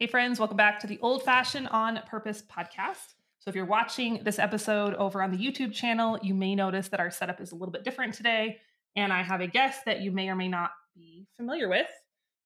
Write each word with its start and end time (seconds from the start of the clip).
Hey, 0.00 0.06
friends, 0.06 0.38
welcome 0.38 0.56
back 0.56 0.80
to 0.80 0.86
the 0.86 0.98
Old 1.02 1.24
Fashioned 1.24 1.68
on 1.68 2.00
Purpose 2.08 2.42
podcast. 2.50 3.16
So, 3.38 3.50
if 3.50 3.54
you're 3.54 3.66
watching 3.66 4.22
this 4.24 4.38
episode 4.38 4.94
over 4.94 5.22
on 5.22 5.30
the 5.30 5.36
YouTube 5.36 5.74
channel, 5.74 6.18
you 6.22 6.32
may 6.32 6.54
notice 6.54 6.88
that 6.88 7.00
our 7.00 7.10
setup 7.10 7.38
is 7.38 7.52
a 7.52 7.54
little 7.54 7.70
bit 7.70 7.84
different 7.84 8.14
today. 8.14 8.60
And 8.96 9.12
I 9.12 9.22
have 9.22 9.42
a 9.42 9.46
guest 9.46 9.84
that 9.84 10.00
you 10.00 10.10
may 10.10 10.30
or 10.30 10.36
may 10.36 10.48
not 10.48 10.70
be 10.96 11.26
familiar 11.36 11.68
with. 11.68 11.86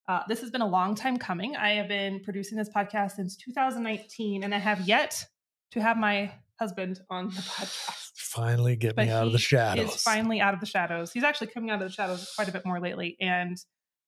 Uh, 0.09 0.23
this 0.27 0.41
has 0.41 0.51
been 0.51 0.63
a 0.63 0.67
long 0.67 0.97
time 0.97 1.17
coming. 1.17 1.55
I 1.55 1.75
have 1.75 1.87
been 1.87 2.19
producing 2.25 2.59
this 2.59 2.71
podcast 2.71 3.13
since 3.13 3.37
2019, 3.37 4.43
and 4.43 4.53
I 4.53 4.59
have 4.59 4.81
yet 4.89 5.25
to 5.71 5.81
have 5.81 5.97
my 5.97 6.33
husband 6.59 7.03
on 7.09 7.29
the 7.29 7.41
podcast. 7.41 8.11
Finally, 8.17 8.75
get 8.75 8.97
me 8.97 9.05
But 9.05 9.13
out 9.13 9.29
of 9.29 9.33
the 9.33 9.39
shadows. 9.39 9.95
Is 9.95 10.03
finally 10.03 10.41
out 10.41 10.55
of 10.55 10.61
the 10.61 10.67
shadows. 10.67 11.13
He's 11.13 11.23
actually 11.23 11.47
coming 11.47 11.71
out 11.71 11.81
of 11.81 11.87
the 11.87 11.95
shadows 11.95 12.33
quite 12.35 12.49
a 12.49 12.53
bit 12.53 12.67
more 12.67 12.81
lately, 12.81 13.17
and 13.21 13.57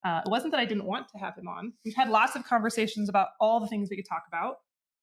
uh, 0.06 0.20
it 0.24 0.30
wasn't 0.30 0.52
that 0.52 0.60
I 0.60 0.64
didn't 0.64 0.84
want 0.84 1.08
to 1.08 1.18
have 1.18 1.34
him 1.36 1.48
on. 1.48 1.72
We've 1.84 1.94
had 1.94 2.08
lots 2.08 2.36
of 2.36 2.44
conversations 2.44 3.08
about 3.08 3.28
all 3.40 3.58
the 3.60 3.66
things 3.66 3.88
we 3.90 3.96
could 3.96 4.06
talk 4.08 4.22
about, 4.28 4.56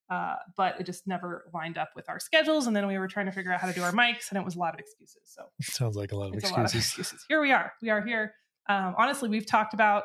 uh, 0.10 0.36
but 0.56 0.80
it 0.80 0.86
just 0.86 1.06
never 1.08 1.50
lined 1.54 1.78
up 1.78 1.90
with 1.96 2.08
our 2.10 2.20
schedules. 2.20 2.68
And 2.68 2.76
then 2.76 2.88
we 2.88 2.98
were 2.98 3.08
trying 3.08 3.26
to 3.26 3.32
figure 3.32 3.52
out 3.52 3.60
how 3.60 3.68
to 3.68 3.74
do 3.74 3.84
our 3.84 3.92
mics, 3.92 4.30
and 4.30 4.38
it 4.38 4.46
was 4.46 4.56
a 4.56 4.60
lot 4.60 4.74
of 4.74 4.80
excuses. 4.80 5.22
So 5.26 5.44
it 5.60 5.66
Sounds 5.66 5.96
like 5.96 6.12
a 6.12 6.16
lot 6.16 6.30
of 6.30 6.36
it's 6.36 6.46
a 6.50 6.54
lot 6.54 6.60
of 6.60 6.66
excuses. 6.66 6.90
excuses. 7.00 7.26
Here 7.28 7.42
we 7.42 7.52
are. 7.52 7.74
We 7.82 7.90
are 7.90 8.02
here. 8.02 8.34
Um, 8.70 8.96
honestly, 8.98 9.28
we've 9.30 9.46
talked 9.46 9.74
about 9.74 10.04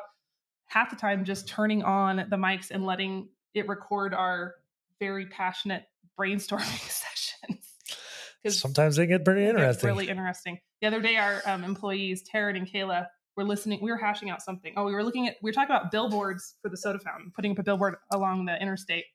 half 0.67 0.89
the 0.89 0.95
time 0.95 1.23
just 1.23 1.47
turning 1.47 1.81
on 1.83 2.17
the 2.29 2.35
mics 2.37 2.69
and 2.71 2.85
letting 2.85 3.29
it 3.53 3.67
record 3.67 4.13
our 4.13 4.55
very 4.99 5.25
passionate 5.27 5.85
brainstorming 6.19 6.59
sessions. 6.89 7.65
'Cause 8.43 8.59
Sometimes 8.59 8.95
they 8.95 9.05
get 9.07 9.25
pretty 9.25 9.43
it's 9.43 9.49
interesting. 9.51 9.87
really 9.87 10.09
interesting. 10.09 10.59
The 10.81 10.87
other 10.87 11.01
day, 11.01 11.17
our 11.17 11.41
um, 11.45 11.63
employees, 11.63 12.23
Taryn 12.29 12.55
and 12.57 12.67
Kayla, 12.67 13.07
were 13.39 13.47
listening. 13.49 13.79
We 13.81 13.91
were 13.91 13.97
hashing 13.97 14.29
out 14.29 14.41
something. 14.41 14.73
Oh, 14.77 14.85
we 14.85 14.93
were 14.93 15.03
looking 15.03 15.27
at, 15.27 15.37
we 15.41 15.49
were 15.49 15.53
talking 15.53 15.73
about 15.73 15.91
billboards 15.91 16.55
for 16.61 16.69
the 16.69 16.77
soda 16.77 16.99
fountain, 16.99 17.31
putting 17.35 17.51
up 17.51 17.59
a 17.59 17.63
billboard 17.63 17.95
along 18.11 18.45
the 18.45 18.61
interstate. 18.61 19.05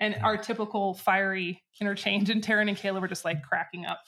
And 0.00 0.14
our 0.22 0.36
typical 0.36 0.94
fiery 0.94 1.62
interchange, 1.80 2.30
and 2.30 2.42
Taryn 2.42 2.68
and 2.68 2.76
Kayla 2.76 3.00
were 3.00 3.08
just 3.08 3.24
like 3.24 3.42
cracking 3.42 3.84
up. 3.84 4.00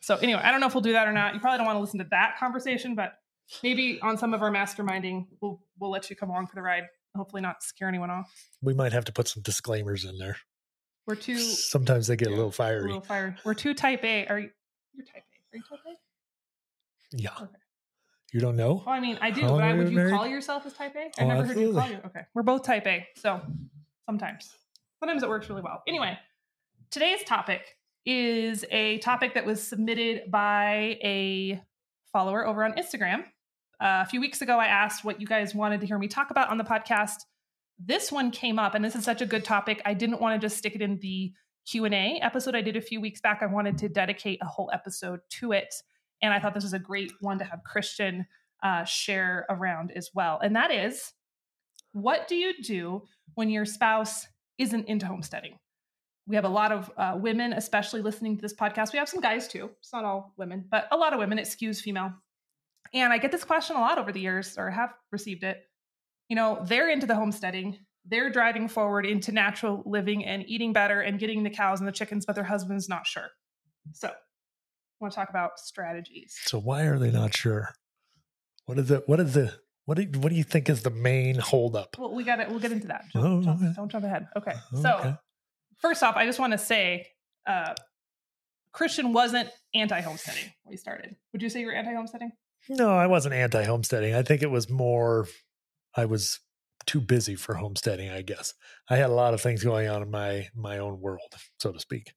So, 0.00 0.16
anyway, 0.16 0.40
I 0.42 0.50
don't 0.50 0.60
know 0.60 0.68
if 0.68 0.74
we'll 0.74 0.80
do 0.80 0.92
that 0.92 1.06
or 1.06 1.12
not. 1.12 1.34
You 1.34 1.40
probably 1.40 1.58
don't 1.58 1.66
want 1.66 1.76
to 1.76 1.80
listen 1.80 1.98
to 1.98 2.06
that 2.12 2.36
conversation, 2.38 2.94
but 2.94 3.14
maybe 3.62 4.00
on 4.00 4.16
some 4.16 4.32
of 4.32 4.42
our 4.42 4.50
masterminding, 4.50 5.26
we'll, 5.42 5.60
we'll 5.78 5.90
let 5.90 6.08
you 6.08 6.16
come 6.16 6.30
along 6.30 6.46
for 6.46 6.54
the 6.54 6.62
ride. 6.62 6.84
Hopefully, 7.14 7.42
not 7.42 7.62
scare 7.62 7.88
anyone 7.88 8.10
off. 8.10 8.32
we 8.62 8.72
might 8.72 8.92
have 8.92 9.04
to 9.06 9.12
put 9.12 9.28
some 9.28 9.42
disclaimers 9.42 10.04
in 10.04 10.18
there. 10.18 10.36
We're 11.06 11.14
too 11.14 11.38
Sometimes 11.38 12.06
they 12.06 12.16
get 12.16 12.28
a 12.28 12.30
little 12.30 12.54
a 12.56 12.80
little 12.80 13.00
fiery. 13.00 13.34
We're 13.44 13.54
too 13.54 13.74
type 13.74 14.04
A. 14.04 14.26
Are 14.28 14.38
you? 14.38 14.50
You're 14.94 15.06
type 15.06 15.24
A. 15.24 15.56
Are 15.56 15.58
you 15.58 15.62
type 15.68 15.80
A? 15.86 17.16
yeah. 17.16 17.30
Okay. 17.40 17.58
You 18.32 18.40
don't 18.40 18.56
know? 18.56 18.82
Well, 18.84 18.94
I 18.94 19.00
mean, 19.00 19.18
I 19.20 19.30
do, 19.30 19.42
but 19.42 19.62
I, 19.64 19.72
would 19.72 19.88
you 19.90 19.96
been 19.96 20.10
call 20.10 20.26
yourself 20.26 20.66
as 20.66 20.74
type 20.74 20.94
A? 20.96 21.10
I 21.20 21.24
Oh, 21.24 21.28
never 21.28 21.44
heard 21.46 21.58
you 21.58 21.72
call 21.72 21.88
you. 21.90 21.98
Okay. 22.06 22.20
We're 22.34 22.42
both 22.42 22.62
type 22.62 22.86
A. 22.86 23.06
So 23.16 23.40
sometimes. 24.06 24.54
Sometimes 25.00 25.22
it 25.22 25.28
works 25.28 25.48
really 25.48 25.62
well. 25.62 25.82
Anyway, 25.88 26.18
today's 26.90 27.22
topic 27.24 27.62
is 28.04 28.64
a 28.70 28.98
topic 28.98 29.34
that 29.34 29.46
was 29.46 29.62
submitted 29.62 30.30
by 30.30 30.98
a 31.02 31.62
follower 32.12 32.46
over 32.46 32.64
on 32.64 32.72
Instagram. 32.72 33.20
Uh, 33.80 34.02
a 34.02 34.06
few 34.06 34.20
weeks 34.20 34.42
ago, 34.42 34.58
I 34.58 34.66
asked 34.66 35.04
what 35.04 35.20
you 35.20 35.26
guys 35.26 35.54
wanted 35.54 35.80
to 35.80 35.86
hear 35.86 35.98
me 35.98 36.08
talk 36.08 36.30
about 36.30 36.50
on 36.50 36.58
the 36.58 36.64
podcast. 36.64 37.14
This 37.78 38.10
one 38.10 38.30
came 38.32 38.58
up, 38.58 38.74
and 38.74 38.84
this 38.84 38.96
is 38.96 39.04
such 39.04 39.22
a 39.22 39.26
good 39.26 39.44
topic. 39.44 39.80
I 39.84 39.94
didn't 39.94 40.20
want 40.20 40.40
to 40.40 40.44
just 40.44 40.56
stick 40.58 40.74
it 40.74 40.82
in 40.82 40.98
the 40.98 41.32
Q&A 41.70 42.18
episode 42.20 42.56
I 42.56 42.60
did 42.62 42.76
a 42.76 42.80
few 42.80 43.00
weeks 43.00 43.20
back. 43.20 43.40
I 43.42 43.46
wanted 43.46 43.78
to 43.78 43.88
dedicate 43.88 44.40
a 44.42 44.46
whole 44.46 44.68
episode 44.72 45.20
to 45.38 45.52
it. 45.52 45.72
And 46.22 46.32
I 46.32 46.40
thought 46.40 46.54
this 46.54 46.64
was 46.64 46.72
a 46.72 46.78
great 46.78 47.12
one 47.20 47.38
to 47.38 47.44
have 47.44 47.62
Christian 47.64 48.26
uh, 48.62 48.84
share 48.84 49.46
around 49.48 49.92
as 49.94 50.10
well. 50.14 50.38
And 50.42 50.56
that 50.56 50.70
is 50.70 51.12
what 51.92 52.28
do 52.28 52.36
you 52.36 52.52
do 52.62 53.02
when 53.34 53.50
your 53.50 53.64
spouse 53.64 54.26
isn't 54.58 54.88
into 54.88 55.06
homesteading? 55.06 55.58
We 56.26 56.36
have 56.36 56.44
a 56.44 56.50
lot 56.50 56.72
of 56.72 56.90
uh, 56.96 57.16
women, 57.18 57.54
especially 57.54 58.02
listening 58.02 58.36
to 58.36 58.42
this 58.42 58.54
podcast. 58.54 58.92
We 58.92 58.98
have 58.98 59.08
some 59.08 59.20
guys 59.20 59.48
too. 59.48 59.70
It's 59.80 59.92
not 59.92 60.04
all 60.04 60.34
women, 60.36 60.66
but 60.70 60.86
a 60.92 60.96
lot 60.96 61.14
of 61.14 61.18
women. 61.18 61.38
It 61.38 61.46
skews 61.46 61.80
female. 61.80 62.12
And 62.92 63.12
I 63.12 63.18
get 63.18 63.32
this 63.32 63.44
question 63.44 63.76
a 63.76 63.80
lot 63.80 63.98
over 63.98 64.12
the 64.12 64.20
years, 64.20 64.56
or 64.58 64.70
have 64.70 64.92
received 65.10 65.42
it. 65.42 65.62
You 66.28 66.36
know, 66.36 66.58
they're 66.64 66.90
into 66.90 67.06
the 67.06 67.14
homesteading, 67.14 67.78
they're 68.04 68.30
driving 68.30 68.68
forward 68.68 69.06
into 69.06 69.32
natural 69.32 69.82
living 69.86 70.24
and 70.24 70.44
eating 70.46 70.72
better 70.72 71.00
and 71.00 71.18
getting 71.18 71.42
the 71.42 71.50
cows 71.50 71.80
and 71.80 71.88
the 71.88 71.92
chickens, 71.92 72.26
but 72.26 72.34
their 72.34 72.44
husband's 72.44 72.88
not 72.88 73.06
sure. 73.06 73.28
So, 73.92 74.12
want 75.00 75.12
to 75.12 75.16
talk 75.18 75.30
about 75.30 75.58
strategies. 75.58 76.36
So 76.44 76.58
why 76.58 76.82
are 76.82 76.98
they 76.98 77.10
not 77.10 77.36
sure? 77.36 77.70
What 78.66 78.78
is 78.78 78.88
the 78.88 79.02
what 79.06 79.20
is 79.20 79.34
the 79.34 79.54
what 79.86 79.96
do, 79.96 80.20
what 80.20 80.28
do 80.28 80.34
you 80.34 80.44
think 80.44 80.68
is 80.68 80.82
the 80.82 80.90
main 80.90 81.36
holdup? 81.36 81.96
Well, 81.98 82.14
we 82.14 82.22
got 82.22 82.40
it. 82.40 82.50
We'll 82.50 82.58
get 82.58 82.72
into 82.72 82.88
that. 82.88 83.04
Oh, 83.14 83.40
Jump, 83.40 83.44
jump- 83.44 83.62
okay. 83.62 83.72
Don't 83.74 83.90
jump 83.90 84.04
ahead. 84.04 84.26
Okay. 84.36 84.52
Okay. 84.74 84.82
So, 84.82 85.16
first 85.80 86.02
off, 86.02 86.14
I 86.16 86.26
just 86.26 86.38
want 86.38 86.52
to 86.52 86.58
say, 86.58 87.06
uh, 87.46 87.74
Christian 88.72 89.14
wasn't 89.14 89.48
anti-homesteading 89.74 90.52
when 90.62 90.72
we 90.72 90.76
started. 90.76 91.16
Would 91.32 91.40
you 91.42 91.48
say 91.48 91.60
you 91.60 91.66
were 91.66 91.72
anti-homesteading? 91.72 92.32
No, 92.68 92.90
I 92.90 93.06
wasn't 93.06 93.34
anti 93.34 93.64
homesteading. 93.64 94.14
I 94.14 94.22
think 94.22 94.42
it 94.42 94.50
was 94.50 94.68
more 94.68 95.26
I 95.94 96.04
was 96.04 96.38
too 96.84 97.00
busy 97.00 97.34
for 97.34 97.54
homesteading, 97.54 98.10
I 98.10 98.22
guess. 98.22 98.54
I 98.90 98.96
had 98.96 99.10
a 99.10 99.14
lot 99.14 99.34
of 99.34 99.40
things 99.40 99.64
going 99.64 99.88
on 99.88 100.02
in 100.02 100.10
my 100.10 100.48
my 100.54 100.78
own 100.78 101.00
world, 101.00 101.34
so 101.58 101.72
to 101.72 101.80
speak. 101.80 102.12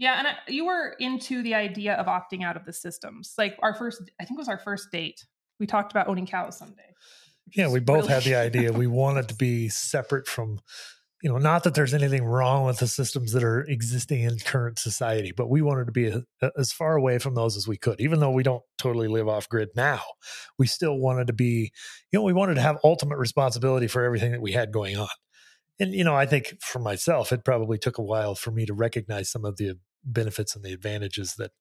Yeah, 0.00 0.18
and 0.18 0.28
I, 0.28 0.32
you 0.48 0.64
were 0.64 0.96
into 0.98 1.42
the 1.42 1.54
idea 1.54 1.92
of 1.92 2.06
opting 2.06 2.42
out 2.42 2.56
of 2.56 2.64
the 2.64 2.72
systems. 2.72 3.34
Like 3.36 3.58
our 3.60 3.74
first, 3.74 4.00
I 4.18 4.24
think 4.24 4.38
it 4.38 4.40
was 4.40 4.48
our 4.48 4.58
first 4.58 4.90
date. 4.90 5.26
We 5.60 5.66
talked 5.66 5.92
about 5.92 6.08
owning 6.08 6.26
cows 6.26 6.56
someday. 6.56 6.94
Yeah, 7.54 7.68
we 7.68 7.80
both 7.80 8.04
really- 8.04 8.14
had 8.14 8.22
the 8.22 8.34
idea. 8.46 8.72
We 8.72 8.86
wanted 8.86 9.28
to 9.28 9.34
be 9.34 9.68
separate 9.68 10.26
from, 10.26 10.60
you 11.22 11.30
know, 11.30 11.36
not 11.36 11.64
that 11.64 11.74
there's 11.74 11.92
anything 11.92 12.24
wrong 12.24 12.64
with 12.64 12.78
the 12.78 12.86
systems 12.86 13.32
that 13.32 13.44
are 13.44 13.60
existing 13.64 14.22
in 14.22 14.38
current 14.38 14.78
society, 14.78 15.34
but 15.36 15.50
we 15.50 15.60
wanted 15.60 15.84
to 15.84 15.92
be 15.92 16.06
a, 16.06 16.22
as 16.56 16.72
far 16.72 16.96
away 16.96 17.18
from 17.18 17.34
those 17.34 17.54
as 17.58 17.68
we 17.68 17.76
could. 17.76 18.00
Even 18.00 18.20
though 18.20 18.30
we 18.30 18.42
don't 18.42 18.62
totally 18.78 19.06
live 19.06 19.28
off 19.28 19.50
grid 19.50 19.68
now, 19.76 20.00
we 20.58 20.66
still 20.66 20.96
wanted 20.96 21.26
to 21.26 21.34
be, 21.34 21.70
you 22.10 22.18
know, 22.18 22.22
we 22.22 22.32
wanted 22.32 22.54
to 22.54 22.62
have 22.62 22.78
ultimate 22.84 23.18
responsibility 23.18 23.86
for 23.86 24.02
everything 24.02 24.32
that 24.32 24.40
we 24.40 24.52
had 24.52 24.72
going 24.72 24.96
on. 24.96 25.08
And, 25.78 25.92
you 25.92 26.04
know, 26.04 26.16
I 26.16 26.24
think 26.24 26.56
for 26.62 26.78
myself, 26.78 27.32
it 27.32 27.44
probably 27.44 27.76
took 27.76 27.98
a 27.98 28.02
while 28.02 28.34
for 28.34 28.50
me 28.50 28.64
to 28.64 28.72
recognize 28.72 29.30
some 29.30 29.44
of 29.44 29.58
the 29.58 29.78
benefits 30.04 30.56
and 30.56 30.64
the 30.64 30.72
advantages 30.72 31.34
that 31.36 31.52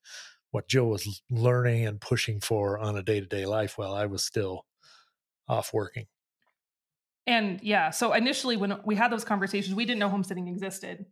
what 0.51 0.67
Joe 0.67 0.85
was 0.85 1.21
learning 1.29 1.85
and 1.85 2.01
pushing 2.01 2.39
for 2.39 2.79
on 2.79 2.95
a 2.95 3.03
day 3.03 3.19
to 3.19 3.25
day 3.25 3.45
life 3.45 3.77
while 3.77 3.93
I 3.93 4.05
was 4.05 4.23
still 4.23 4.65
off 5.47 5.73
working. 5.73 6.07
And 7.27 7.59
yeah, 7.61 7.91
so 7.91 8.13
initially 8.13 8.57
when 8.57 8.79
we 8.85 8.95
had 8.95 9.11
those 9.11 9.23
conversations, 9.23 9.75
we 9.75 9.85
didn't 9.85 9.99
know 9.99 10.09
homesteading 10.09 10.47
existed. 10.47 11.05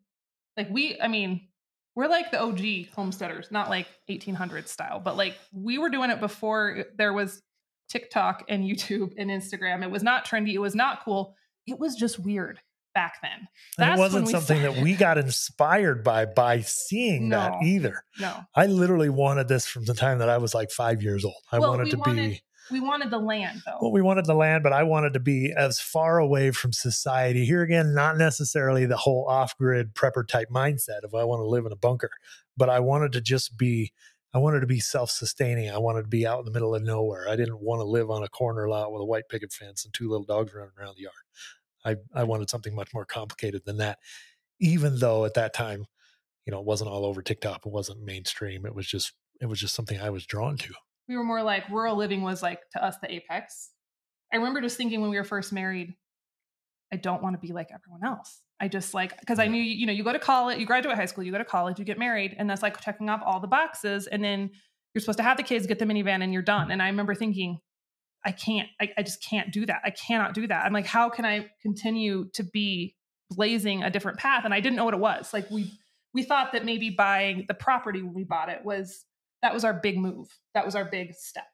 Like 0.55 0.69
we, 0.71 0.99
I 0.99 1.07
mean, 1.07 1.47
we're 1.95 2.07
like 2.07 2.31
the 2.31 2.41
OG 2.41 2.93
homesteaders, 2.95 3.51
not 3.51 3.69
like 3.69 3.87
1800s 4.09 4.67
style, 4.67 4.99
but 4.99 5.17
like 5.17 5.35
we 5.51 5.77
were 5.77 5.89
doing 5.89 6.09
it 6.09 6.19
before 6.19 6.85
there 6.97 7.13
was 7.13 7.41
TikTok 7.89 8.45
and 8.49 8.63
YouTube 8.63 9.13
and 9.17 9.29
Instagram. 9.29 9.83
It 9.83 9.91
was 9.91 10.03
not 10.03 10.25
trendy. 10.25 10.53
It 10.53 10.59
was 10.59 10.75
not 10.75 11.03
cool. 11.03 11.35
It 11.65 11.79
was 11.79 11.95
just 11.95 12.19
weird 12.19 12.59
back 12.97 13.21
then. 13.21 13.31
And 13.31 13.47
That's 13.77 13.89
it 13.99 14.01
when 14.01 14.23
wasn't 14.23 14.27
something 14.29 14.63
that 14.63 14.77
we 14.81 14.95
got 14.95 15.19
inspired 15.19 16.03
by 16.03 16.25
by 16.25 16.61
seeing 16.61 17.29
that 17.29 17.53
either. 17.63 18.03
No, 18.19 18.33
I 18.55 18.65
literally 18.65 19.09
wanted 19.09 19.47
this 19.47 19.67
from 19.67 19.85
the 19.85 19.93
time 19.93 20.17
that 20.17 20.29
I 20.29 20.39
was 20.39 20.55
like 20.55 20.71
five 20.71 21.03
years 21.03 21.23
old. 21.23 21.35
I 21.51 21.59
Well, 21.59 21.69
wanted 21.77 21.91
to 21.91 21.97
wanted- 21.97 22.15
be 22.31 22.41
we 22.71 22.79
wanted 22.81 23.11
the 23.11 23.19
land 23.19 23.61
though. 23.65 23.77
well, 23.81 23.91
we 23.91 24.01
wanted 24.01 24.25
the 24.25 24.33
land, 24.33 24.61
but 24.63 24.73
I 24.73 24.81
wanted 24.83 25.13
to 25.13 25.19
be 25.21 25.53
as 25.55 25.79
far 25.79 26.17
away 26.17 26.49
from 26.51 26.73
society. 26.73 27.45
Here 27.45 27.61
again, 27.61 27.93
not 27.93 28.17
necessarily 28.17 28.85
the 28.85 28.97
whole 28.97 29.25
off-grid 29.29 29.93
prepper 29.93 30.27
type 30.27 30.49
mindset 30.49 31.03
of 31.03 31.13
I 31.15 31.23
want 31.23 31.39
to 31.41 31.45
live 31.47 31.65
in 31.65 31.71
a 31.71 31.77
bunker, 31.77 32.09
but 32.57 32.69
I 32.69 32.79
wanted 32.81 33.11
to 33.13 33.21
just 33.21 33.57
be 33.57 33.93
I 34.33 34.39
wanted 34.39 34.59
to 34.59 34.67
be 34.67 34.81
self-sustaining. 34.81 35.69
I 35.71 35.77
wanted 35.77 36.01
to 36.01 36.07
be 36.09 36.27
out 36.27 36.39
in 36.39 36.45
the 36.45 36.51
middle 36.51 36.75
of 36.75 36.83
nowhere. 36.83 37.27
I 37.29 37.37
didn't 37.37 37.61
want 37.61 37.79
to 37.79 37.85
live 37.85 38.11
on 38.11 38.21
a 38.23 38.27
corner 38.27 38.67
lot 38.67 38.91
with 38.91 39.01
a 39.01 39.05
white 39.05 39.29
picket 39.29 39.53
fence 39.53 39.85
and 39.85 39.93
two 39.93 40.09
little 40.09 40.25
dogs 40.25 40.53
running 40.53 40.73
around 40.77 40.95
the 40.97 41.03
yard. 41.03 41.15
I, 41.85 41.95
I 42.13 42.23
wanted 42.23 42.49
something 42.49 42.75
much 42.75 42.93
more 42.93 43.05
complicated 43.05 43.63
than 43.65 43.77
that. 43.77 43.99
Even 44.59 44.99
though 44.99 45.25
at 45.25 45.35
that 45.35 45.53
time, 45.53 45.85
you 46.45 46.51
know, 46.51 46.59
it 46.59 46.65
wasn't 46.65 46.89
all 46.89 47.05
over 47.05 47.21
TikTok, 47.21 47.65
it 47.65 47.71
wasn't 47.71 48.03
mainstream. 48.03 48.65
It 48.65 48.73
was 48.73 48.87
just 48.87 49.13
it 49.39 49.45
was 49.45 49.59
just 49.59 49.75
something 49.75 49.99
I 49.99 50.09
was 50.09 50.25
drawn 50.25 50.57
to. 50.57 50.73
we 51.07 51.15
were 51.15 51.23
more 51.23 51.43
like 51.43 51.69
rural 51.69 51.95
living 51.95 52.21
was 52.21 52.41
like 52.41 52.59
to 52.71 52.83
us 52.83 52.95
the 53.01 53.11
apex. 53.13 53.71
I 54.33 54.37
remember 54.37 54.61
just 54.61 54.77
thinking 54.77 55.01
when 55.01 55.09
we 55.09 55.17
were 55.17 55.23
first 55.23 55.53
married, 55.53 55.93
I 56.91 56.97
don't 56.97 57.21
want 57.21 57.35
to 57.35 57.39
be 57.39 57.53
like 57.53 57.69
everyone 57.73 58.03
else. 58.03 58.41
I 58.59 58.67
just 58.67 58.93
like 58.93 59.19
because 59.19 59.39
I 59.39 59.47
knew 59.47 59.61
you 59.61 59.85
know 59.85 59.93
you 59.93 60.03
go 60.03 60.13
to 60.13 60.19
college, 60.19 60.57
you 60.57 60.65
graduate 60.65 60.95
high 60.95 61.05
school, 61.05 61.23
you 61.23 61.31
go 61.31 61.37
to 61.37 61.45
college, 61.45 61.77
you 61.77 61.85
get 61.85 61.99
married, 61.99 62.35
and 62.37 62.49
that's 62.49 62.63
like 62.63 62.81
checking 62.81 63.09
off 63.09 63.21
all 63.23 63.39
the 63.39 63.47
boxes, 63.47 64.07
and 64.07 64.23
then 64.23 64.49
you're 64.93 65.01
supposed 65.01 65.19
to 65.19 65.23
have 65.23 65.37
the 65.37 65.43
kids, 65.43 65.67
get 65.67 65.77
the 65.79 65.85
minivan, 65.85 66.23
and 66.23 66.33
you're 66.33 66.41
done. 66.41 66.71
And 66.71 66.81
I 66.81 66.87
remember 66.87 67.13
thinking, 67.13 67.59
I 68.25 68.31
can't, 68.31 68.67
I, 68.81 68.89
I 68.97 69.03
just 69.03 69.23
can't 69.23 69.51
do 69.53 69.65
that. 69.65 69.81
I 69.85 69.91
cannot 69.91 70.33
do 70.33 70.47
that. 70.47 70.65
I'm 70.65 70.73
like, 70.73 70.85
how 70.85 71.09
can 71.09 71.25
I 71.25 71.47
continue 71.61 72.29
to 72.33 72.43
be 72.43 72.95
blazing 73.29 73.83
a 73.83 73.89
different 73.89 74.17
path? 74.17 74.43
And 74.45 74.53
I 74.53 74.59
didn't 74.59 74.75
know 74.75 74.85
what 74.85 74.93
it 74.93 74.99
was. 74.99 75.33
Like 75.33 75.49
we 75.49 75.71
we 76.13 76.23
thought 76.23 76.53
that 76.53 76.65
maybe 76.65 76.89
buying 76.89 77.45
the 77.47 77.53
property 77.53 78.01
when 78.01 78.13
we 78.13 78.23
bought 78.23 78.49
it 78.49 78.65
was 78.65 79.05
that 79.41 79.53
was 79.53 79.63
our 79.63 79.73
big 79.73 79.97
move. 79.97 80.27
That 80.55 80.65
was 80.65 80.75
our 80.75 80.85
big 80.85 81.13
step. 81.13 81.45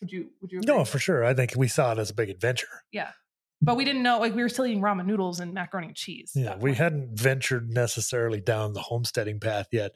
Would 0.00 0.12
you 0.12 0.28
would 0.40 0.52
you 0.52 0.58
agree? 0.58 0.74
No, 0.74 0.84
for 0.84 0.98
sure. 0.98 1.24
I 1.24 1.34
think 1.34 1.52
we 1.56 1.68
saw 1.68 1.92
it 1.92 1.98
as 1.98 2.10
a 2.10 2.14
big 2.14 2.30
adventure. 2.30 2.68
Yeah. 2.92 3.10
but 3.62 3.76
we 3.76 3.84
didn't 3.84 4.02
know 4.02 4.18
like 4.18 4.34
we 4.34 4.42
were 4.42 4.48
still 4.48 4.66
eating 4.66 4.82
ramen 4.82 5.06
noodles 5.06 5.40
and 5.40 5.52
macaroni 5.52 5.88
and 5.88 5.96
cheese. 5.96 6.32
Yeah, 6.34 6.56
we 6.56 6.74
hadn't 6.74 7.18
ventured 7.18 7.70
necessarily 7.70 8.40
down 8.40 8.72
the 8.72 8.80
homesteading 8.80 9.40
path 9.40 9.66
yet. 9.72 9.92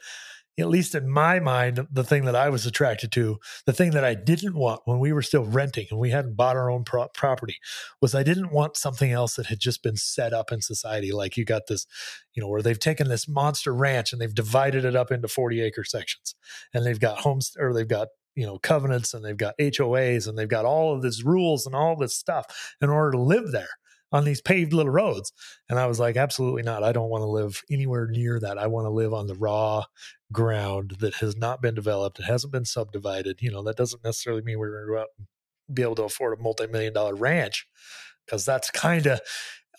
At 0.56 0.68
least 0.68 0.94
in 0.94 1.08
my 1.08 1.40
mind, 1.40 1.88
the 1.90 2.04
thing 2.04 2.26
that 2.26 2.36
I 2.36 2.48
was 2.48 2.64
attracted 2.64 3.10
to, 3.12 3.38
the 3.66 3.72
thing 3.72 3.90
that 3.90 4.04
I 4.04 4.14
didn't 4.14 4.54
want 4.54 4.82
when 4.84 5.00
we 5.00 5.12
were 5.12 5.22
still 5.22 5.44
renting 5.44 5.86
and 5.90 5.98
we 5.98 6.10
hadn't 6.10 6.36
bought 6.36 6.56
our 6.56 6.70
own 6.70 6.84
pro- 6.84 7.08
property, 7.08 7.56
was 8.00 8.14
I 8.14 8.22
didn't 8.22 8.52
want 8.52 8.76
something 8.76 9.10
else 9.10 9.34
that 9.34 9.46
had 9.46 9.58
just 9.58 9.82
been 9.82 9.96
set 9.96 10.32
up 10.32 10.52
in 10.52 10.60
society. 10.60 11.10
Like 11.10 11.36
you 11.36 11.44
got 11.44 11.66
this, 11.66 11.86
you 12.34 12.40
know, 12.40 12.48
where 12.48 12.62
they've 12.62 12.78
taken 12.78 13.08
this 13.08 13.26
monster 13.26 13.74
ranch 13.74 14.12
and 14.12 14.22
they've 14.22 14.34
divided 14.34 14.84
it 14.84 14.94
up 14.94 15.10
into 15.10 15.26
40 15.26 15.60
acre 15.60 15.84
sections 15.84 16.36
and 16.72 16.86
they've 16.86 17.00
got 17.00 17.18
homes 17.18 17.56
or 17.58 17.72
they've 17.72 17.88
got, 17.88 18.08
you 18.36 18.46
know, 18.46 18.58
covenants 18.58 19.12
and 19.12 19.24
they've 19.24 19.36
got 19.36 19.58
HOAs 19.58 20.28
and 20.28 20.38
they've 20.38 20.48
got 20.48 20.64
all 20.64 20.94
of 20.94 21.02
these 21.02 21.24
rules 21.24 21.66
and 21.66 21.74
all 21.74 21.96
this 21.96 22.14
stuff 22.14 22.74
in 22.80 22.90
order 22.90 23.12
to 23.12 23.20
live 23.20 23.50
there 23.50 23.70
on 24.14 24.24
these 24.24 24.40
paved 24.40 24.72
little 24.72 24.92
roads. 24.92 25.32
And 25.68 25.76
I 25.76 25.86
was 25.86 25.98
like, 25.98 26.16
absolutely 26.16 26.62
not. 26.62 26.84
I 26.84 26.92
don't 26.92 27.10
want 27.10 27.22
to 27.22 27.26
live 27.26 27.62
anywhere 27.68 28.06
near 28.06 28.38
that. 28.38 28.58
I 28.58 28.68
want 28.68 28.84
to 28.86 28.90
live 28.90 29.12
on 29.12 29.26
the 29.26 29.34
raw 29.34 29.82
ground 30.32 30.98
that 31.00 31.14
has 31.16 31.36
not 31.36 31.60
been 31.60 31.74
developed. 31.74 32.20
It 32.20 32.26
hasn't 32.26 32.52
been 32.52 32.64
subdivided. 32.64 33.42
You 33.42 33.50
know, 33.50 33.64
that 33.64 33.76
doesn't 33.76 34.04
necessarily 34.04 34.42
mean 34.42 34.60
we're 34.60 34.70
going 34.70 34.86
to 34.86 34.92
go 34.94 35.00
out 35.00 35.08
and 35.18 35.26
be 35.74 35.82
able 35.82 35.96
to 35.96 36.04
afford 36.04 36.38
a 36.38 36.40
multi 36.40 36.68
million 36.68 36.92
dollar 36.92 37.16
ranch 37.16 37.66
because 38.24 38.44
that's 38.44 38.70
kind 38.70 39.06
of 39.06 39.20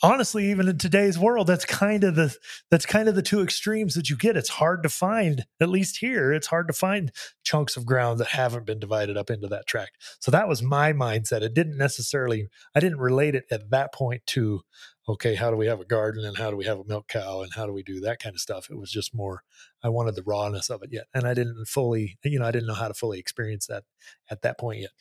honestly 0.02 0.50
even 0.50 0.68
in 0.68 0.78
today's 0.78 1.18
world 1.18 1.48
that's 1.48 1.66
kind 1.66 2.04
of 2.04 2.16
the 2.16 2.36
that's 2.70 2.86
kind 2.86 3.08
of 3.08 3.16
the 3.16 3.22
two 3.22 3.42
extremes 3.42 3.94
that 3.96 4.10
you 4.10 4.18
get. 4.18 4.38
It's 4.38 4.50
hard 4.50 4.84
to 4.84 4.90
find 4.90 5.46
at 5.60 5.70
least 5.70 5.98
here 5.98 6.34
it's 6.34 6.48
hard 6.48 6.68
to 6.68 6.74
find 6.74 7.12
chunks 7.44 7.78
of 7.78 7.86
ground 7.86 8.20
that 8.20 8.28
haven't 8.28 8.66
been 8.66 8.80
divided 8.80 9.18
up 9.18 9.30
into 9.30 9.48
that 9.48 9.68
tract. 9.68 9.92
So 10.20 10.32
that 10.32 10.48
was 10.48 10.62
my 10.62 10.94
mindset. 10.94 11.42
It 11.42 11.54
didn't 11.54 11.78
necessarily 11.78 12.48
i 12.76 12.80
didn't 12.80 13.00
relate 13.00 13.36
it 13.36 13.46
at 13.52 13.70
that 13.72 13.94
point 13.94 14.26
to 14.28 14.62
okay 15.08 15.36
how 15.36 15.52
do 15.52 15.58
we 15.58 15.68
have 15.68 15.80
a 15.80 15.86
garden 15.86 16.26
and 16.26 16.38
how 16.38 16.50
do 16.50 16.58
we 16.58 16.66
have 16.66 16.80
a 16.80 16.86
milk 16.86 17.08
cow 17.08 17.42
and 17.42 17.54
how 17.54 17.66
do 17.66 17.74
we 17.74 17.84
do 17.84 18.00
that 18.02 18.20
kind 18.20 18.36
of 18.36 18.42
stuff? 18.42 18.70
It 18.70 18.78
was 18.78 18.92
just 18.92 19.14
more 19.16 19.44
i 19.84 19.90
wanted 19.90 20.16
the 20.16 20.24
rawness 20.24 20.70
of 20.70 20.84
it 20.84 20.90
yet. 20.92 21.06
And 21.14 21.28
i 21.28 21.34
didn't 21.34 21.66
fully 21.68 22.18
you 22.24 22.40
know 22.40 22.46
i 22.46 22.52
didn't 22.52 22.68
know 22.68 22.74
how 22.74 22.88
to 22.88 22.94
fully 22.94 23.20
experience 23.20 23.68
that 23.68 23.84
at 24.30 24.42
that 24.42 24.60
point 24.60 24.82
yet 24.82 24.92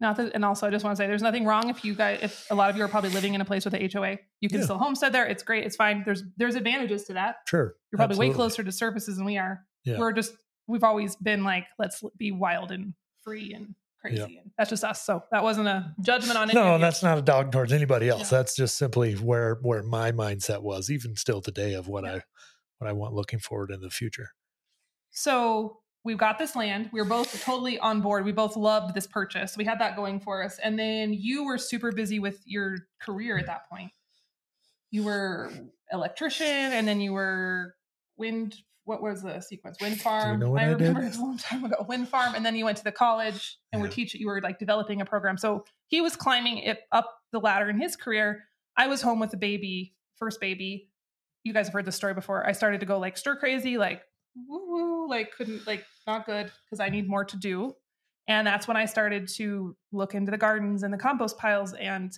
Not 0.00 0.16
that, 0.16 0.32
and 0.34 0.44
also 0.44 0.66
I 0.66 0.70
just 0.70 0.82
want 0.84 0.96
to 0.96 1.02
say 1.02 1.06
there's 1.06 1.22
nothing 1.22 1.44
wrong 1.44 1.68
if 1.68 1.84
you 1.84 1.94
guys 1.94 2.20
if 2.22 2.46
a 2.50 2.54
lot 2.54 2.70
of 2.70 2.76
you 2.76 2.84
are 2.84 2.88
probably 2.88 3.10
living 3.10 3.34
in 3.34 3.40
a 3.40 3.44
place 3.44 3.64
with 3.66 3.74
a 3.74 3.78
HOA. 3.92 4.18
You 4.40 4.48
can 4.48 4.58
Yeah. 4.58 4.64
still 4.64 4.78
homestead 4.78 5.12
there. 5.12 5.26
It's 5.26 5.42
great. 5.42 5.64
It's 5.64 5.76
fine. 5.76 6.02
There's 6.04 6.22
there's 6.38 6.54
advantages 6.54 7.04
to 7.04 7.12
that. 7.14 7.36
sure 7.46 7.74
You're 7.92 7.98
probably 7.98 8.16
way 8.16 8.30
closer 8.34 8.62
to 8.64 8.72
surfaces 8.72 9.16
than 9.16 9.26
we 9.26 9.36
are. 9.36 9.64
Yeah. 9.84 9.98
We're 9.98 10.12
just 10.12 10.32
we've 10.66 10.84
always 10.84 11.16
been 11.16 11.44
like 11.44 11.66
let's 11.78 12.02
be 12.16 12.32
wild 12.32 12.70
and 12.72 12.94
free 13.24 13.52
and 13.52 13.74
crazy. 14.00 14.38
And 14.42 14.50
that's 14.56 14.70
just 14.70 14.82
us. 14.84 15.04
So 15.04 15.22
that 15.32 15.42
wasn't 15.42 15.68
a 15.68 15.94
judgment 16.00 16.38
on 16.38 16.48
it. 16.48 16.54
no 16.54 16.78
that's 16.78 17.02
not 17.02 17.18
a 17.18 17.22
dog 17.22 17.52
towards 17.52 17.70
anybody 17.72 18.08
else 18.08 18.32
Yeah. 18.32 18.38
that's 18.38 18.56
just 18.56 18.78
simply 18.78 19.12
where 19.14 19.56
where 19.60 19.82
my 19.82 20.12
mindset 20.12 20.62
was 20.62 20.90
even 20.90 21.14
still 21.16 21.42
today 21.42 21.74
of 21.74 21.86
what 21.88 22.06
i 22.06 22.22
what 22.78 22.88
i 22.88 22.92
want 22.94 23.12
looking 23.12 23.38
forward 23.40 23.70
in 23.70 23.82
the 23.82 23.90
future 23.90 24.30
So 25.10 25.79
we've 26.04 26.18
got 26.18 26.38
this 26.38 26.56
land. 26.56 26.90
We 26.92 27.00
were 27.00 27.08
both 27.08 27.42
totally 27.42 27.78
on 27.78 28.00
board. 28.00 28.24
We 28.24 28.32
both 28.32 28.56
loved 28.56 28.94
this 28.94 29.06
purchase. 29.06 29.56
We 29.56 29.64
had 29.64 29.80
that 29.80 29.96
going 29.96 30.20
for 30.20 30.42
us. 30.42 30.58
And 30.62 30.78
then 30.78 31.12
you 31.12 31.44
were 31.44 31.58
super 31.58 31.92
busy 31.92 32.18
with 32.18 32.40
your 32.46 32.78
career 33.00 33.38
at 33.38 33.46
that 33.46 33.68
point. 33.68 33.92
You 34.90 35.04
were 35.04 35.52
electrician 35.92 36.46
and 36.46 36.86
then 36.86 37.00
you 37.00 37.12
were 37.12 37.74
wind 38.16 38.56
what 38.84 39.02
was 39.02 39.22
the 39.22 39.38
sequence? 39.40 39.76
Wind 39.80 40.00
farm. 40.00 40.40
know 40.40 40.50
what 40.50 40.62
I 40.62 40.64
did? 40.66 40.80
remember 40.80 41.02
it 41.02 41.08
was 41.08 41.16
a 41.18 41.20
long 41.20 41.38
time 41.38 41.64
ago. 41.64 41.86
Wind 41.88 42.08
farm. 42.08 42.34
And 42.34 42.44
then 42.44 42.56
you 42.56 42.64
went 42.64 42.76
to 42.78 42.82
the 42.82 42.90
college 42.90 43.56
and 43.72 43.80
were 43.80 43.86
teaching 43.86 44.20
you 44.20 44.26
were 44.26 44.40
like 44.40 44.58
developing 44.58 45.00
a 45.00 45.04
program. 45.04 45.36
So 45.36 45.64
he 45.86 46.00
was 46.00 46.16
climbing 46.16 46.58
it 46.58 46.80
up 46.90 47.08
the 47.30 47.38
ladder 47.38 47.68
in 47.68 47.80
his 47.80 47.94
career. 47.94 48.44
I 48.76 48.88
was 48.88 49.00
home 49.00 49.20
with 49.20 49.32
a 49.32 49.36
baby, 49.36 49.94
first 50.16 50.40
baby. 50.40 50.88
You 51.44 51.52
guys 51.52 51.66
have 51.66 51.74
heard 51.74 51.84
the 51.84 51.92
story 51.92 52.14
before. 52.14 52.44
I 52.44 52.52
started 52.52 52.80
to 52.80 52.86
go 52.86 52.98
like 52.98 53.16
stir 53.16 53.36
crazy, 53.36 53.78
like 53.78 54.02
woo 54.34 54.66
woo, 54.68 55.08
like 55.08 55.32
couldn't 55.32 55.66
like 55.66 55.84
not 56.06 56.26
good 56.26 56.50
because 56.64 56.80
I 56.80 56.88
need 56.88 57.08
more 57.08 57.24
to 57.24 57.36
do. 57.36 57.74
And 58.28 58.46
that's 58.46 58.68
when 58.68 58.76
I 58.76 58.84
started 58.84 59.28
to 59.36 59.76
look 59.92 60.14
into 60.14 60.30
the 60.30 60.38
gardens 60.38 60.82
and 60.82 60.92
the 60.92 60.98
compost 60.98 61.38
piles 61.38 61.72
and 61.72 62.16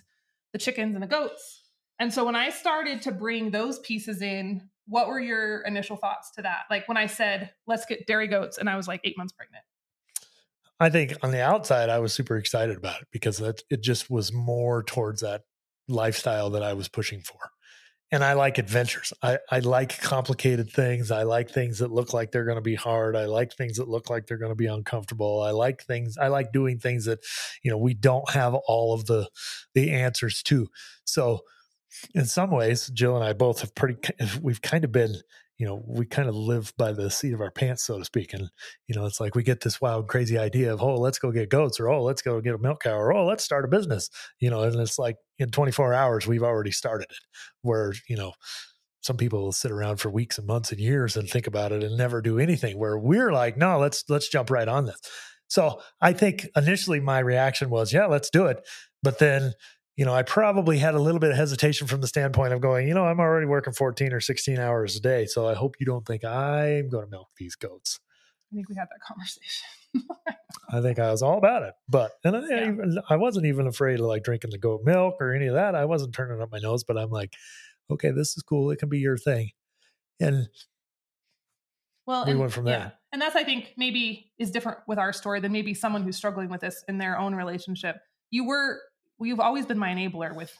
the 0.51 0.59
chickens 0.59 0.93
and 0.95 1.03
the 1.03 1.07
goats. 1.07 1.63
And 1.99 2.13
so 2.13 2.25
when 2.25 2.35
I 2.35 2.49
started 2.49 3.01
to 3.03 3.11
bring 3.11 3.49
those 3.51 3.79
pieces 3.79 4.21
in, 4.21 4.69
what 4.87 5.07
were 5.07 5.19
your 5.19 5.61
initial 5.61 5.95
thoughts 5.95 6.31
to 6.35 6.41
that? 6.41 6.61
Like 6.69 6.87
when 6.87 6.97
I 6.97 7.05
said, 7.07 7.51
let's 7.65 7.85
get 7.85 8.05
dairy 8.05 8.27
goats, 8.27 8.57
and 8.57 8.69
I 8.69 8.75
was 8.75 8.87
like 8.87 9.01
eight 9.03 9.17
months 9.17 9.33
pregnant. 9.33 9.63
i 10.79 10.89
think 10.89 11.13
on 11.23 11.31
the 11.31 11.41
outside 11.41 11.89
i 11.89 11.99
was 11.99 12.11
super 12.13 12.35
excited 12.35 12.75
about 12.75 13.01
it 13.01 13.07
because 13.11 13.37
that 13.37 13.61
it 13.69 13.81
just 13.81 14.09
was 14.09 14.33
more 14.33 14.83
towards 14.83 15.21
that 15.21 15.43
lifestyle 15.87 16.49
that 16.49 16.63
i 16.63 16.73
was 16.73 16.87
pushing 16.89 17.21
for 17.21 17.37
and 18.13 18.23
i 18.23 18.33
like 18.33 18.59
adventures. 18.59 19.11
I 19.21 19.39
i 19.49 19.59
like 19.59 19.99
complicated 19.99 20.69
things. 20.69 21.09
I 21.11 21.23
like 21.23 21.49
things 21.49 21.79
that 21.79 21.91
look 21.91 22.13
like 22.13 22.31
they're 22.31 22.45
going 22.45 22.57
to 22.57 22.61
be 22.61 22.75
hard. 22.75 23.15
I 23.15 23.25
like 23.25 23.51
things 23.53 23.77
that 23.77 23.89
look 23.89 24.09
like 24.09 24.27
they're 24.27 24.37
going 24.37 24.51
to 24.51 24.55
be 24.55 24.67
uncomfortable. 24.67 25.41
I 25.41 25.49
like 25.49 25.83
things 25.83 26.17
i 26.17 26.27
like 26.27 26.53
doing 26.53 26.77
things 26.79 27.05
that 27.05 27.19
you 27.63 27.71
know 27.71 27.77
we 27.77 27.95
don't 27.95 28.29
have 28.29 28.53
all 28.53 28.93
of 28.93 29.07
the 29.07 29.27
the 29.73 29.91
answers 29.91 30.43
to. 30.43 30.67
So 31.03 31.41
in 32.15 32.25
some 32.25 32.49
ways 32.49 32.87
jill 32.87 33.15
and 33.15 33.23
i 33.23 33.33
both 33.33 33.61
have 33.61 33.75
pretty 33.75 33.97
we've 34.41 34.61
kind 34.61 34.83
of 34.83 34.91
been 34.91 35.15
you 35.63 35.69
know 35.69 35.81
we 35.87 36.05
kind 36.05 36.27
of 36.27 36.35
live 36.35 36.73
by 36.77 36.91
the 36.91 37.09
seat 37.09 37.33
of 37.33 37.39
our 37.39 37.49
pants 37.49 37.83
so 37.83 37.97
to 37.97 38.03
speak 38.03 38.33
and 38.33 38.49
you 38.89 38.95
know 38.95 39.05
it's 39.05 39.21
like 39.21 39.33
we 39.33 39.43
get 39.43 39.61
this 39.61 39.79
wild 39.79 40.09
crazy 40.09 40.37
idea 40.37 40.73
of 40.73 40.81
oh 40.81 40.95
let's 40.95 41.19
go 41.19 41.31
get 41.31 41.49
goats 41.49 41.79
or 41.79 41.87
oh 41.87 42.03
let's 42.03 42.21
go 42.21 42.41
get 42.41 42.53
a 42.53 42.57
milk 42.57 42.83
cow 42.83 42.97
or 42.97 43.13
oh 43.13 43.25
let's 43.25 43.45
start 43.45 43.63
a 43.63 43.69
business 43.69 44.09
you 44.41 44.49
know 44.49 44.63
and 44.63 44.75
it's 44.75 44.99
like 44.99 45.15
in 45.39 45.49
24 45.49 45.93
hours 45.93 46.27
we've 46.27 46.43
already 46.43 46.71
started 46.71 47.07
it 47.09 47.17
where 47.61 47.93
you 48.09 48.17
know 48.17 48.33
some 48.99 49.15
people 49.15 49.41
will 49.41 49.53
sit 49.53 49.71
around 49.71 50.01
for 50.01 50.09
weeks 50.09 50.37
and 50.37 50.45
months 50.45 50.73
and 50.73 50.81
years 50.81 51.15
and 51.15 51.29
think 51.29 51.47
about 51.47 51.71
it 51.71 51.81
and 51.81 51.95
never 51.95 52.21
do 52.21 52.39
anything 52.39 52.77
where 52.77 52.97
we're 52.97 53.31
like 53.31 53.55
no 53.55 53.79
let's 53.79 54.03
let's 54.09 54.27
jump 54.27 54.51
right 54.51 54.67
on 54.67 54.85
this. 54.85 54.99
So 55.47 55.79
i 56.01 56.11
think 56.11 56.45
initially 56.57 56.99
my 56.99 57.19
reaction 57.19 57.69
was 57.69 57.93
yeah 57.93 58.07
let's 58.07 58.29
do 58.29 58.47
it 58.47 58.67
but 59.01 59.17
then 59.19 59.53
you 59.95 60.05
know 60.05 60.13
i 60.13 60.23
probably 60.23 60.77
had 60.77 60.95
a 60.95 60.99
little 60.99 61.19
bit 61.19 61.31
of 61.31 61.37
hesitation 61.37 61.87
from 61.87 62.01
the 62.01 62.07
standpoint 62.07 62.53
of 62.53 62.61
going 62.61 62.87
you 62.87 62.93
know 62.93 63.05
i'm 63.05 63.19
already 63.19 63.45
working 63.45 63.73
14 63.73 64.13
or 64.13 64.19
16 64.19 64.59
hours 64.59 64.95
a 64.95 64.99
day 64.99 65.25
so 65.25 65.47
i 65.47 65.53
hope 65.53 65.75
you 65.79 65.85
don't 65.85 66.05
think 66.05 66.23
i'm 66.23 66.89
going 66.89 67.05
to 67.05 67.09
milk 67.11 67.29
these 67.37 67.55
goats 67.55 67.99
I 68.51 68.55
think 68.55 68.69
we 68.69 68.75
had 68.75 68.87
that 68.91 69.01
conversation. 69.01 69.65
I 70.71 70.81
think 70.81 70.99
I 70.99 71.09
was 71.09 71.23
all 71.23 71.39
about 71.39 71.63
it. 71.63 71.73
But 71.89 72.11
and 72.23 72.37
I, 72.37 72.41
Yeah. 72.47 72.67
even, 72.67 72.99
I 73.09 73.15
wasn't 73.15 73.47
even 73.47 73.65
afraid 73.65 73.99
of 73.99 74.05
like 74.05 74.23
drinking 74.23 74.51
the 74.51 74.59
goat 74.59 74.81
milk 74.83 75.15
or 75.19 75.33
any 75.33 75.47
of 75.47 75.55
that. 75.55 75.73
I 75.73 75.85
wasn't 75.85 76.13
turning 76.13 76.39
up 76.39 76.51
my 76.51 76.59
nose, 76.59 76.83
but 76.83 76.95
I'm 76.95 77.09
like, 77.09 77.33
okay, 77.89 78.11
this 78.11 78.37
is 78.37 78.43
cool. 78.43 78.69
It 78.69 78.77
can 78.77 78.89
be 78.89 78.99
your 78.99 79.17
thing. 79.17 79.49
And 80.19 80.49
Well, 82.05 82.25
We 82.25 82.31
and, 82.31 82.39
went 82.39 82.51
from 82.53 82.67
yeah. 82.67 82.77
there. 82.77 82.93
And 83.11 83.21
that's 83.21 83.35
I 83.35 83.43
think 83.43 83.73
maybe 83.75 84.31
is 84.37 84.51
different 84.51 84.79
with 84.87 84.99
our 84.99 85.13
story 85.13 85.39
than 85.39 85.51
maybe 85.51 85.73
someone 85.73 86.03
who's 86.03 86.17
struggling 86.17 86.49
with 86.49 86.61
this 86.61 86.83
in 86.87 86.99
their 86.99 87.17
own 87.17 87.33
relationship. 87.33 87.95
You 88.29 88.45
were 88.45 88.79
we've 89.23 89.39
always 89.39 89.65
been 89.65 89.79
my 89.79 89.89
enabler 89.89 90.35
with 90.35 90.53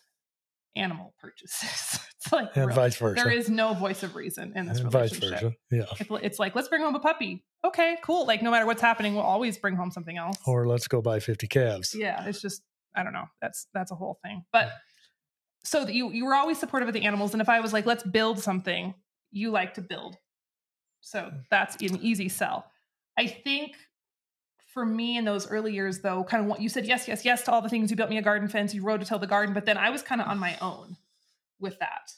animal 0.75 1.13
purchases. 1.19 1.99
it's 2.17 2.31
like 2.31 2.49
and 2.55 2.67
real- 2.67 2.75
vice 2.75 2.95
versa. 2.95 3.21
there 3.21 3.31
is 3.31 3.49
no 3.49 3.73
voice 3.73 4.03
of 4.03 4.15
reason 4.15 4.53
in 4.55 4.65
this 4.65 4.79
and 4.79 4.89
vice 4.89 5.13
relationship. 5.13 5.41
versa. 5.41 5.55
Yeah. 5.71 5.83
It's, 5.99 6.25
it's 6.25 6.39
like 6.39 6.55
let's 6.55 6.69
bring 6.69 6.81
home 6.81 6.95
a 6.95 6.99
puppy. 6.99 7.43
Okay, 7.65 7.97
cool. 8.03 8.25
Like 8.25 8.41
no 8.41 8.51
matter 8.51 8.65
what's 8.65 8.81
happening, 8.81 9.15
we'll 9.15 9.23
always 9.23 9.57
bring 9.57 9.75
home 9.75 9.91
something 9.91 10.17
else. 10.17 10.37
Or 10.47 10.65
let's 10.65 10.87
go 10.87 11.01
buy 11.01 11.19
50 11.19 11.47
calves. 11.47 11.93
yeah, 11.93 12.25
it's 12.25 12.41
just 12.41 12.61
I 12.95 13.03
don't 13.03 13.13
know. 13.13 13.25
That's 13.41 13.67
that's 13.73 13.91
a 13.91 13.95
whole 13.95 14.17
thing. 14.23 14.45
But 14.53 14.71
so 15.63 15.85
that 15.85 15.93
you 15.93 16.11
you 16.11 16.25
were 16.25 16.35
always 16.35 16.57
supportive 16.57 16.87
of 16.87 16.93
the 16.93 17.03
animals, 17.03 17.33
and 17.33 17.41
if 17.41 17.49
I 17.49 17.59
was 17.59 17.73
like, 17.73 17.85
let's 17.85 18.03
build 18.03 18.39
something, 18.39 18.93
you 19.31 19.51
like 19.51 19.73
to 19.75 19.81
build. 19.81 20.15
So 21.01 21.19
mm. 21.19 21.43
that's 21.51 21.75
an 21.81 21.99
easy 22.01 22.29
sell. 22.29 22.65
I 23.17 23.27
think 23.27 23.75
for 24.73 24.85
me 24.85 25.17
in 25.17 25.25
those 25.25 25.47
early 25.49 25.73
years, 25.73 25.99
though, 25.99 26.23
kind 26.23 26.43
of 26.43 26.49
what 26.49 26.61
you 26.61 26.69
said, 26.69 26.85
yes, 26.85 27.07
yes, 27.07 27.23
yes 27.23 27.43
to 27.43 27.51
all 27.51 27.61
the 27.61 27.69
things. 27.69 27.91
You 27.91 27.97
built 27.97 28.09
me 28.09 28.17
a 28.17 28.21
garden 28.21 28.47
fence, 28.47 28.73
you 28.73 28.83
rode 28.83 29.01
to 29.01 29.05
till 29.05 29.19
the 29.19 29.27
garden, 29.27 29.53
but 29.53 29.65
then 29.65 29.77
I 29.77 29.89
was 29.89 30.01
kind 30.01 30.19
of 30.19 30.27
on 30.27 30.39
my 30.39 30.57
own 30.61 30.97
with 31.59 31.77
that. 31.79 32.11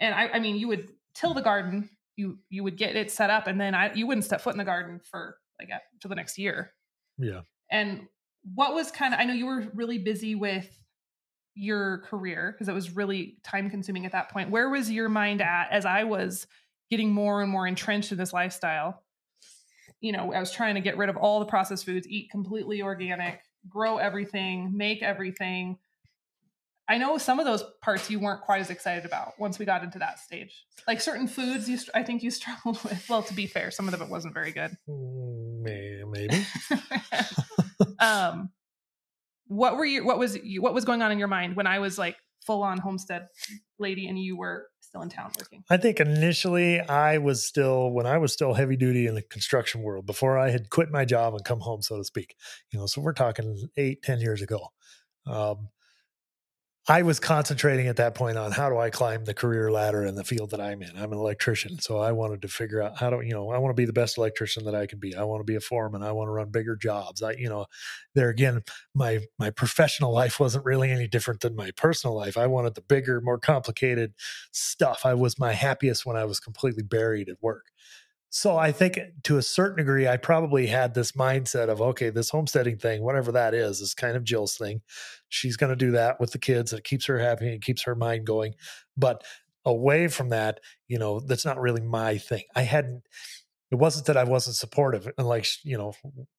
And 0.00 0.14
I, 0.14 0.28
I 0.28 0.38
mean, 0.40 0.56
you 0.56 0.68
would 0.68 0.90
till 1.14 1.32
the 1.32 1.42
garden, 1.42 1.88
you 2.16 2.38
you 2.48 2.64
would 2.64 2.76
get 2.76 2.96
it 2.96 3.10
set 3.10 3.30
up, 3.30 3.46
and 3.46 3.60
then 3.60 3.74
I 3.74 3.94
you 3.94 4.06
wouldn't 4.06 4.24
step 4.24 4.40
foot 4.40 4.54
in 4.54 4.58
the 4.58 4.64
garden 4.64 5.00
for 5.02 5.38
like 5.58 5.70
to 6.00 6.08
the 6.08 6.14
next 6.14 6.38
year. 6.38 6.72
Yeah. 7.18 7.42
And 7.70 8.08
what 8.54 8.74
was 8.74 8.90
kind 8.90 9.14
of, 9.14 9.20
I 9.20 9.24
know 9.24 9.34
you 9.34 9.46
were 9.46 9.66
really 9.74 9.98
busy 9.98 10.34
with 10.34 10.68
your 11.54 11.98
career 11.98 12.52
because 12.52 12.68
it 12.68 12.74
was 12.74 12.94
really 12.94 13.38
time 13.42 13.70
consuming 13.70 14.06
at 14.06 14.12
that 14.12 14.30
point. 14.30 14.50
Where 14.50 14.68
was 14.68 14.90
your 14.90 15.08
mind 15.08 15.40
at 15.40 15.68
as 15.70 15.86
I 15.86 16.04
was 16.04 16.46
getting 16.90 17.10
more 17.10 17.42
and 17.42 17.50
more 17.50 17.66
entrenched 17.66 18.12
in 18.12 18.18
this 18.18 18.32
lifestyle? 18.32 19.02
You 20.06 20.12
know, 20.12 20.32
I 20.32 20.38
was 20.38 20.52
trying 20.52 20.76
to 20.76 20.80
get 20.80 20.96
rid 20.96 21.08
of 21.08 21.16
all 21.16 21.40
the 21.40 21.46
processed 21.46 21.84
foods, 21.84 22.06
eat 22.08 22.30
completely 22.30 22.80
organic, 22.80 23.40
grow 23.68 23.98
everything, 23.98 24.76
make 24.76 25.02
everything. 25.02 25.78
I 26.88 26.98
know 26.98 27.18
some 27.18 27.40
of 27.40 27.44
those 27.44 27.64
parts 27.82 28.08
you 28.08 28.20
weren't 28.20 28.42
quite 28.42 28.60
as 28.60 28.70
excited 28.70 29.04
about 29.04 29.32
once 29.40 29.58
we 29.58 29.64
got 29.64 29.82
into 29.82 29.98
that 29.98 30.20
stage. 30.20 30.64
Like 30.86 31.00
certain 31.00 31.26
foods, 31.26 31.68
you, 31.68 31.76
I 31.92 32.04
think 32.04 32.22
you 32.22 32.30
struggled 32.40 32.80
with. 32.84 33.04
Well, 33.08 33.24
to 33.24 33.34
be 33.34 33.48
fair, 33.48 33.72
some 33.72 33.88
of 33.88 34.00
it 34.00 34.08
wasn't 34.08 34.32
very 34.32 34.52
good. 34.52 34.76
Mm, 34.88 36.08
Maybe. 36.08 36.46
um 37.98 38.50
what 39.48 39.76
were 39.76 39.84
you 39.84 40.04
what 40.04 40.18
was 40.18 40.36
you 40.36 40.62
what 40.62 40.74
was 40.74 40.84
going 40.84 41.02
on 41.02 41.12
in 41.12 41.18
your 41.18 41.28
mind 41.28 41.56
when 41.56 41.66
i 41.66 41.78
was 41.78 41.98
like 41.98 42.16
full 42.44 42.62
on 42.62 42.78
homestead 42.78 43.26
lady 43.78 44.06
and 44.08 44.18
you 44.18 44.36
were 44.36 44.66
still 44.96 45.02
in 45.02 45.08
town 45.08 45.30
working? 45.38 45.64
I 45.70 45.76
think 45.76 46.00
initially 46.00 46.80
I 46.80 47.18
was 47.18 47.44
still 47.44 47.90
when 47.90 48.06
I 48.06 48.18
was 48.18 48.32
still 48.32 48.54
heavy 48.54 48.76
duty 48.76 49.06
in 49.06 49.14
the 49.14 49.22
construction 49.22 49.82
world 49.82 50.06
before 50.06 50.38
I 50.38 50.50
had 50.50 50.70
quit 50.70 50.90
my 50.90 51.04
job 51.04 51.34
and 51.34 51.44
come 51.44 51.60
home, 51.60 51.82
so 51.82 51.98
to 51.98 52.04
speak. 52.04 52.34
You 52.70 52.78
know, 52.78 52.86
so 52.86 53.00
we're 53.00 53.12
talking 53.12 53.68
eight, 53.76 54.02
ten 54.02 54.20
years 54.20 54.42
ago. 54.42 54.68
Um, 55.26 55.68
I 56.88 57.02
was 57.02 57.18
concentrating 57.18 57.88
at 57.88 57.96
that 57.96 58.14
point 58.14 58.38
on 58.38 58.52
how 58.52 58.68
do 58.70 58.78
I 58.78 58.90
climb 58.90 59.24
the 59.24 59.34
career 59.34 59.72
ladder 59.72 60.04
in 60.04 60.14
the 60.14 60.22
field 60.22 60.50
that 60.50 60.60
I'm 60.60 60.82
in. 60.82 60.96
I'm 60.96 61.12
an 61.12 61.18
electrician, 61.18 61.80
so 61.80 61.98
I 61.98 62.12
wanted 62.12 62.42
to 62.42 62.48
figure 62.48 62.80
out 62.80 62.96
how 62.98 63.10
do 63.10 63.20
you 63.22 63.32
know 63.32 63.50
I 63.50 63.58
want 63.58 63.76
to 63.76 63.80
be 63.80 63.86
the 63.86 63.92
best 63.92 64.16
electrician 64.18 64.64
that 64.66 64.74
I 64.76 64.86
can 64.86 65.00
be. 65.00 65.14
I 65.16 65.24
want 65.24 65.40
to 65.40 65.44
be 65.44 65.56
a 65.56 65.60
foreman. 65.60 66.04
I 66.04 66.12
want 66.12 66.28
to 66.28 66.32
run 66.32 66.50
bigger 66.50 66.76
jobs. 66.76 67.22
I 67.22 67.32
you 67.32 67.48
know, 67.48 67.66
there 68.14 68.28
again, 68.28 68.62
my 68.94 69.20
my 69.38 69.50
professional 69.50 70.12
life 70.12 70.38
wasn't 70.38 70.64
really 70.64 70.90
any 70.92 71.08
different 71.08 71.40
than 71.40 71.56
my 71.56 71.72
personal 71.76 72.14
life. 72.14 72.38
I 72.38 72.46
wanted 72.46 72.76
the 72.76 72.82
bigger, 72.82 73.20
more 73.20 73.38
complicated 73.38 74.14
stuff. 74.52 75.00
I 75.04 75.14
was 75.14 75.40
my 75.40 75.52
happiest 75.54 76.06
when 76.06 76.16
I 76.16 76.24
was 76.24 76.38
completely 76.38 76.84
buried 76.84 77.28
at 77.28 77.42
work. 77.42 77.66
So 78.36 78.58
I 78.58 78.70
think 78.70 78.98
eh, 78.98 79.06
to 79.22 79.38
a 79.38 79.42
certain 79.42 79.78
degree, 79.78 80.06
I 80.06 80.18
probably 80.18 80.66
had 80.66 80.92
this 80.92 81.12
mindset 81.12 81.70
of, 81.70 81.80
okay, 81.80 82.10
this 82.10 82.28
homesteading 82.28 82.76
thing, 82.76 83.02
whatever 83.02 83.32
that 83.32 83.54
is, 83.54 83.80
is 83.80 83.94
kind 83.94 84.14
of 84.14 84.24
Jill's 84.24 84.58
thing. 84.58 84.82
She's 85.30 85.56
going 85.56 85.70
to 85.70 85.76
do 85.76 85.92
that 85.92 86.20
with 86.20 86.32
the 86.32 86.38
kids. 86.38 86.74
It 86.74 86.84
keeps 86.84 87.06
her 87.06 87.18
happy 87.18 87.50
and 87.50 87.62
keeps 87.62 87.84
her 87.84 87.94
mind 87.94 88.26
going. 88.26 88.54
But 88.94 89.24
away 89.64 90.08
from 90.08 90.28
that, 90.28 90.60
you 90.86 90.98
know, 90.98 91.18
that's 91.18 91.46
not 91.46 91.58
really 91.58 91.80
my 91.80 92.18
thing. 92.18 92.42
I 92.54 92.60
hadn't, 92.60 93.04
it 93.70 93.76
wasn't 93.76 94.06
that 94.06 94.16
I 94.16 94.24
wasn't 94.24 94.56
supportive. 94.56 95.10
And 95.18 95.26
like, 95.26 95.46
you 95.64 95.76
know, 95.76 95.94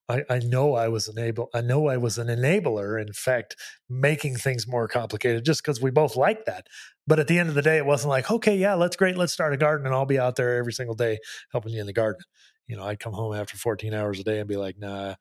I, 0.07 0.23
I 0.29 0.39
know 0.39 0.75
I 0.75 0.87
was 0.87 1.07
enable, 1.07 1.49
I 1.53 1.61
know 1.61 1.87
I 1.87 1.97
was 1.97 2.17
an 2.17 2.27
enabler, 2.27 3.01
in 3.01 3.11
fact, 3.11 3.55
making 3.89 4.37
things 4.37 4.67
more 4.67 4.87
complicated 4.87 5.43
just 5.43 5.61
because 5.61 5.81
we 5.81 5.91
both 5.91 6.15
like 6.15 6.45
that. 6.45 6.67
But 7.05 7.19
at 7.19 7.27
the 7.27 7.37
end 7.37 7.49
of 7.49 7.55
the 7.55 7.61
day, 7.61 7.77
it 7.77 7.85
wasn't 7.85 8.09
like, 8.09 8.31
okay, 8.31 8.55
yeah, 8.55 8.75
let's 8.75 8.95
great, 8.95 9.17
let's 9.17 9.33
start 9.33 9.53
a 9.53 9.57
garden 9.57 9.85
and 9.85 9.93
I'll 9.93 10.05
be 10.05 10.19
out 10.19 10.37
there 10.37 10.57
every 10.57 10.73
single 10.73 10.95
day 10.95 11.19
helping 11.51 11.73
you 11.73 11.81
in 11.81 11.87
the 11.87 11.93
garden. 11.93 12.21
You 12.67 12.77
know, 12.77 12.85
I'd 12.85 12.99
come 12.99 13.13
home 13.13 13.33
after 13.33 13.57
14 13.57 13.93
hours 13.93 14.19
a 14.19 14.23
day 14.23 14.39
and 14.39 14.47
be 14.47 14.57
like, 14.57 14.77
nah, 14.77 15.15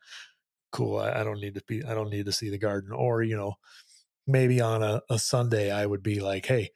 cool. 0.70 0.98
I, 0.98 1.20
I 1.20 1.24
don't 1.24 1.40
need 1.40 1.54
to 1.54 1.62
be, 1.66 1.84
I 1.84 1.94
don't 1.94 2.10
need 2.10 2.26
to 2.26 2.32
see 2.32 2.50
the 2.50 2.58
garden. 2.58 2.92
Or, 2.92 3.22
you 3.22 3.36
know, 3.36 3.54
maybe 4.26 4.60
on 4.60 4.82
a, 4.82 5.02
a 5.10 5.18
Sunday, 5.18 5.72
I 5.72 5.86
would 5.86 6.02
be 6.02 6.20
like, 6.20 6.46
hey, 6.46 6.70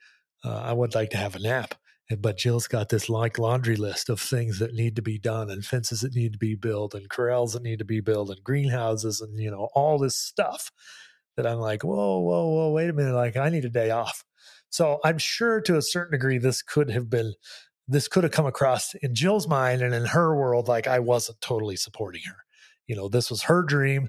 uh, 0.45 0.57
I 0.57 0.73
would 0.73 0.95
like 0.95 1.11
to 1.11 1.17
have 1.17 1.37
a 1.37 1.41
nap. 1.41 1.75
But 2.19 2.39
Jill's 2.39 2.67
got 2.67 2.89
this 2.89 3.09
like 3.09 3.39
laundry 3.39 3.77
list 3.77 4.09
of 4.09 4.21
things 4.21 4.59
that 4.59 4.75
need 4.75 4.97
to 4.97 5.03
be 5.03 5.19
done 5.19 5.49
and 5.49 5.65
fences 5.65 6.01
that 6.01 6.15
need 6.15 6.33
to 6.33 6.39
be 6.39 6.57
built 6.57 6.95
and 6.95 7.09
corrals 7.09 7.53
that 7.53 7.63
need 7.63 7.79
to 7.79 7.85
be 7.85 8.01
built 8.01 8.31
and 8.31 8.43
greenhouses 8.43 9.21
and, 9.21 9.39
you 9.39 9.51
know, 9.51 9.69
all 9.75 9.97
this 9.99 10.17
stuff 10.17 10.73
that 11.37 11.47
I'm 11.47 11.59
like, 11.59 11.85
whoa, 11.85 12.19
whoa, 12.19 12.49
whoa, 12.49 12.71
wait 12.73 12.91
a 12.91 12.93
minute. 12.93 13.15
Like, 13.15 13.37
I 13.37 13.49
need 13.49 13.65
a 13.65 13.71
day 13.71 13.91
off. 13.91 14.25
So 14.71 14.99
I'm 15.05 15.19
sure 15.19 15.61
to 15.61 15.77
a 15.77 15.83
certain 15.83 16.13
degree, 16.13 16.39
this 16.39 16.63
could 16.63 16.91
have 16.91 17.09
been, 17.09 17.35
this 17.87 18.09
could 18.09 18.25
have 18.25 18.33
come 18.33 18.47
across 18.47 18.95
in 18.95 19.15
Jill's 19.15 19.47
mind 19.47 19.83
and 19.83 19.95
in 19.95 20.07
her 20.07 20.35
world, 20.35 20.67
like 20.67 20.89
I 20.89 20.99
wasn't 20.99 21.41
totally 21.41 21.77
supporting 21.77 22.23
her. 22.27 22.39
You 22.87 22.97
know, 22.97 23.09
this 23.09 23.31
was 23.31 23.43
her 23.43 23.63
dream, 23.63 24.09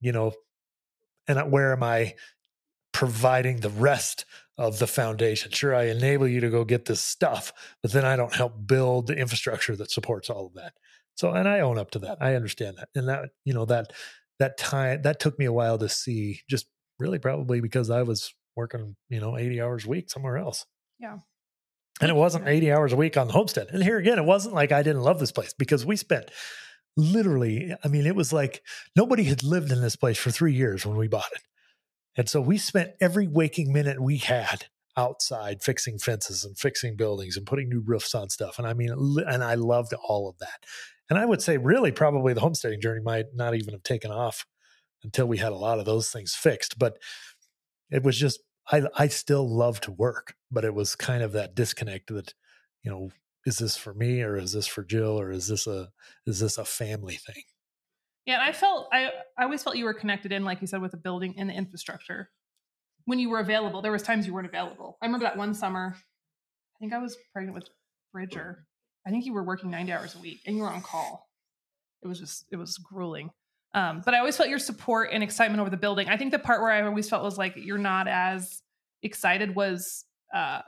you 0.00 0.12
know, 0.12 0.32
and 1.28 1.50
where 1.50 1.72
am 1.72 1.82
I 1.82 2.14
providing 2.92 3.60
the 3.60 3.70
rest 3.70 4.24
of 4.58 4.78
the 4.78 4.86
foundation? 4.86 5.50
Sure, 5.50 5.74
I 5.74 5.84
enable 5.84 6.28
you 6.28 6.40
to 6.40 6.50
go 6.50 6.64
get 6.64 6.84
this 6.84 7.00
stuff, 7.00 7.52
but 7.82 7.92
then 7.92 8.04
I 8.04 8.16
don't 8.16 8.34
help 8.34 8.66
build 8.66 9.06
the 9.06 9.16
infrastructure 9.16 9.76
that 9.76 9.90
supports 9.90 10.30
all 10.30 10.46
of 10.46 10.54
that. 10.54 10.72
So, 11.16 11.30
and 11.30 11.48
I 11.48 11.60
own 11.60 11.78
up 11.78 11.90
to 11.92 11.98
that. 12.00 12.18
I 12.20 12.34
understand 12.34 12.76
that. 12.78 12.88
And 12.94 13.08
that, 13.08 13.30
you 13.44 13.54
know, 13.54 13.64
that, 13.66 13.92
that 14.38 14.58
time, 14.58 15.02
that 15.02 15.18
took 15.18 15.38
me 15.38 15.46
a 15.46 15.52
while 15.52 15.78
to 15.78 15.88
see 15.88 16.40
just 16.48 16.66
really 16.98 17.18
probably 17.18 17.60
because 17.60 17.90
I 17.90 18.02
was 18.02 18.34
working, 18.54 18.96
you 19.08 19.20
know, 19.20 19.36
80 19.36 19.60
hours 19.60 19.84
a 19.84 19.88
week 19.88 20.10
somewhere 20.10 20.36
else. 20.36 20.66
Yeah. 20.98 21.18
And 22.00 22.10
it 22.10 22.16
wasn't 22.16 22.46
80 22.46 22.72
hours 22.72 22.92
a 22.92 22.96
week 22.96 23.16
on 23.16 23.28
the 23.28 23.32
homestead. 23.32 23.68
And 23.72 23.82
here 23.82 23.96
again, 23.96 24.18
it 24.18 24.24
wasn't 24.24 24.54
like 24.54 24.72
I 24.72 24.82
didn't 24.82 25.02
love 25.02 25.18
this 25.18 25.32
place 25.32 25.54
because 25.56 25.86
we 25.86 25.96
spent 25.96 26.30
literally, 26.96 27.74
I 27.82 27.88
mean, 27.88 28.06
it 28.06 28.16
was 28.16 28.32
like 28.32 28.62
nobody 28.94 29.24
had 29.24 29.42
lived 29.42 29.72
in 29.72 29.80
this 29.80 29.96
place 29.96 30.18
for 30.18 30.30
three 30.30 30.54
years 30.54 30.84
when 30.84 30.96
we 30.96 31.08
bought 31.08 31.30
it. 31.34 31.42
And 32.16 32.28
so 32.28 32.40
we 32.40 32.58
spent 32.58 32.92
every 33.00 33.26
waking 33.26 33.72
minute 33.72 34.00
we 34.00 34.18
had 34.18 34.66
outside 34.96 35.62
fixing 35.62 35.98
fences 35.98 36.44
and 36.44 36.56
fixing 36.58 36.96
buildings 36.96 37.36
and 37.36 37.46
putting 37.46 37.68
new 37.68 37.82
roofs 37.84 38.14
on 38.14 38.30
stuff. 38.30 38.58
And 38.58 38.66
I 38.66 38.72
mean, 38.72 38.90
and 39.26 39.44
I 39.44 39.54
loved 39.54 39.92
all 39.94 40.28
of 40.28 40.38
that. 40.38 40.64
And 41.10 41.18
I 41.18 41.26
would 41.26 41.42
say, 41.42 41.58
really, 41.58 41.92
probably 41.92 42.32
the 42.32 42.40
homesteading 42.40 42.80
journey 42.80 43.02
might 43.02 43.26
not 43.34 43.54
even 43.54 43.74
have 43.74 43.82
taken 43.82 44.10
off 44.10 44.46
until 45.04 45.26
we 45.26 45.38
had 45.38 45.52
a 45.52 45.56
lot 45.56 45.78
of 45.78 45.84
those 45.84 46.10
things 46.10 46.34
fixed. 46.34 46.78
But 46.78 46.98
it 47.90 48.02
was 48.02 48.18
just 48.18 48.40
I 48.70 48.82
I 48.96 49.08
still 49.08 49.48
love 49.48 49.80
to 49.82 49.92
work, 49.92 50.34
but 50.50 50.64
it 50.64 50.74
was 50.74 50.96
kind 50.96 51.22
of 51.22 51.32
that 51.32 51.54
disconnect 51.54 52.08
that, 52.12 52.34
you 52.82 52.90
know, 52.90 53.10
is 53.44 53.58
this 53.58 53.76
for 53.76 53.94
me 53.94 54.22
or 54.22 54.36
is 54.36 54.52
this 54.52 54.66
for 54.66 54.82
Jill 54.82 55.20
or 55.20 55.30
is 55.30 55.48
this 55.48 55.66
a 55.66 55.90
is 56.26 56.40
this 56.40 56.58
a 56.58 56.64
family 56.64 57.16
thing? 57.16 57.44
Yeah, 58.26 58.34
and 58.34 58.42
I 58.42 58.52
felt 58.52 58.88
I 58.92 59.10
I 59.38 59.44
always 59.44 59.62
felt 59.62 59.76
you 59.76 59.84
were 59.84 59.94
connected 59.94 60.32
in, 60.32 60.44
like 60.44 60.60
you 60.60 60.66
said, 60.66 60.82
with 60.82 60.90
the 60.90 60.96
building 60.96 61.34
and 61.38 61.48
the 61.48 61.54
infrastructure. 61.54 62.30
When 63.04 63.18
you 63.20 63.30
were 63.30 63.38
available, 63.38 63.82
there 63.82 63.92
was 63.92 64.02
times 64.02 64.26
you 64.26 64.34
weren't 64.34 64.48
available. 64.48 64.98
I 65.00 65.06
remember 65.06 65.24
that 65.24 65.36
one 65.36 65.54
summer. 65.54 65.94
I 65.94 66.76
think 66.80 66.92
I 66.92 66.98
was 66.98 67.16
pregnant 67.32 67.54
with 67.54 67.68
Bridger. 68.12 68.66
I 69.06 69.10
think 69.10 69.24
you 69.24 69.32
were 69.32 69.44
working 69.44 69.70
ninety 69.70 69.92
hours 69.92 70.16
a 70.16 70.18
week, 70.18 70.40
and 70.46 70.56
you 70.56 70.62
were 70.62 70.68
on 70.68 70.82
call. 70.82 71.28
It 72.02 72.08
was 72.08 72.18
just 72.18 72.44
it 72.50 72.56
was 72.56 72.76
grueling. 72.78 73.30
Um, 73.74 74.02
but 74.04 74.14
I 74.14 74.18
always 74.18 74.36
felt 74.36 74.48
your 74.48 74.58
support 74.58 75.10
and 75.12 75.22
excitement 75.22 75.60
over 75.60 75.70
the 75.70 75.76
building. 75.76 76.08
I 76.08 76.16
think 76.16 76.32
the 76.32 76.38
part 76.38 76.62
where 76.62 76.70
I 76.70 76.82
always 76.82 77.08
felt 77.08 77.22
was 77.22 77.38
like 77.38 77.54
you're 77.56 77.78
not 77.78 78.08
as 78.08 78.62
excited 79.02 79.54
was 79.54 80.04
uh, 80.34 80.62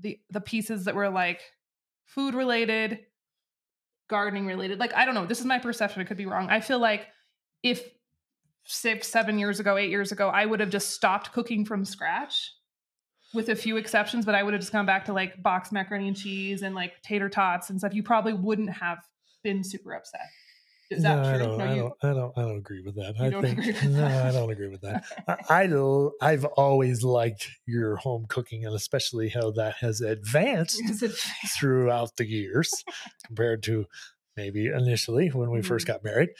the 0.00 0.18
the 0.30 0.40
pieces 0.40 0.86
that 0.86 0.94
were 0.94 1.08
like 1.08 1.40
food 2.06 2.34
related, 2.34 3.00
gardening 4.08 4.46
related. 4.46 4.78
Like 4.78 4.94
I 4.94 5.04
don't 5.04 5.14
know. 5.14 5.26
This 5.26 5.40
is 5.40 5.46
my 5.46 5.58
perception. 5.58 6.02
It 6.02 6.06
could 6.06 6.16
be 6.16 6.26
wrong. 6.26 6.48
I 6.48 6.60
feel 6.60 6.78
like 6.78 7.06
if 7.62 7.88
six, 8.64 9.08
seven 9.08 9.38
years 9.38 9.60
ago, 9.60 9.76
eight 9.76 9.90
years 9.90 10.12
ago, 10.12 10.28
I 10.28 10.44
would 10.44 10.60
have 10.60 10.70
just 10.70 10.90
stopped 10.90 11.32
cooking 11.32 11.64
from 11.64 11.84
scratch 11.84 12.52
with 13.34 13.48
a 13.48 13.56
few 13.56 13.76
exceptions, 13.76 14.24
but 14.24 14.34
I 14.34 14.42
would 14.42 14.54
have 14.54 14.60
just 14.60 14.72
gone 14.72 14.86
back 14.86 15.04
to 15.06 15.12
like 15.12 15.42
box 15.42 15.72
macaroni 15.72 16.08
and 16.08 16.16
cheese 16.16 16.62
and 16.62 16.74
like 16.74 17.00
tater 17.02 17.28
tots 17.28 17.70
and 17.70 17.78
stuff. 17.78 17.94
You 17.94 18.02
probably 18.02 18.32
wouldn't 18.32 18.70
have 18.70 18.98
been 19.42 19.62
super 19.62 19.94
upset. 19.94 20.26
Is 20.90 21.02
that 21.02 21.16
no, 21.16 21.22
true? 21.22 21.32
I 21.34 21.38
don't, 21.38 21.58
No, 21.58 21.64
I 21.64 21.74
you- 21.74 21.80
don't, 21.82 21.94
I 22.02 22.14
don't, 22.14 22.38
I 22.38 22.42
don't 22.42 22.58
agree 22.58 22.82
with 22.82 22.94
that. 22.96 23.14
I 23.20 23.30
think 23.42 23.84
no, 23.84 23.90
that? 23.98 24.26
I 24.26 24.32
don't 24.32 24.50
agree 24.50 24.68
with 24.68 24.82
that. 24.82 25.04
I, 25.50 25.64
I 25.64 25.66
I've 26.22 26.44
always 26.44 27.02
liked 27.02 27.48
your 27.66 27.96
home 27.96 28.26
cooking, 28.28 28.64
and 28.64 28.74
especially 28.74 29.28
how 29.28 29.50
that 29.52 29.74
has 29.76 30.00
advanced 30.00 30.80
Is 30.88 31.20
throughout 31.58 32.16
the 32.16 32.26
years 32.26 32.72
compared 33.26 33.62
to 33.64 33.86
maybe 34.36 34.66
initially 34.66 35.28
when 35.28 35.50
we 35.50 35.62
first 35.62 35.84
Mhm. 35.86 35.88
got 35.88 36.04
married. 36.04 36.30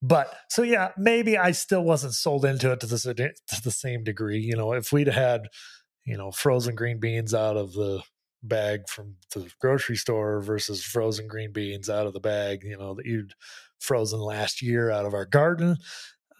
But 0.00 0.32
so 0.48 0.62
yeah, 0.62 0.92
maybe 0.96 1.36
I 1.36 1.50
still 1.50 1.82
wasn't 1.82 2.14
sold 2.14 2.44
into 2.44 2.70
it 2.70 2.78
to 2.80 2.86
the 2.86 2.98
to 3.48 3.62
the 3.62 3.70
same 3.72 4.04
degree. 4.04 4.38
You 4.38 4.54
know, 4.56 4.72
if 4.74 4.92
we'd 4.92 5.08
had 5.08 5.48
you 6.04 6.16
know 6.16 6.30
frozen 6.30 6.76
green 6.76 7.00
beans 7.00 7.34
out 7.34 7.56
of 7.56 7.72
the 7.72 8.02
bag 8.42 8.88
from 8.88 9.16
the 9.34 9.50
grocery 9.60 9.96
store 9.96 10.40
versus 10.40 10.84
frozen 10.84 11.26
green 11.26 11.52
beans 11.52 11.90
out 11.90 12.06
of 12.06 12.12
the 12.12 12.20
bag, 12.20 12.62
you 12.64 12.76
know, 12.76 12.94
that 12.94 13.06
you'd 13.06 13.34
frozen 13.78 14.20
last 14.20 14.62
year 14.62 14.90
out 14.90 15.06
of 15.06 15.14
our 15.14 15.26
garden. 15.26 15.76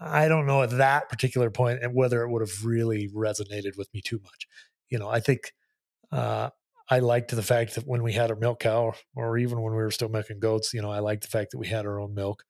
I 0.01 0.29
don't 0.29 0.47
know 0.47 0.63
at 0.63 0.71
that 0.71 1.09
particular 1.09 1.51
point 1.51 1.83
and 1.83 1.95
whether 1.95 2.23
it 2.23 2.31
would 2.31 2.43
have 2.43 2.65
really 2.65 3.09
resonated 3.09 3.77
with 3.77 3.93
me 3.93 4.01
too 4.01 4.21
much. 4.23 4.47
You 4.89 4.99
know, 4.99 5.09
I 5.09 5.21
think 5.21 5.53
uh, 6.13 6.51
I 6.89 7.01
liked 7.01 7.35
the 7.35 7.43
fact 7.43 7.75
that 7.75 7.87
when 7.87 8.03
we 8.03 8.13
had 8.13 8.31
our 8.31 8.37
milk 8.37 8.61
cow, 8.61 8.95
or 9.15 9.39
even 9.39 9.61
when 9.61 9.73
we 9.73 9.79
were 9.79 9.91
still 9.91 10.09
milking 10.09 10.41
goats, 10.41 10.73
you 10.73 10.81
know, 10.81 10.91
I 10.91 11.01
liked 11.01 11.23
the 11.23 11.29
fact 11.29 11.51
that 11.51 11.59
we 11.59 11.67
had 11.67 11.85
our 11.85 12.01
own 12.01 12.15
milk. 12.15 12.45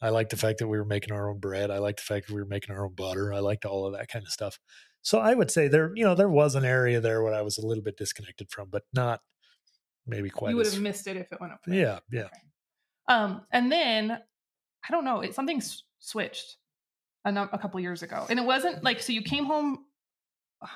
I 0.00 0.08
liked 0.08 0.30
the 0.30 0.36
fact 0.36 0.58
that 0.58 0.68
we 0.68 0.78
were 0.78 0.84
making 0.84 1.12
our 1.12 1.30
own 1.30 1.38
bread. 1.38 1.70
I 1.70 1.78
liked 1.78 1.98
the 1.98 2.14
fact 2.14 2.26
that 2.26 2.34
we 2.34 2.40
were 2.40 2.48
making 2.48 2.74
our 2.74 2.84
own 2.84 2.94
butter. 2.94 3.32
I 3.32 3.40
liked 3.40 3.64
all 3.64 3.86
of 3.86 3.92
that 3.92 4.08
kind 4.08 4.24
of 4.24 4.32
stuff. 4.32 4.58
So 5.02 5.18
I 5.18 5.34
would 5.34 5.50
say 5.50 5.68
there, 5.68 5.92
you 5.94 6.04
know, 6.04 6.14
there 6.14 6.28
was 6.28 6.54
an 6.54 6.64
area 6.64 7.00
there 7.00 7.22
where 7.22 7.34
I 7.34 7.42
was 7.42 7.58
a 7.58 7.66
little 7.66 7.82
bit 7.82 7.96
disconnected 7.96 8.50
from, 8.50 8.68
but 8.70 8.84
not 8.94 9.20
maybe 10.06 10.30
quite. 10.30 10.50
you 10.50 10.56
would 10.56 10.66
as, 10.66 10.74
have 10.74 10.82
missed 10.82 11.06
it 11.08 11.16
if 11.16 11.32
it 11.32 11.40
went 11.40 11.52
up. 11.52 11.60
there. 11.66 11.76
yeah, 11.76 11.98
yeah. 12.10 12.28
Um, 13.08 13.42
and 13.52 13.70
then 13.70 14.12
I 14.12 14.90
don't 14.92 15.04
know, 15.04 15.20
it, 15.20 15.34
something 15.34 15.58
s- 15.58 15.82
switched 15.98 16.56
a, 17.24 17.32
num- 17.32 17.50
a 17.52 17.58
couple 17.58 17.80
years 17.80 18.02
ago, 18.02 18.26
and 18.30 18.38
it 18.38 18.44
wasn't 18.44 18.82
like 18.84 19.00
so. 19.00 19.12
You 19.12 19.22
came 19.22 19.44
home. 19.44 19.84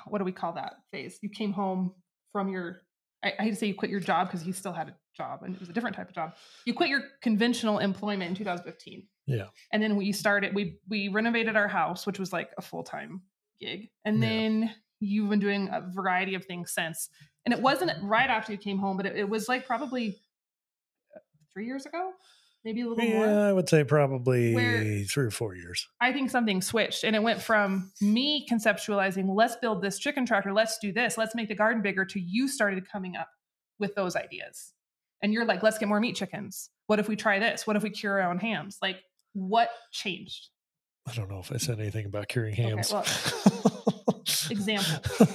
What 0.06 0.18
do 0.18 0.24
we 0.24 0.32
call 0.32 0.52
that 0.54 0.74
phase? 0.90 1.18
You 1.22 1.28
came 1.28 1.52
home 1.52 1.94
from 2.32 2.48
your. 2.48 2.82
I, 3.24 3.32
I 3.38 3.42
hate 3.44 3.50
to 3.50 3.56
say 3.56 3.66
you 3.68 3.74
quit 3.74 3.92
your 3.92 4.00
job 4.00 4.26
because 4.28 4.44
you 4.44 4.52
still 4.52 4.72
had 4.72 4.88
a 4.88 4.94
job, 5.16 5.44
and 5.44 5.54
it 5.54 5.60
was 5.60 5.68
a 5.68 5.72
different 5.72 5.94
type 5.94 6.08
of 6.08 6.14
job. 6.14 6.34
You 6.64 6.74
quit 6.74 6.88
your 6.88 7.02
conventional 7.22 7.78
employment 7.78 8.30
in 8.30 8.36
2015. 8.36 9.06
Yeah. 9.26 9.44
And 9.72 9.80
then 9.82 9.94
we 9.94 10.10
started. 10.10 10.52
We 10.54 10.78
we 10.88 11.08
renovated 11.08 11.54
our 11.56 11.68
house, 11.68 12.06
which 12.06 12.18
was 12.18 12.32
like 12.32 12.50
a 12.58 12.62
full 12.62 12.82
time 12.82 13.22
gig, 13.60 13.90
and 14.04 14.22
Yeah. 14.22 14.28
then 14.28 14.74
you've 15.00 15.28
been 15.30 15.40
doing 15.40 15.68
a 15.72 15.80
variety 15.80 16.34
of 16.34 16.44
things 16.44 16.72
since. 16.72 17.08
And 17.44 17.52
it 17.52 17.60
wasn't 17.60 17.92
right 18.02 18.28
after 18.28 18.52
you 18.52 18.58
came 18.58 18.78
home, 18.78 18.96
but 18.96 19.06
it, 19.06 19.16
it 19.16 19.28
was 19.28 19.48
like 19.48 19.66
probably 19.66 20.18
uh, 21.14 21.20
three 21.52 21.66
years 21.66 21.86
ago 21.86 22.12
maybe 22.66 22.80
a 22.80 22.88
little 22.88 23.04
Yeah, 23.04 23.12
more. 23.12 23.26
Yeah, 23.26 23.40
I 23.42 23.52
would 23.52 23.68
say 23.68 23.84
probably 23.84 25.04
three 25.04 25.26
or 25.26 25.30
four 25.30 25.54
years. 25.54 25.86
I 26.00 26.12
think 26.12 26.30
something 26.30 26.60
switched 26.60 27.04
and 27.04 27.14
it 27.14 27.22
went 27.22 27.40
from 27.40 27.92
me 28.00 28.44
conceptualizing, 28.50 29.32
let's 29.32 29.54
build 29.56 29.82
this 29.82 30.00
chicken 30.00 30.26
tractor, 30.26 30.52
let's 30.52 30.76
do 30.78 30.92
this, 30.92 31.16
let's 31.16 31.34
make 31.36 31.48
the 31.48 31.54
garden 31.54 31.80
bigger, 31.80 32.04
to 32.04 32.20
you 32.20 32.48
started 32.48 32.90
coming 32.90 33.14
up 33.16 33.28
with 33.78 33.94
those 33.94 34.16
ideas. 34.16 34.72
And 35.22 35.32
you're 35.32 35.44
like, 35.44 35.62
let's 35.62 35.78
get 35.78 35.88
more 35.88 36.00
meat 36.00 36.16
chickens. 36.16 36.70
What 36.88 36.98
if 36.98 37.08
we 37.08 37.14
try 37.14 37.38
this? 37.38 37.66
What 37.68 37.76
if 37.76 37.84
we 37.84 37.90
cure 37.90 38.20
our 38.20 38.28
own 38.28 38.38
hams? 38.38 38.78
Like, 38.82 38.96
what 39.32 39.70
changed? 39.92 40.48
I 41.08 41.12
don't 41.14 41.30
know 41.30 41.38
if 41.40 41.52
I 41.52 41.56
said 41.58 41.78
anything 41.80 42.06
about 42.06 42.28
curing 42.28 42.54
Okay, 42.54 42.62
hams. 42.62 42.92
well, 42.92 43.04
example. 44.50 45.26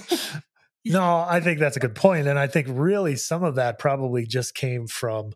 no, 0.85 1.25
I 1.27 1.39
think 1.39 1.59
that's 1.59 1.77
a 1.77 1.79
good 1.79 1.95
point, 1.95 2.27
and 2.27 2.37
I 2.37 2.47
think 2.47 2.67
really 2.69 3.15
some 3.15 3.43
of 3.43 3.55
that 3.55 3.79
probably 3.79 4.25
just 4.25 4.55
came 4.55 4.87
from 4.87 5.33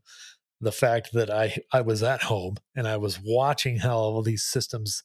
the 0.61 0.71
fact 0.71 1.13
that 1.13 1.29
I 1.29 1.55
I 1.71 1.81
was 1.81 2.01
at 2.03 2.23
home 2.23 2.55
and 2.75 2.87
I 2.87 2.97
was 2.97 3.19
watching 3.23 3.77
how 3.77 3.97
all 3.97 4.21
these 4.21 4.43
systems 4.43 5.03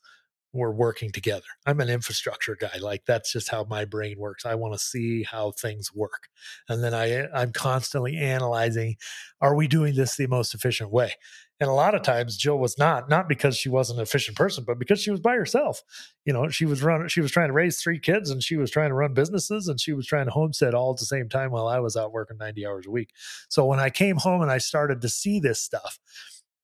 were 0.52 0.72
working 0.72 1.12
together. 1.12 1.44
I'm 1.66 1.80
an 1.80 1.88
infrastructure 1.88 2.56
guy. 2.56 2.78
Like 2.80 3.04
that's 3.06 3.32
just 3.32 3.50
how 3.50 3.64
my 3.64 3.84
brain 3.84 4.16
works. 4.18 4.44
I 4.46 4.54
want 4.56 4.74
to 4.74 4.78
see 4.80 5.22
how 5.22 5.52
things 5.52 5.92
work. 5.94 6.28
And 6.68 6.82
then 6.82 6.94
I 6.94 7.26
I'm 7.32 7.52
constantly 7.52 8.16
analyzing 8.16 8.96
are 9.40 9.54
we 9.54 9.68
doing 9.68 9.94
this 9.94 10.16
the 10.16 10.26
most 10.26 10.54
efficient 10.54 10.90
way? 10.90 11.12
And 11.60 11.68
a 11.68 11.74
lot 11.74 11.94
of 11.94 12.02
times 12.02 12.38
Jill 12.38 12.58
was 12.58 12.78
not, 12.78 13.10
not 13.10 13.28
because 13.28 13.54
she 13.54 13.68
wasn't 13.68 13.98
an 13.98 14.02
efficient 14.02 14.36
person, 14.36 14.64
but 14.66 14.78
because 14.78 15.00
she 15.00 15.10
was 15.10 15.20
by 15.20 15.34
herself. 15.34 15.82
You 16.24 16.32
know, 16.32 16.48
she 16.48 16.64
was 16.64 16.82
running, 16.82 17.08
she 17.08 17.20
was 17.20 17.30
trying 17.30 17.48
to 17.48 17.52
raise 17.52 17.80
three 17.80 17.98
kids 17.98 18.30
and 18.30 18.42
she 18.42 18.56
was 18.56 18.70
trying 18.70 18.88
to 18.88 18.94
run 18.94 19.12
businesses 19.12 19.68
and 19.68 19.78
she 19.78 19.92
was 19.92 20.06
trying 20.06 20.24
to 20.24 20.32
homestead 20.32 20.74
all 20.74 20.92
at 20.92 20.98
the 20.98 21.04
same 21.04 21.28
time 21.28 21.50
while 21.50 21.68
I 21.68 21.78
was 21.80 21.96
out 21.96 22.12
working 22.12 22.38
90 22.38 22.66
hours 22.66 22.86
a 22.86 22.90
week. 22.90 23.10
So 23.50 23.66
when 23.66 23.78
I 23.78 23.90
came 23.90 24.16
home 24.16 24.40
and 24.40 24.50
I 24.50 24.58
started 24.58 25.02
to 25.02 25.08
see 25.10 25.38
this 25.38 25.60
stuff, 25.60 25.98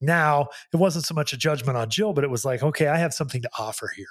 now 0.00 0.48
it 0.72 0.76
wasn't 0.76 1.06
so 1.06 1.14
much 1.14 1.32
a 1.32 1.36
judgment 1.38 1.76
on 1.76 1.88
Jill, 1.88 2.12
but 2.12 2.24
it 2.24 2.30
was 2.30 2.44
like, 2.44 2.62
okay, 2.62 2.86
I 2.86 2.96
have 2.96 3.14
something 3.14 3.42
to 3.42 3.50
offer 3.58 3.90
here. 3.94 4.06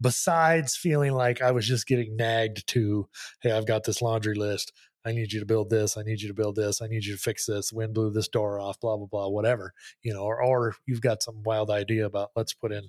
Besides 0.00 0.76
feeling 0.76 1.12
like 1.12 1.42
I 1.42 1.52
was 1.52 1.66
just 1.66 1.86
getting 1.86 2.16
nagged 2.16 2.66
to, 2.68 3.08
hey, 3.40 3.52
I've 3.52 3.66
got 3.66 3.84
this 3.84 4.02
laundry 4.02 4.34
list. 4.34 4.72
I 5.08 5.12
need 5.12 5.32
you 5.32 5.40
to 5.40 5.46
build 5.46 5.70
this. 5.70 5.96
I 5.96 6.02
need 6.02 6.20
you 6.20 6.28
to 6.28 6.34
build 6.34 6.56
this. 6.56 6.82
I 6.82 6.86
need 6.86 7.04
you 7.04 7.14
to 7.14 7.20
fix 7.20 7.46
this. 7.46 7.72
Wind 7.72 7.94
blew 7.94 8.10
this 8.10 8.28
door 8.28 8.60
off, 8.60 8.78
blah, 8.78 8.96
blah, 8.96 9.06
blah, 9.06 9.28
whatever. 9.28 9.72
You 10.02 10.12
know, 10.12 10.22
or, 10.22 10.42
or 10.42 10.74
you've 10.86 11.00
got 11.00 11.22
some 11.22 11.42
wild 11.42 11.70
idea 11.70 12.06
about 12.06 12.30
let's 12.36 12.52
put 12.52 12.72
in, 12.72 12.88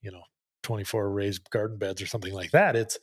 you 0.00 0.10
know, 0.10 0.22
24 0.64 1.10
raised 1.10 1.48
garden 1.50 1.78
beds 1.78 2.02
or 2.02 2.06
something 2.06 2.34
like 2.34 2.50
that. 2.50 2.76
It's, 2.76 2.98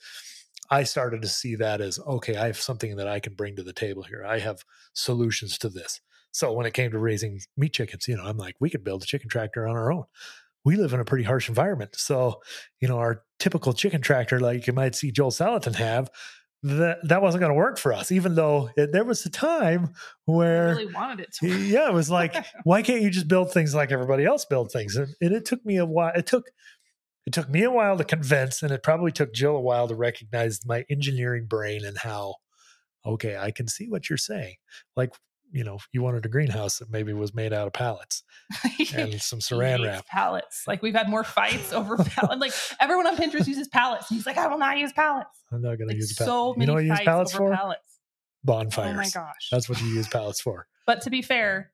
I 0.69 0.83
started 0.83 1.21
to 1.21 1.27
see 1.27 1.55
that 1.55 1.81
as 1.81 1.99
okay, 1.99 2.35
I 2.35 2.47
have 2.47 2.57
something 2.57 2.97
that 2.97 3.07
I 3.07 3.19
can 3.19 3.33
bring 3.33 3.55
to 3.55 3.63
the 3.63 3.73
table 3.73 4.03
here. 4.03 4.23
I 4.25 4.39
have 4.39 4.63
solutions 4.93 5.57
to 5.59 5.69
this. 5.69 6.01
So 6.31 6.53
when 6.53 6.65
it 6.65 6.73
came 6.73 6.91
to 6.91 6.99
raising 6.99 7.39
meat 7.57 7.73
chickens, 7.73 8.07
you 8.07 8.15
know, 8.15 8.23
I'm 8.23 8.37
like, 8.37 8.55
we 8.59 8.69
could 8.69 8.83
build 8.83 9.03
a 9.03 9.05
chicken 9.05 9.29
tractor 9.29 9.67
on 9.67 9.75
our 9.75 9.91
own. 9.91 10.03
We 10.63 10.75
live 10.75 10.93
in 10.93 10.99
a 10.99 11.05
pretty 11.05 11.23
harsh 11.23 11.49
environment. 11.49 11.95
So, 11.95 12.41
you 12.79 12.87
know, 12.87 12.97
our 12.97 13.23
typical 13.39 13.73
chicken 13.73 14.01
tractor, 14.01 14.39
like 14.39 14.67
you 14.67 14.73
might 14.73 14.93
see 14.93 15.11
Joel 15.11 15.31
Salatin 15.31 15.75
have, 15.75 16.11
that 16.63 17.07
that 17.07 17.21
wasn't 17.21 17.39
going 17.39 17.51
to 17.51 17.57
work 17.57 17.77
for 17.77 17.93
us, 17.93 18.11
even 18.11 18.35
though 18.35 18.69
it, 18.75 18.91
there 18.91 19.05
was 19.05 19.25
a 19.25 19.29
time 19.29 19.91
I 19.93 19.97
where 20.25 20.75
really 20.75 20.93
wanted 20.93 21.21
it 21.21 21.33
to. 21.39 21.47
yeah, 21.47 21.87
it 21.87 21.93
was 21.93 22.09
like, 22.09 22.35
why 22.63 22.81
can't 22.81 23.01
you 23.01 23.09
just 23.09 23.27
build 23.27 23.51
things 23.51 23.73
like 23.73 23.91
everybody 23.91 24.25
else 24.25 24.45
build 24.45 24.71
things? 24.71 24.95
And, 24.95 25.07
and 25.21 25.33
it 25.33 25.45
took 25.45 25.65
me 25.65 25.77
a 25.77 25.85
while. 25.85 26.11
It 26.15 26.27
took 26.27 26.49
it 27.25 27.33
took 27.33 27.49
me 27.49 27.63
a 27.63 27.71
while 27.71 27.97
to 27.97 28.03
convince, 28.03 28.63
and 28.63 28.71
it 28.71 28.83
probably 28.83 29.11
took 29.11 29.33
Jill 29.33 29.55
a 29.55 29.61
while 29.61 29.87
to 29.87 29.95
recognize 29.95 30.65
my 30.65 30.83
engineering 30.89 31.45
brain 31.45 31.85
and 31.85 31.97
how, 31.97 32.35
okay, 33.05 33.37
I 33.37 33.51
can 33.51 33.67
see 33.67 33.87
what 33.87 34.09
you're 34.09 34.17
saying. 34.17 34.55
Like, 34.95 35.13
you 35.51 35.63
know, 35.63 35.79
you 35.91 36.01
wanted 36.01 36.25
a 36.25 36.29
greenhouse 36.29 36.77
that 36.79 36.89
maybe 36.91 37.11
was 37.13 37.33
made 37.33 37.53
out 37.53 37.67
of 37.67 37.73
pallets 37.73 38.23
and 38.93 39.19
some 39.21 39.39
saran 39.39 39.83
wrap. 39.85 40.05
pallets. 40.07 40.63
Like 40.67 40.81
we've 40.81 40.93
had 40.95 41.09
more 41.09 41.23
fights 41.23 41.73
over 41.73 41.97
pallets. 42.03 42.39
Like 42.39 42.53
everyone 42.79 43.07
on 43.07 43.17
Pinterest 43.17 43.47
uses 43.47 43.67
pallets. 43.67 44.07
He's 44.09 44.25
like, 44.25 44.37
I 44.37 44.47
will 44.47 44.57
not 44.59 44.77
use 44.77 44.93
pallets. 44.93 45.29
I'm 45.51 45.61
not 45.61 45.77
going 45.77 45.89
to 45.89 45.95
use 45.95 46.11
a 46.11 46.23
so 46.23 46.53
many 46.53 46.63
You 46.63 46.67
know 46.67 46.73
what 46.75 46.83
you 46.83 46.89
use 46.91 46.99
pallets 47.01 47.33
over 47.35 47.49
for? 47.49 47.55
pallets. 47.55 47.81
Bonfires. 48.43 48.91
Oh 48.91 48.93
my 48.95 49.09
gosh. 49.09 49.49
That's 49.51 49.67
what 49.67 49.81
you 49.81 49.87
use 49.87 50.07
pallets 50.07 50.39
for. 50.39 50.67
but 50.85 51.01
to 51.01 51.09
be 51.09 51.21
fair, 51.21 51.71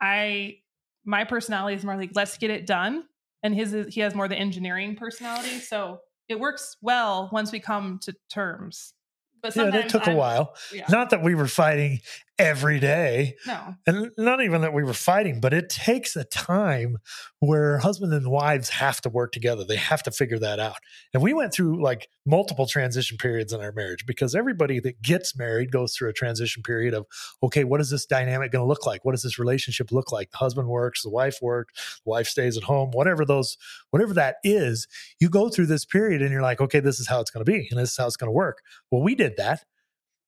I 0.00 0.58
my 1.04 1.24
personality 1.24 1.76
is 1.76 1.84
more 1.84 1.96
like 1.96 2.10
let's 2.14 2.36
get 2.38 2.50
it 2.50 2.66
done, 2.66 3.04
and 3.42 3.54
his 3.54 3.74
is, 3.74 3.94
he 3.94 4.00
has 4.00 4.14
more 4.14 4.28
the 4.28 4.36
engineering 4.36 4.96
personality. 4.96 5.58
So 5.60 6.00
it 6.28 6.38
works 6.40 6.76
well 6.80 7.28
once 7.32 7.52
we 7.52 7.60
come 7.60 7.98
to 8.02 8.14
terms. 8.30 8.94
But 9.42 9.54
Yeah, 9.56 9.68
that 9.70 9.88
took 9.90 10.06
a 10.06 10.10
I'm- 10.10 10.16
while. 10.16 10.54
Yeah, 10.72 10.86
Not 10.88 11.10
that 11.10 11.22
we 11.22 11.34
were 11.34 11.46
fighting 11.48 11.98
every 12.38 12.80
day. 12.80 13.36
no, 13.46 13.74
and 13.86 14.10
not 14.16 14.42
even 14.42 14.62
that 14.62 14.72
we 14.72 14.82
were 14.82 14.92
fighting, 14.92 15.40
but 15.40 15.52
it 15.52 15.68
takes 15.68 16.16
a 16.16 16.24
time 16.24 16.98
where 17.40 17.78
husband 17.78 18.12
and 18.12 18.30
wives 18.30 18.68
have 18.70 19.00
to 19.02 19.08
work 19.08 19.32
together. 19.32 19.64
They 19.64 19.76
have 19.76 20.02
to 20.04 20.10
figure 20.10 20.38
that 20.38 20.58
out. 20.58 20.76
And 21.12 21.22
we 21.22 21.32
went 21.32 21.52
through 21.52 21.82
like 21.82 22.08
multiple 22.26 22.66
transition 22.66 23.18
periods 23.18 23.52
in 23.52 23.60
our 23.60 23.72
marriage 23.72 24.06
because 24.06 24.34
everybody 24.34 24.80
that 24.80 25.00
gets 25.02 25.36
married 25.36 25.70
goes 25.70 25.94
through 25.94 26.10
a 26.10 26.14
transition 26.14 26.62
period 26.62 26.94
of, 26.94 27.06
okay, 27.42 27.64
what 27.64 27.80
is 27.80 27.90
this 27.90 28.06
dynamic 28.06 28.50
going 28.50 28.64
to 28.64 28.68
look 28.68 28.86
like? 28.86 29.04
What 29.04 29.12
does 29.12 29.22
this 29.22 29.38
relationship 29.38 29.92
look 29.92 30.10
like? 30.10 30.30
The 30.30 30.38
husband 30.38 30.68
works, 30.68 31.02
the 31.02 31.10
wife 31.10 31.38
works, 31.40 32.00
the 32.04 32.10
wife 32.10 32.26
stays 32.26 32.56
at 32.56 32.64
home, 32.64 32.90
whatever 32.92 33.24
those, 33.24 33.56
whatever 33.90 34.14
that 34.14 34.36
is, 34.42 34.88
you 35.20 35.28
go 35.28 35.48
through 35.48 35.66
this 35.66 35.84
period 35.84 36.22
and 36.22 36.30
you're 36.30 36.42
like, 36.42 36.60
okay, 36.60 36.80
this 36.80 36.98
is 36.98 37.08
how 37.08 37.20
it's 37.20 37.30
going 37.30 37.44
to 37.44 37.50
be 37.50 37.68
and 37.70 37.78
this 37.78 37.90
is 37.90 37.96
how 37.96 38.06
it's 38.06 38.16
going 38.16 38.28
to 38.28 38.32
work. 38.32 38.62
Well, 38.90 39.02
we 39.02 39.14
did 39.14 39.36
that 39.36 39.64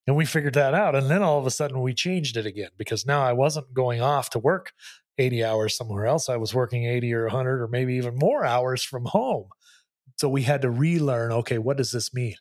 and 0.07 0.17
we 0.17 0.25
figured 0.25 0.55
that 0.55 0.75
out 0.75 0.95
and 0.95 1.11
then 1.11 1.23
all 1.23 1.39
of 1.39 1.47
a 1.47 1.51
sudden 1.51 1.81
we 1.81 1.95
changed 1.95 2.37
it 2.37 2.47
again 2.47 2.71
because 2.77 3.07
now 3.07 3.23
i 3.23 3.33
wasn't 3.33 3.73
going 3.75 4.01
off 4.01 4.31
to 4.31 4.39
work 4.39 4.73
80 5.19 5.45
hours 5.45 5.77
somewhere 5.77 6.07
else 6.07 6.29
i 6.29 6.37
was 6.37 6.55
working 6.55 6.85
80 6.85 7.13
or 7.15 7.23
100 7.25 7.63
or 7.63 7.69
maybe 7.69 7.95
even 7.95 8.17
more 8.17 8.45
hours 8.45 8.83
from 8.83 9.07
home. 9.07 9.49
So 10.19 10.31
we 10.31 10.45
had 10.45 10.63
to 10.63 10.71
relearn 10.71 11.31
okay 11.31 11.59
what 11.59 11.77
does 11.77 11.91
this 11.93 12.15
mean? 12.15 12.37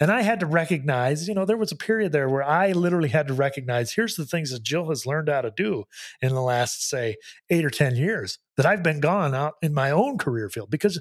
And 0.00 0.10
i 0.10 0.22
had 0.22 0.40
to 0.40 0.46
recognize 0.46 1.28
you 1.28 1.34
know 1.34 1.44
there 1.44 1.56
was 1.56 1.70
a 1.70 1.76
period 1.76 2.10
there 2.10 2.28
where 2.28 2.42
i 2.42 2.72
literally 2.72 3.10
had 3.10 3.28
to 3.28 3.34
recognize 3.34 3.92
here's 3.92 4.16
the 4.16 4.26
things 4.26 4.50
that 4.50 4.64
jill 4.64 4.88
has 4.88 5.06
learned 5.06 5.28
how 5.28 5.42
to 5.42 5.52
do 5.56 5.84
in 6.20 6.30
the 6.30 6.42
last 6.42 6.88
say 6.88 7.16
8 7.50 7.64
or 7.64 7.70
10 7.70 7.94
years 7.96 8.38
that 8.56 8.66
i've 8.66 8.82
been 8.82 9.00
gone 9.00 9.34
out 9.34 9.54
in 9.62 9.72
my 9.72 9.90
own 9.90 10.18
career 10.18 10.48
field. 10.48 10.70
Because 10.70 11.00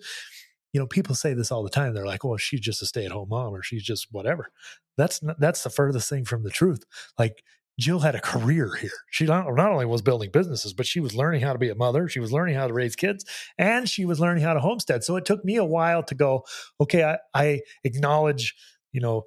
you 0.73 0.79
know 0.79 0.87
people 0.87 1.15
say 1.15 1.33
this 1.33 1.51
all 1.51 1.63
the 1.63 1.69
time 1.69 1.93
they're 1.93 2.05
like 2.05 2.23
well 2.23 2.37
she's 2.37 2.59
just 2.59 2.81
a 2.81 2.85
stay-at-home 2.85 3.29
mom 3.29 3.53
or 3.53 3.63
she's 3.63 3.83
just 3.83 4.07
whatever. 4.11 4.51
That's 4.97 5.23
not, 5.23 5.39
that's 5.39 5.63
the 5.63 5.69
furthest 5.69 6.09
thing 6.09 6.25
from 6.25 6.43
the 6.43 6.49
truth. 6.49 6.83
Like 7.17 7.43
jill 7.79 7.99
had 7.99 8.15
a 8.15 8.21
career 8.21 8.75
here. 8.75 8.91
She 9.09 9.25
not, 9.25 9.53
not 9.55 9.71
only 9.71 9.85
was 9.85 10.01
building 10.01 10.31
businesses 10.31 10.73
but 10.73 10.85
she 10.85 10.99
was 10.99 11.15
learning 11.15 11.41
how 11.41 11.53
to 11.53 11.59
be 11.59 11.69
a 11.69 11.75
mother 11.75 12.07
she 12.07 12.19
was 12.19 12.31
learning 12.31 12.55
how 12.55 12.67
to 12.67 12.73
raise 12.73 12.95
kids 12.95 13.25
and 13.57 13.87
she 13.87 14.05
was 14.05 14.19
learning 14.19 14.43
how 14.43 14.53
to 14.53 14.59
homestead. 14.59 15.03
So 15.03 15.15
it 15.15 15.25
took 15.25 15.43
me 15.45 15.55
a 15.55 15.65
while 15.65 16.03
to 16.03 16.15
go 16.15 16.43
okay 16.81 17.03
i, 17.03 17.17
I 17.33 17.61
acknowledge 17.83 18.55
you 18.91 19.01
know 19.01 19.23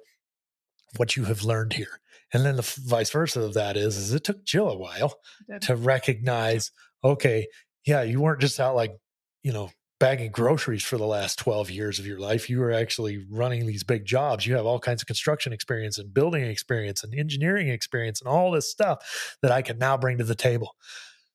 what 0.97 1.15
you 1.15 1.25
have 1.25 1.43
learned 1.43 1.73
here. 1.73 1.99
And 2.33 2.45
then 2.45 2.55
the 2.55 2.63
f- 2.63 2.75
vice 2.75 3.09
versa 3.09 3.41
of 3.41 3.53
that 3.55 3.77
is 3.77 3.97
is 3.97 4.13
it 4.13 4.23
took 4.23 4.43
jill 4.43 4.69
a 4.69 4.77
while 4.77 5.15
to 5.61 5.75
recognize 5.75 6.71
okay 7.03 7.47
yeah 7.85 8.01
you 8.01 8.21
weren't 8.21 8.41
just 8.41 8.59
out 8.59 8.75
like 8.75 8.95
you 9.43 9.53
know 9.53 9.69
bagging 10.03 10.31
groceries 10.31 10.83
for 10.83 10.97
the 10.97 11.05
last 11.05 11.39
12 11.39 11.69
years 11.71 11.97
of 11.99 12.05
your 12.05 12.19
life 12.19 12.49
you 12.49 12.59
were 12.59 12.71
actually 12.71 13.25
running 13.29 13.65
these 13.65 13.83
big 13.83 14.05
jobs 14.05 14.45
you 14.45 14.55
have 14.55 14.65
all 14.65 14.79
kinds 14.79 15.01
of 15.01 15.07
construction 15.07 15.53
experience 15.53 15.97
and 15.97 16.13
building 16.13 16.43
experience 16.43 17.03
and 17.03 17.13
engineering 17.13 17.69
experience 17.69 18.19
and 18.19 18.27
all 18.27 18.51
this 18.51 18.69
stuff 18.69 19.35
that 19.41 19.51
i 19.51 19.61
can 19.61 19.77
now 19.77 19.95
bring 19.97 20.17
to 20.17 20.23
the 20.23 20.35
table 20.35 20.75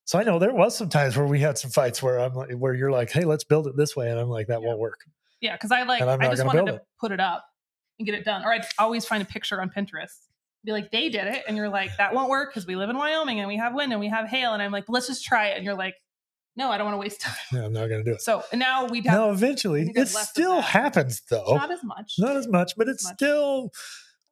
so 0.04 0.18
i 0.18 0.22
know 0.22 0.38
there 0.38 0.52
was 0.52 0.76
some 0.76 0.88
times 0.88 1.16
where 1.16 1.26
we 1.26 1.40
had 1.40 1.56
some 1.56 1.70
fights 1.70 2.02
where 2.02 2.20
i'm 2.20 2.34
like 2.34 2.50
where 2.52 2.74
you're 2.74 2.90
like 2.90 3.10
hey 3.10 3.24
let's 3.24 3.44
build 3.44 3.66
it 3.66 3.76
this 3.76 3.96
way 3.96 4.10
and 4.10 4.20
i'm 4.20 4.28
like 4.28 4.48
that 4.48 4.60
Yeah. 4.60 4.68
won't 4.68 4.78
work 4.78 5.00
yeah, 5.40 5.54
because 5.54 5.70
I 5.70 5.84
like 5.84 6.02
I 6.02 6.28
just 6.30 6.44
wanted 6.44 6.66
to 6.66 6.74
it. 6.74 6.82
put 7.00 7.12
it 7.12 7.20
up 7.20 7.44
and 7.98 8.06
get 8.06 8.14
it 8.16 8.24
done. 8.24 8.44
Or 8.44 8.52
I'd 8.52 8.64
always 8.78 9.04
find 9.04 9.22
a 9.22 9.26
picture 9.26 9.60
on 9.60 9.70
Pinterest. 9.70 10.26
Be 10.64 10.72
like, 10.72 10.90
they 10.90 11.08
did 11.08 11.28
it, 11.28 11.44
and 11.46 11.56
you're 11.56 11.68
like, 11.68 11.96
that 11.98 12.12
won't 12.12 12.28
work 12.28 12.50
because 12.50 12.66
we 12.66 12.74
live 12.74 12.90
in 12.90 12.96
Wyoming 12.96 13.38
and 13.38 13.46
we 13.46 13.56
have 13.56 13.72
wind 13.72 13.92
and 13.92 14.00
we 14.00 14.08
have 14.08 14.28
hail. 14.28 14.52
And 14.52 14.60
I'm 14.60 14.72
like, 14.72 14.86
let's 14.88 15.06
just 15.06 15.24
try 15.24 15.48
it. 15.50 15.56
And 15.56 15.64
you're 15.64 15.76
like, 15.76 15.94
no, 16.58 16.70
I 16.70 16.76
don't 16.76 16.86
want 16.86 16.94
to 16.96 16.98
waste 16.98 17.20
time. 17.22 17.34
i'm 17.64 17.72
not 17.72 17.88
going 17.88 18.04
to 18.04 18.10
do 18.10 18.12
it 18.14 18.20
So 18.20 18.42
now 18.52 18.84
we'd 18.86 19.06
have 19.06 19.14
no 19.18 19.30
eventually 19.30 19.90
it 19.94 20.08
still 20.08 20.60
happens 20.60 21.22
though 21.30 21.54
not 21.56 21.70
as 21.70 21.82
much. 21.84 22.14
not 22.18 22.36
as 22.36 22.46
much, 22.48 22.74
but 22.76 22.88
it's 22.88 23.04
much. 23.04 23.14
still 23.14 23.70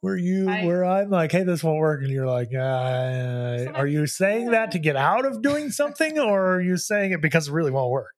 where 0.00 0.16
you 0.16 0.48
I- 0.50 0.64
where 0.66 0.84
I'm 0.84 1.08
like, 1.10 1.32
hey, 1.32 1.42
this 1.44 1.64
won't 1.64 1.78
work, 1.78 2.02
and 2.02 2.10
you're 2.10 2.26
like, 2.26 2.50
uh, 2.54 3.72
are 3.74 3.86
you 3.86 4.06
saying 4.06 4.50
that 4.50 4.72
to 4.72 4.78
get 4.78 4.94
out 4.94 5.24
of 5.24 5.40
doing 5.42 5.70
something, 5.70 6.18
or 6.28 6.56
are 6.56 6.60
you 6.60 6.76
saying 6.76 7.12
it 7.12 7.22
because 7.22 7.48
it 7.48 7.52
really 7.52 7.70
won't 7.70 7.90
work? 7.90 8.12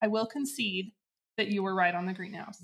I 0.00 0.06
will 0.08 0.26
concede 0.26 0.92
that 1.38 1.48
you 1.48 1.62
were 1.62 1.74
right 1.74 1.94
on 1.94 2.06
the 2.06 2.12
greenhouse. 2.12 2.62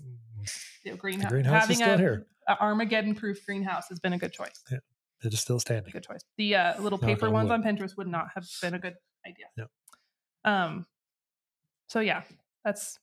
The 0.84 0.92
greenhouse, 0.96 1.30
greenhouse 1.30 1.54
is 1.54 1.60
having 1.62 1.76
still 1.76 1.94
a, 1.94 1.98
here. 1.98 2.26
a 2.48 2.56
Armageddon-proof 2.60 3.44
greenhouse 3.44 3.88
has 3.88 3.98
been 3.98 4.12
a 4.12 4.18
good 4.18 4.32
choice. 4.32 4.62
Yeah, 4.70 4.78
It 5.24 5.32
is 5.34 5.40
still 5.40 5.58
standing. 5.60 5.90
good 5.92 6.04
choice. 6.04 6.20
The 6.38 6.54
uh, 6.54 6.80
little 6.80 6.98
Knock 6.98 7.08
paper 7.08 7.26
on 7.26 7.32
ones 7.32 7.48
wood. 7.50 7.54
on 7.54 7.62
Pinterest 7.64 7.96
would 7.96 8.06
not 8.08 8.26
have 8.34 8.46
been 8.62 8.74
a 8.74 8.78
good 8.78 8.94
idea. 9.26 9.46
Um, 10.44 10.86
so 11.88 12.00
yeah, 12.00 12.22
that's 12.64 12.98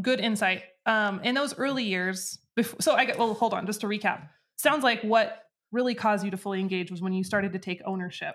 good 0.00 0.20
insight. 0.20 0.62
Um, 0.84 1.20
in 1.22 1.34
those 1.34 1.56
early 1.58 1.84
years, 1.84 2.38
before, 2.54 2.80
so 2.80 2.94
I 2.94 3.04
get. 3.04 3.18
Well, 3.18 3.34
hold 3.34 3.54
on, 3.54 3.66
just 3.66 3.80
to 3.82 3.86
recap. 3.86 4.28
Sounds 4.56 4.82
like 4.82 5.02
what 5.02 5.42
really 5.72 5.94
caused 5.94 6.24
you 6.24 6.30
to 6.30 6.36
fully 6.36 6.60
engage 6.60 6.90
was 6.90 7.02
when 7.02 7.12
you 7.12 7.24
started 7.24 7.52
to 7.52 7.58
take 7.58 7.82
ownership. 7.84 8.34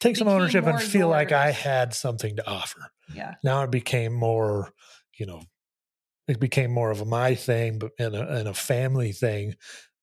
take 0.00 0.16
some 0.16 0.28
ownership 0.28 0.66
and 0.66 0.80
feel 0.80 1.08
like 1.08 1.32
I 1.32 1.50
had 1.50 1.92
something 1.92 2.36
to 2.36 2.48
offer. 2.48 2.80
Yeah. 3.14 3.34
Now 3.44 3.64
it 3.64 3.70
became 3.70 4.14
more, 4.14 4.72
you 5.18 5.26
know, 5.26 5.42
it 6.28 6.40
became 6.40 6.70
more 6.70 6.90
of 6.90 7.00
a 7.00 7.04
my 7.04 7.34
thing, 7.34 7.78
but 7.78 7.90
and 7.98 8.14
a, 8.14 8.36
and 8.36 8.48
a 8.48 8.54
family 8.54 9.12
thing, 9.12 9.56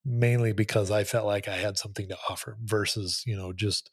mainly 0.05 0.53
because 0.53 0.91
I 0.91 1.03
felt 1.03 1.25
like 1.25 1.47
I 1.47 1.55
had 1.55 1.77
something 1.77 2.09
to 2.09 2.17
offer 2.29 2.57
versus, 2.63 3.23
you 3.25 3.35
know, 3.35 3.53
just. 3.53 3.89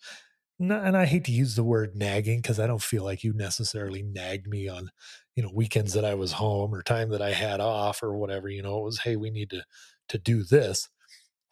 No- 0.59 0.81
And 0.81 0.97
I 0.97 1.07
hate 1.07 1.25
to 1.25 1.33
use 1.33 1.57
the 1.57 1.65
word 1.65 1.97
nagging 1.97 2.41
because 2.41 2.61
I 2.61 2.67
don't 2.67 2.83
feel 2.83 3.05
like 3.05 3.25
you 3.25 3.33
necessarily 3.33 4.03
nagged 4.03 4.47
me 4.47 4.69
on, 4.69 4.91
you 5.37 5.43
know, 5.43 5.51
weekends 5.53 5.93
that 5.95 6.05
I 6.05 6.15
was 6.15 6.33
home 6.33 6.75
or 6.75 6.83
time 6.83 7.11
that 7.11 7.23
I 7.23 7.33
had 7.33 7.61
off 7.61 8.03
or 8.03 8.17
whatever. 8.17 8.49
You 8.49 8.63
know, 8.63 8.79
it 8.79 8.85
was, 8.85 9.01
hey, 9.01 9.17
we 9.17 9.31
need 9.31 9.51
to 9.51 9.65
to 10.09 10.19
do 10.19 10.45
this, 10.45 10.89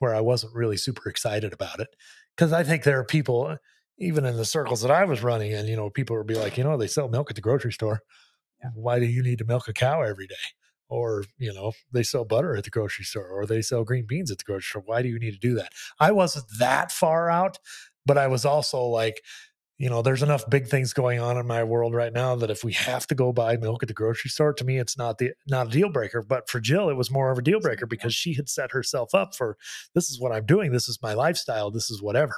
where 0.00 0.14
I 0.14 0.20
wasn't 0.20 0.54
really 0.54 0.76
super 0.78 1.08
excited 1.10 1.52
about 1.54 1.80
it 1.80 1.88
because 2.36 2.52
I 2.52 2.64
think 2.64 2.84
there 2.84 2.98
are 3.00 3.04
people, 3.04 3.46
uh, 3.48 3.56
even 3.98 4.24
in 4.26 4.36
the 4.36 4.44
circles 4.44 4.82
that 4.82 4.90
I 4.90 5.04
was 5.04 5.22
running 5.22 5.52
in, 5.52 5.66
you 5.66 5.76
know, 5.76 5.90
people 5.90 6.16
would 6.18 6.26
be 6.26 6.34
like, 6.36 6.58
you 6.58 6.64
know, 6.64 6.76
they 6.78 6.88
sell 6.88 7.08
milk 7.08 7.30
at 7.30 7.36
the 7.36 7.42
grocery 7.42 7.72
store. 7.72 8.02
Why 8.74 8.98
do 9.00 9.06
you 9.06 9.22
need 9.22 9.38
to 9.38 9.44
milk 9.44 9.68
a 9.68 9.72
cow 9.72 10.02
every 10.02 10.26
day? 10.26 10.34
Or, 10.88 11.24
you 11.38 11.52
know, 11.52 11.72
they 11.92 12.02
sell 12.02 12.24
butter 12.24 12.54
at 12.54 12.64
the 12.64 12.70
grocery 12.70 13.04
store 13.04 13.26
or 13.28 13.46
they 13.46 13.62
sell 13.62 13.82
green 13.82 14.06
beans 14.06 14.30
at 14.30 14.38
the 14.38 14.44
grocery 14.44 14.62
store. 14.68 14.82
Why 14.84 15.02
do 15.02 15.08
you 15.08 15.18
need 15.18 15.32
to 15.32 15.38
do 15.38 15.54
that? 15.54 15.72
I 15.98 16.12
wasn't 16.12 16.44
that 16.58 16.92
far 16.92 17.30
out, 17.30 17.58
but 18.06 18.18
I 18.18 18.26
was 18.26 18.44
also 18.44 18.82
like, 18.84 19.22
you 19.78 19.90
know, 19.90 20.02
there's 20.02 20.22
enough 20.22 20.48
big 20.48 20.68
things 20.68 20.92
going 20.92 21.18
on 21.18 21.36
in 21.36 21.46
my 21.46 21.64
world 21.64 21.94
right 21.94 22.12
now 22.12 22.36
that 22.36 22.50
if 22.50 22.62
we 22.62 22.72
have 22.72 23.06
to 23.08 23.14
go 23.14 23.32
buy 23.32 23.56
milk 23.56 23.82
at 23.82 23.88
the 23.88 23.94
grocery 23.94 24.30
store, 24.30 24.52
to 24.54 24.64
me, 24.64 24.78
it's 24.78 24.96
not 24.96 25.18
the 25.18 25.32
not 25.48 25.66
a 25.66 25.70
deal 25.70 25.88
breaker. 25.88 26.22
But 26.22 26.48
for 26.48 26.60
Jill, 26.60 26.88
it 26.88 26.94
was 26.94 27.10
more 27.10 27.32
of 27.32 27.38
a 27.38 27.42
deal 27.42 27.60
breaker 27.60 27.86
mm-hmm. 27.86 27.90
because 27.90 28.14
she 28.14 28.34
had 28.34 28.48
set 28.48 28.70
herself 28.70 29.14
up 29.14 29.34
for 29.34 29.56
this 29.94 30.08
is 30.08 30.20
what 30.20 30.32
I'm 30.32 30.46
doing, 30.46 30.72
this 30.72 30.88
is 30.88 31.00
my 31.02 31.14
lifestyle, 31.14 31.70
this 31.70 31.90
is 31.90 32.00
whatever. 32.00 32.34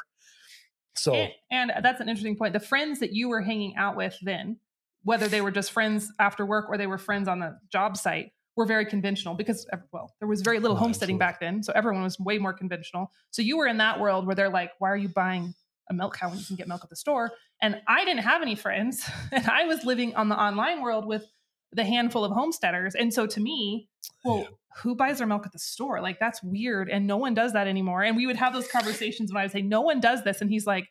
So 0.97 1.15
And, 1.15 1.33
and 1.51 1.71
uh, 1.71 1.81
that's 1.83 2.01
an 2.01 2.09
interesting 2.09 2.37
point. 2.37 2.53
The 2.53 2.61
friends 2.61 3.01
that 3.01 3.13
you 3.13 3.29
were 3.29 3.43
hanging 3.43 3.77
out 3.77 3.97
with 3.97 4.17
then, 4.23 4.59
whether 5.03 5.29
they 5.29 5.41
were 5.41 5.51
just 5.51 5.73
friends 5.73 6.11
after 6.19 6.47
work 6.47 6.67
or 6.69 6.79
they 6.79 6.87
were 6.87 6.99
friends 6.99 7.29
on 7.29 7.41
the 7.41 7.59
job 7.71 7.97
site, 7.97 8.33
were 8.57 8.67
very 8.67 8.87
conventional 8.87 9.35
because, 9.35 9.67
well, 9.93 10.15
there 10.21 10.29
was 10.29 10.41
very 10.43 10.61
little 10.61 10.77
Oh, 10.77 10.81
homesteading 10.81 11.17
absolutely. 11.17 11.33
back 11.33 11.41
then. 11.41 11.63
So 11.63 11.73
everyone 11.75 12.03
was 12.05 12.19
way 12.21 12.39
more 12.39 12.53
conventional. 12.53 13.11
So 13.31 13.43
you 13.43 13.57
were 13.57 13.67
in 13.67 13.79
that 13.79 13.99
world 14.01 14.27
where 14.27 14.35
they're 14.37 14.49
like, 14.51 14.71
why 14.79 14.91
are 14.91 14.97
you 14.97 15.09
buying 15.09 15.55
a 15.91 15.95
milk 15.95 16.17
cow 16.17 16.29
when 16.31 16.39
you 16.39 16.45
can 16.45 16.57
get 16.57 16.69
milk 16.69 16.83
at 16.85 16.91
the 16.91 16.97
store? 16.97 17.33
And 17.61 17.81
I 17.89 18.05
didn't 18.05 18.23
have 18.23 18.43
any 18.43 18.55
friends. 18.55 19.09
And 19.33 19.47
I 19.49 19.65
was 19.65 19.85
living 19.85 20.15
on 20.15 20.29
the 20.29 20.41
online 20.41 20.83
world 20.83 21.05
with 21.07 21.25
the 21.73 21.85
handful 21.85 22.25
of 22.25 22.31
homesteaders. 22.33 22.95
And 22.95 23.13
so 23.13 23.27
to 23.27 23.41
me, 23.41 23.89
well, 24.25 24.39
Yeah. 24.39 24.47
who 24.83 24.95
buys 24.95 25.19
their 25.19 25.27
milk 25.27 25.45
at 25.47 25.53
the 25.53 25.59
store? 25.59 26.01
Like 26.01 26.21
that's 26.21 26.41
weird. 26.43 26.89
And 26.89 27.07
no 27.09 27.17
one 27.17 27.35
does 27.35 27.53
that 27.55 27.67
anymore. 27.67 28.03
And 28.05 28.17
we 28.17 28.27
would 28.29 28.37
have 28.37 28.53
those 28.53 28.69
conversations 28.69 29.33
when 29.33 29.41
I 29.41 29.45
would 29.45 29.53
say, 29.53 29.63
no 29.63 29.81
one 29.81 29.99
does 29.99 30.23
this. 30.23 30.41
And 30.41 30.49
he's 30.49 30.67
like, 30.67 30.87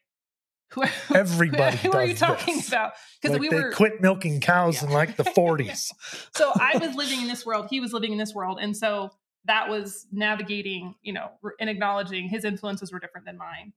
who, 0.82 0.82
who- 0.82 1.16
everybody 1.16 1.78
who 1.78 1.92
are 1.94 2.06
you 2.06 2.16
talking 2.16 2.58
this. 2.58 2.68
about? 2.68 2.94
Because 3.22 3.34
Like 3.34 3.42
we 3.42 3.50
they 3.50 3.60
were, 3.62 3.72
quit 3.72 4.02
milking 4.02 4.42
cows 4.42 4.84
in 4.84 4.90
like 4.90 5.16
the 5.16 5.24
40s. 5.24 5.92
so 6.36 6.52
I 6.56 6.78
was 6.78 6.96
living 6.96 7.22
in 7.22 7.28
this 7.28 7.46
world. 7.46 7.68
He 7.70 7.80
was 7.80 7.94
living 7.94 8.12
in 8.12 8.18
this 8.18 8.34
world. 8.34 8.60
And 8.62 8.76
so 8.76 9.12
that 9.46 9.70
was 9.70 10.08
navigating, 10.12 10.96
you 11.02 11.14
know, 11.14 11.30
and 11.60 11.70
acknowledging 11.70 12.30
his 12.30 12.46
influences 12.46 12.92
were 12.92 13.00
different 13.00 13.26
than 13.26 13.38
mine. 13.38 13.74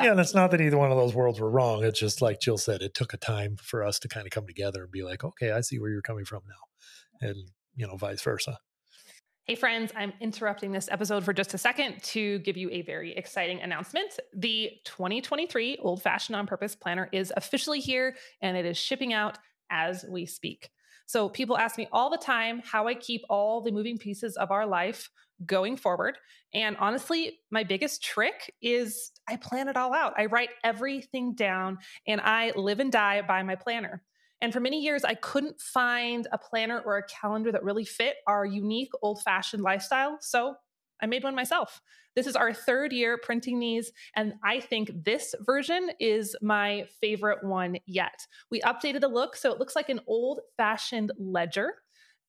Yeah, 0.00 0.12
and 0.12 0.20
it's 0.20 0.34
not 0.34 0.52
that 0.52 0.60
either 0.60 0.78
one 0.78 0.92
of 0.92 0.96
those 0.96 1.14
worlds 1.14 1.40
were 1.40 1.50
wrong. 1.50 1.82
It's 1.82 1.98
just 1.98 2.22
like 2.22 2.40
Jill 2.40 2.56
said, 2.56 2.82
it 2.82 2.94
took 2.94 3.12
a 3.12 3.16
time 3.16 3.56
for 3.60 3.82
us 3.82 3.98
to 4.00 4.08
kind 4.08 4.26
of 4.26 4.30
come 4.30 4.46
together 4.46 4.84
and 4.84 4.92
be 4.92 5.02
like, 5.02 5.24
okay, 5.24 5.50
I 5.50 5.60
see 5.60 5.80
where 5.80 5.90
you're 5.90 6.02
coming 6.02 6.24
from 6.24 6.42
now. 6.46 7.28
And, 7.28 7.50
you 7.74 7.84
know, 7.86 7.96
vice 7.96 8.22
versa. 8.22 8.58
Hey, 9.48 9.54
friends, 9.54 9.92
I'm 9.96 10.12
interrupting 10.20 10.72
this 10.72 10.90
episode 10.92 11.24
for 11.24 11.32
just 11.32 11.54
a 11.54 11.58
second 11.58 12.02
to 12.02 12.38
give 12.40 12.58
you 12.58 12.68
a 12.68 12.82
very 12.82 13.16
exciting 13.16 13.62
announcement. 13.62 14.20
The 14.36 14.72
2023 14.84 15.78
Old 15.80 16.02
Fashioned 16.02 16.36
on 16.36 16.46
Purpose 16.46 16.76
Planner 16.76 17.08
is 17.12 17.32
officially 17.34 17.80
here 17.80 18.14
and 18.42 18.58
it 18.58 18.66
is 18.66 18.76
shipping 18.76 19.14
out 19.14 19.38
as 19.70 20.04
we 20.06 20.26
speak. 20.26 20.68
So, 21.06 21.30
people 21.30 21.56
ask 21.56 21.78
me 21.78 21.88
all 21.90 22.10
the 22.10 22.18
time 22.18 22.60
how 22.62 22.88
I 22.88 22.94
keep 22.94 23.22
all 23.30 23.62
the 23.62 23.72
moving 23.72 23.96
pieces 23.96 24.36
of 24.36 24.50
our 24.50 24.66
life 24.66 25.08
going 25.46 25.78
forward. 25.78 26.18
And 26.52 26.76
honestly, 26.76 27.38
my 27.50 27.64
biggest 27.64 28.04
trick 28.04 28.52
is 28.60 29.12
I 29.26 29.36
plan 29.36 29.68
it 29.68 29.78
all 29.78 29.94
out. 29.94 30.12
I 30.18 30.26
write 30.26 30.50
everything 30.62 31.34
down 31.34 31.78
and 32.06 32.20
I 32.20 32.52
live 32.54 32.80
and 32.80 32.92
die 32.92 33.22
by 33.22 33.42
my 33.42 33.54
planner. 33.54 34.02
And 34.40 34.52
for 34.52 34.60
many 34.60 34.80
years, 34.80 35.04
I 35.04 35.14
couldn't 35.14 35.60
find 35.60 36.28
a 36.32 36.38
planner 36.38 36.80
or 36.80 36.96
a 36.96 37.06
calendar 37.06 37.50
that 37.52 37.64
really 37.64 37.84
fit 37.84 38.16
our 38.26 38.44
unique 38.44 38.92
old 39.02 39.22
fashioned 39.22 39.62
lifestyle. 39.62 40.18
So 40.20 40.54
I 41.00 41.06
made 41.06 41.24
one 41.24 41.34
myself. 41.34 41.80
This 42.14 42.26
is 42.26 42.36
our 42.36 42.52
third 42.52 42.92
year 42.92 43.16
printing 43.16 43.60
these, 43.60 43.92
and 44.16 44.34
I 44.42 44.58
think 44.58 44.90
this 45.04 45.36
version 45.40 45.90
is 46.00 46.34
my 46.42 46.86
favorite 47.00 47.44
one 47.44 47.76
yet. 47.86 48.26
We 48.50 48.60
updated 48.62 49.02
the 49.02 49.08
look, 49.08 49.36
so 49.36 49.52
it 49.52 49.60
looks 49.60 49.76
like 49.76 49.88
an 49.88 50.00
old 50.08 50.40
fashioned 50.56 51.12
ledger. 51.16 51.74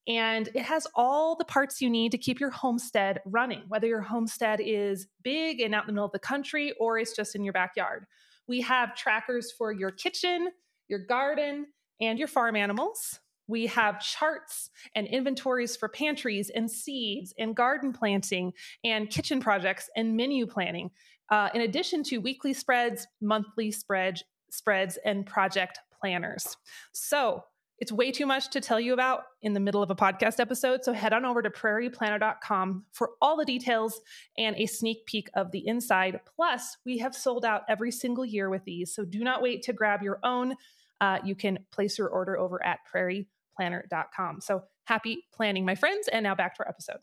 And 0.08 0.48
it 0.56 0.64
has 0.64 0.88
all 0.96 1.36
the 1.36 1.46
parts 1.46 1.82
you 1.82 1.90
need 1.90 2.12
to 2.12 2.18
keep 2.18 2.40
your 2.40 2.50
homestead 2.50 3.20
running, 3.26 3.64
whether 3.68 3.88
your 3.88 4.02
homestead 4.02 4.60
is 4.60 5.08
big 5.24 5.60
and 5.60 5.76
out 5.76 5.84
in 5.84 5.88
the 5.88 5.94
middle 5.94 6.06
of 6.06 6.12
the 6.12 6.20
country 6.20 6.74
or 6.80 6.98
it's 6.98 7.16
just 7.16 7.36
in 7.36 7.44
your 7.44 7.54
backyard. 7.54 8.06
We 8.48 8.62
have 8.62 8.96
trackers 8.96 9.52
for 9.52 9.72
your 9.72 9.92
kitchen, 9.92 10.50
your 10.88 11.00
garden, 11.00 11.68
and 12.00 12.20
your 12.20 12.28
farm 12.28 12.56
animals. 12.56 13.20
We 13.48 13.66
have 13.68 14.00
charts 14.00 14.70
and 14.94 15.08
inventories 15.08 15.76
for 15.76 15.90
pantries 15.90 16.52
and 16.52 16.70
seeds 16.70 17.34
and 17.40 17.56
garden 17.56 17.94
planting 17.94 18.54
and 18.84 19.10
kitchen 19.10 19.40
projects 19.40 19.90
and 19.96 20.16
menu 20.16 20.46
planning, 20.46 20.92
uh, 21.32 21.50
in 21.54 21.62
addition 21.62 22.04
to 22.04 22.20
weekly 22.20 22.54
spreads, 22.54 23.08
monthly 23.22 23.72
spread, 23.72 24.22
spreads, 24.52 25.00
and 25.04 25.26
project 25.26 25.80
planners. 26.00 26.58
So 26.92 27.44
it's 27.80 27.92
way 27.92 28.12
too 28.12 28.26
much 28.26 28.50
to 28.50 28.62
tell 28.62 28.80
you 28.80 28.94
about 28.94 29.24
in 29.42 29.54
the 29.54 29.60
middle 29.60 29.82
of 29.82 29.90
a 29.90 29.96
podcast 29.96 30.40
episode. 30.40 30.84
So 30.84 30.92
head 30.92 31.14
on 31.14 31.26
over 31.26 31.42
to 31.42 31.50
prairieplanner.com 31.50 32.86
for 32.92 33.12
all 33.22 33.38
the 33.38 33.46
details 33.46 34.02
and 34.38 34.56
a 34.58 34.66
sneak 34.66 35.06
peek 35.06 35.30
of 35.34 35.52
the 35.52 35.66
inside. 35.66 36.20
Plus, 36.36 36.78
we 36.86 36.98
have 36.98 37.16
sold 37.16 37.46
out 37.46 37.62
every 37.70 37.92
single 37.92 38.26
year 38.26 38.50
with 38.50 38.66
these. 38.66 38.94
So 38.94 39.06
do 39.06 39.24
not 39.24 39.42
wait 39.42 39.64
to 39.64 39.74
grab 39.74 40.02
your 40.02 40.20
own 40.24 40.56
uh, 41.02 41.20
you 41.24 41.36
can 41.36 41.60
place 41.72 41.98
your 41.98 42.10
order 42.10 42.38
over 42.38 42.64
at 42.64 42.80
prairieplanner.com. 42.94 44.42
So 44.42 44.64
happy 44.86 45.26
planning, 45.34 45.66
my 45.66 45.76
friends. 45.76 46.08
And 46.08 46.24
now 46.24 46.36
back 46.36 46.56
to 46.56 46.64
our 46.64 46.70
episode. 46.70 47.00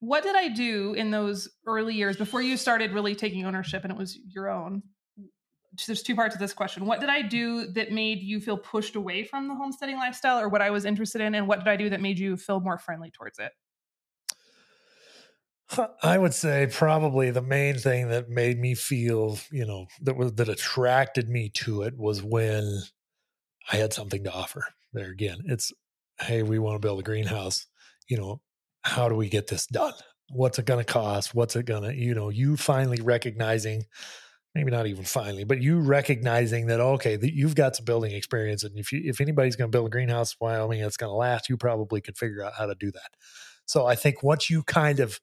What 0.00 0.22
did 0.22 0.34
I 0.34 0.48
do 0.48 0.94
in 0.94 1.10
those 1.10 1.48
early 1.66 1.94
years 1.94 2.16
before 2.16 2.40
you 2.40 2.56
started 2.56 2.92
really 2.92 3.14
taking 3.14 3.44
ownership 3.44 3.84
and 3.84 3.92
it 3.92 3.98
was 3.98 4.18
your 4.28 4.48
own? 4.48 4.82
There's 5.86 6.02
two 6.02 6.16
parts 6.16 6.34
of 6.34 6.40
this 6.40 6.52
question. 6.52 6.86
What 6.86 7.00
did 7.00 7.10
I 7.10 7.22
do 7.22 7.66
that 7.72 7.92
made 7.92 8.22
you 8.22 8.40
feel 8.40 8.56
pushed 8.56 8.96
away 8.96 9.24
from 9.24 9.46
the 9.46 9.54
homesteading 9.54 9.96
lifestyle 9.96 10.40
or 10.40 10.48
what 10.48 10.62
I 10.62 10.70
was 10.70 10.84
interested 10.84 11.20
in? 11.20 11.34
And 11.34 11.46
what 11.46 11.58
did 11.58 11.68
I 11.68 11.76
do 11.76 11.90
that 11.90 12.00
made 12.00 12.18
you 12.18 12.36
feel 12.36 12.60
more 12.60 12.78
friendly 12.78 13.10
towards 13.10 13.38
it? 13.38 13.52
I 16.02 16.18
would 16.18 16.34
say 16.34 16.66
probably 16.70 17.30
the 17.30 17.42
main 17.42 17.76
thing 17.78 18.08
that 18.08 18.28
made 18.28 18.58
me 18.58 18.74
feel, 18.74 19.38
you 19.52 19.64
know, 19.64 19.86
that 20.02 20.16
was 20.16 20.32
that 20.34 20.48
attracted 20.48 21.28
me 21.28 21.48
to 21.50 21.82
it 21.82 21.96
was 21.96 22.22
when 22.22 22.82
I 23.70 23.76
had 23.76 23.92
something 23.92 24.24
to 24.24 24.32
offer. 24.32 24.64
There 24.92 25.10
again, 25.10 25.38
it's 25.44 25.72
hey, 26.20 26.42
we 26.42 26.58
want 26.58 26.74
to 26.74 26.86
build 26.86 26.98
a 27.00 27.04
greenhouse. 27.04 27.66
You 28.08 28.16
know, 28.16 28.40
how 28.82 29.08
do 29.08 29.14
we 29.14 29.28
get 29.28 29.46
this 29.46 29.66
done? 29.66 29.94
What's 30.30 30.58
it 30.58 30.66
going 30.66 30.84
to 30.84 30.92
cost? 30.92 31.34
What's 31.34 31.56
it 31.56 31.66
going 31.66 31.84
to, 31.84 31.94
you 31.94 32.14
know, 32.14 32.28
you 32.28 32.56
finally 32.56 33.00
recognizing, 33.00 33.84
maybe 34.54 34.70
not 34.70 34.86
even 34.86 35.04
finally, 35.04 35.44
but 35.44 35.60
you 35.62 35.78
recognizing 35.80 36.66
that 36.66 36.80
okay, 36.80 37.16
that 37.16 37.34
you've 37.34 37.54
got 37.54 37.76
some 37.76 37.84
building 37.84 38.12
experience, 38.12 38.64
and 38.64 38.76
if 38.76 38.90
you 38.92 39.02
if 39.04 39.20
anybody's 39.20 39.56
going 39.56 39.70
to 39.70 39.76
build 39.76 39.86
a 39.86 39.90
greenhouse 39.90 40.32
in 40.32 40.44
Wyoming 40.44 40.80
it's 40.80 40.96
going 40.96 41.10
to 41.10 41.14
last, 41.14 41.48
you 41.48 41.56
probably 41.56 42.00
could 42.00 42.18
figure 42.18 42.42
out 42.42 42.54
how 42.58 42.66
to 42.66 42.74
do 42.74 42.90
that. 42.90 43.10
So 43.70 43.86
I 43.86 43.94
think 43.94 44.24
once 44.24 44.50
you 44.50 44.64
kind 44.64 44.98
of 44.98 45.20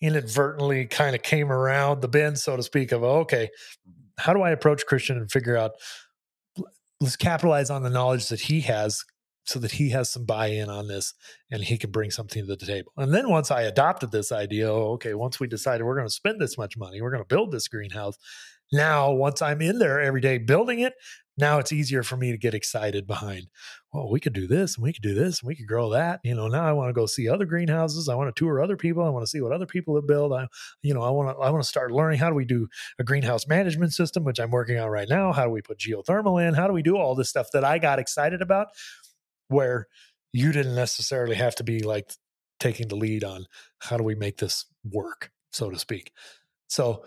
inadvertently 0.00 0.86
kind 0.86 1.14
of 1.14 1.22
came 1.22 1.52
around 1.52 2.02
the 2.02 2.08
bend, 2.08 2.40
so 2.40 2.56
to 2.56 2.62
speak, 2.62 2.90
of 2.90 3.04
okay, 3.04 3.50
how 4.18 4.32
do 4.32 4.42
I 4.42 4.50
approach 4.50 4.84
Christian 4.84 5.16
and 5.18 5.30
figure 5.30 5.56
out 5.56 5.72
let's 7.00 7.14
capitalize 7.14 7.70
on 7.70 7.84
the 7.84 7.90
knowledge 7.90 8.28
that 8.30 8.40
he 8.40 8.62
has 8.62 9.04
so 9.44 9.60
that 9.60 9.70
he 9.70 9.90
has 9.90 10.10
some 10.10 10.24
buy-in 10.24 10.68
on 10.68 10.88
this 10.88 11.14
and 11.52 11.62
he 11.62 11.78
can 11.78 11.92
bring 11.92 12.10
something 12.10 12.44
to 12.46 12.56
the 12.56 12.66
table. 12.66 12.90
And 12.96 13.14
then 13.14 13.30
once 13.30 13.52
I 13.52 13.62
adopted 13.62 14.10
this 14.10 14.32
idea, 14.32 14.72
oh, 14.72 14.94
okay, 14.94 15.14
once 15.14 15.38
we 15.38 15.46
decided 15.46 15.84
we're 15.84 15.96
going 15.96 16.08
to 16.08 16.12
spend 16.12 16.40
this 16.40 16.58
much 16.58 16.76
money, 16.76 17.00
we're 17.00 17.10
going 17.10 17.22
to 17.22 17.28
build 17.28 17.52
this 17.52 17.68
greenhouse. 17.68 18.16
Now, 18.72 19.12
once 19.12 19.40
I'm 19.40 19.60
in 19.60 19.78
there 19.78 20.00
every 20.00 20.20
day 20.20 20.38
building 20.38 20.80
it, 20.80 20.94
now 21.36 21.58
it's 21.58 21.72
easier 21.72 22.02
for 22.02 22.16
me 22.16 22.30
to 22.30 22.38
get 22.38 22.54
excited 22.54 23.06
behind, 23.06 23.48
well, 23.94 24.10
we 24.10 24.18
could 24.18 24.32
do 24.32 24.48
this 24.48 24.74
and 24.74 24.82
we 24.82 24.92
could 24.92 25.02
do 25.02 25.14
this 25.14 25.40
and 25.40 25.46
we 25.46 25.54
could 25.54 25.68
grow 25.68 25.90
that. 25.90 26.18
You 26.24 26.34
know, 26.34 26.48
now 26.48 26.64
I 26.64 26.72
want 26.72 26.88
to 26.88 26.92
go 26.92 27.06
see 27.06 27.28
other 27.28 27.46
greenhouses. 27.46 28.08
I 28.08 28.16
want 28.16 28.34
to 28.34 28.38
tour 28.38 28.60
other 28.60 28.76
people. 28.76 29.04
I 29.04 29.08
want 29.08 29.22
to 29.22 29.30
see 29.30 29.40
what 29.40 29.52
other 29.52 29.66
people 29.66 29.94
have 29.94 30.08
built. 30.08 30.32
I, 30.32 30.48
you 30.82 30.92
know, 30.92 31.02
I 31.02 31.10
want 31.10 31.28
to, 31.28 31.40
I 31.40 31.50
want 31.50 31.62
to 31.62 31.68
start 31.68 31.92
learning 31.92 32.18
how 32.18 32.28
do 32.28 32.34
we 32.34 32.44
do 32.44 32.66
a 32.98 33.04
greenhouse 33.04 33.46
management 33.46 33.92
system, 33.92 34.24
which 34.24 34.40
I'm 34.40 34.50
working 34.50 34.80
on 34.80 34.88
right 34.88 35.08
now. 35.08 35.32
How 35.32 35.44
do 35.44 35.50
we 35.50 35.62
put 35.62 35.78
geothermal 35.78 36.44
in? 36.44 36.54
How 36.54 36.66
do 36.66 36.72
we 36.72 36.82
do 36.82 36.96
all 36.96 37.14
this 37.14 37.28
stuff 37.28 37.52
that 37.52 37.64
I 37.64 37.78
got 37.78 38.00
excited 38.00 38.42
about 38.42 38.66
where 39.46 39.86
you 40.32 40.50
didn't 40.50 40.74
necessarily 40.74 41.36
have 41.36 41.54
to 41.54 41.62
be 41.64 41.84
like 41.84 42.10
taking 42.58 42.88
the 42.88 42.96
lead 42.96 43.22
on 43.22 43.46
how 43.78 43.96
do 43.96 44.02
we 44.02 44.16
make 44.16 44.38
this 44.38 44.64
work, 44.90 45.30
so 45.52 45.70
to 45.70 45.78
speak. 45.78 46.10
So 46.66 47.04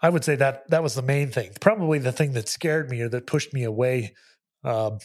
I 0.00 0.08
would 0.08 0.22
say 0.22 0.36
that 0.36 0.70
that 0.70 0.84
was 0.84 0.94
the 0.94 1.02
main 1.02 1.32
thing. 1.32 1.50
Probably 1.60 1.98
the 1.98 2.12
thing 2.12 2.34
that 2.34 2.48
scared 2.48 2.90
me 2.90 3.00
or 3.00 3.08
that 3.08 3.26
pushed 3.26 3.52
me 3.52 3.64
away. 3.64 4.14
Um, 4.62 4.98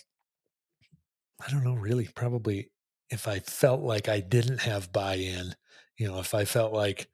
I 1.45 1.49
don't 1.51 1.63
know, 1.63 1.73
really. 1.73 2.08
Probably 2.08 2.71
if 3.10 3.27
I 3.27 3.39
felt 3.39 3.82
like 3.82 4.08
I 4.08 4.19
didn't 4.19 4.60
have 4.62 4.91
buy-in, 4.91 5.56
you 5.97 6.08
know, 6.08 6.19
if 6.19 6.34
I 6.34 6.45
felt 6.45 6.73
like, 6.73 7.10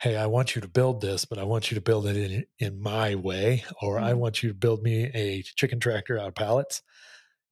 hey, 0.00 0.16
I 0.16 0.26
want 0.26 0.54
you 0.54 0.60
to 0.62 0.68
build 0.68 1.00
this, 1.00 1.24
but 1.24 1.38
I 1.38 1.44
want 1.44 1.70
you 1.70 1.74
to 1.76 1.80
build 1.80 2.06
it 2.06 2.16
in 2.16 2.46
in 2.58 2.80
my 2.80 3.14
way, 3.14 3.64
or 3.82 3.98
I 3.98 4.14
Mhm. 4.14 4.14
want 4.14 4.42
you 4.42 4.50
to 4.50 4.54
build 4.54 4.82
me 4.82 5.04
a 5.14 5.42
chicken 5.42 5.80
tractor 5.80 6.18
out 6.18 6.28
of 6.28 6.34
pallets, 6.34 6.82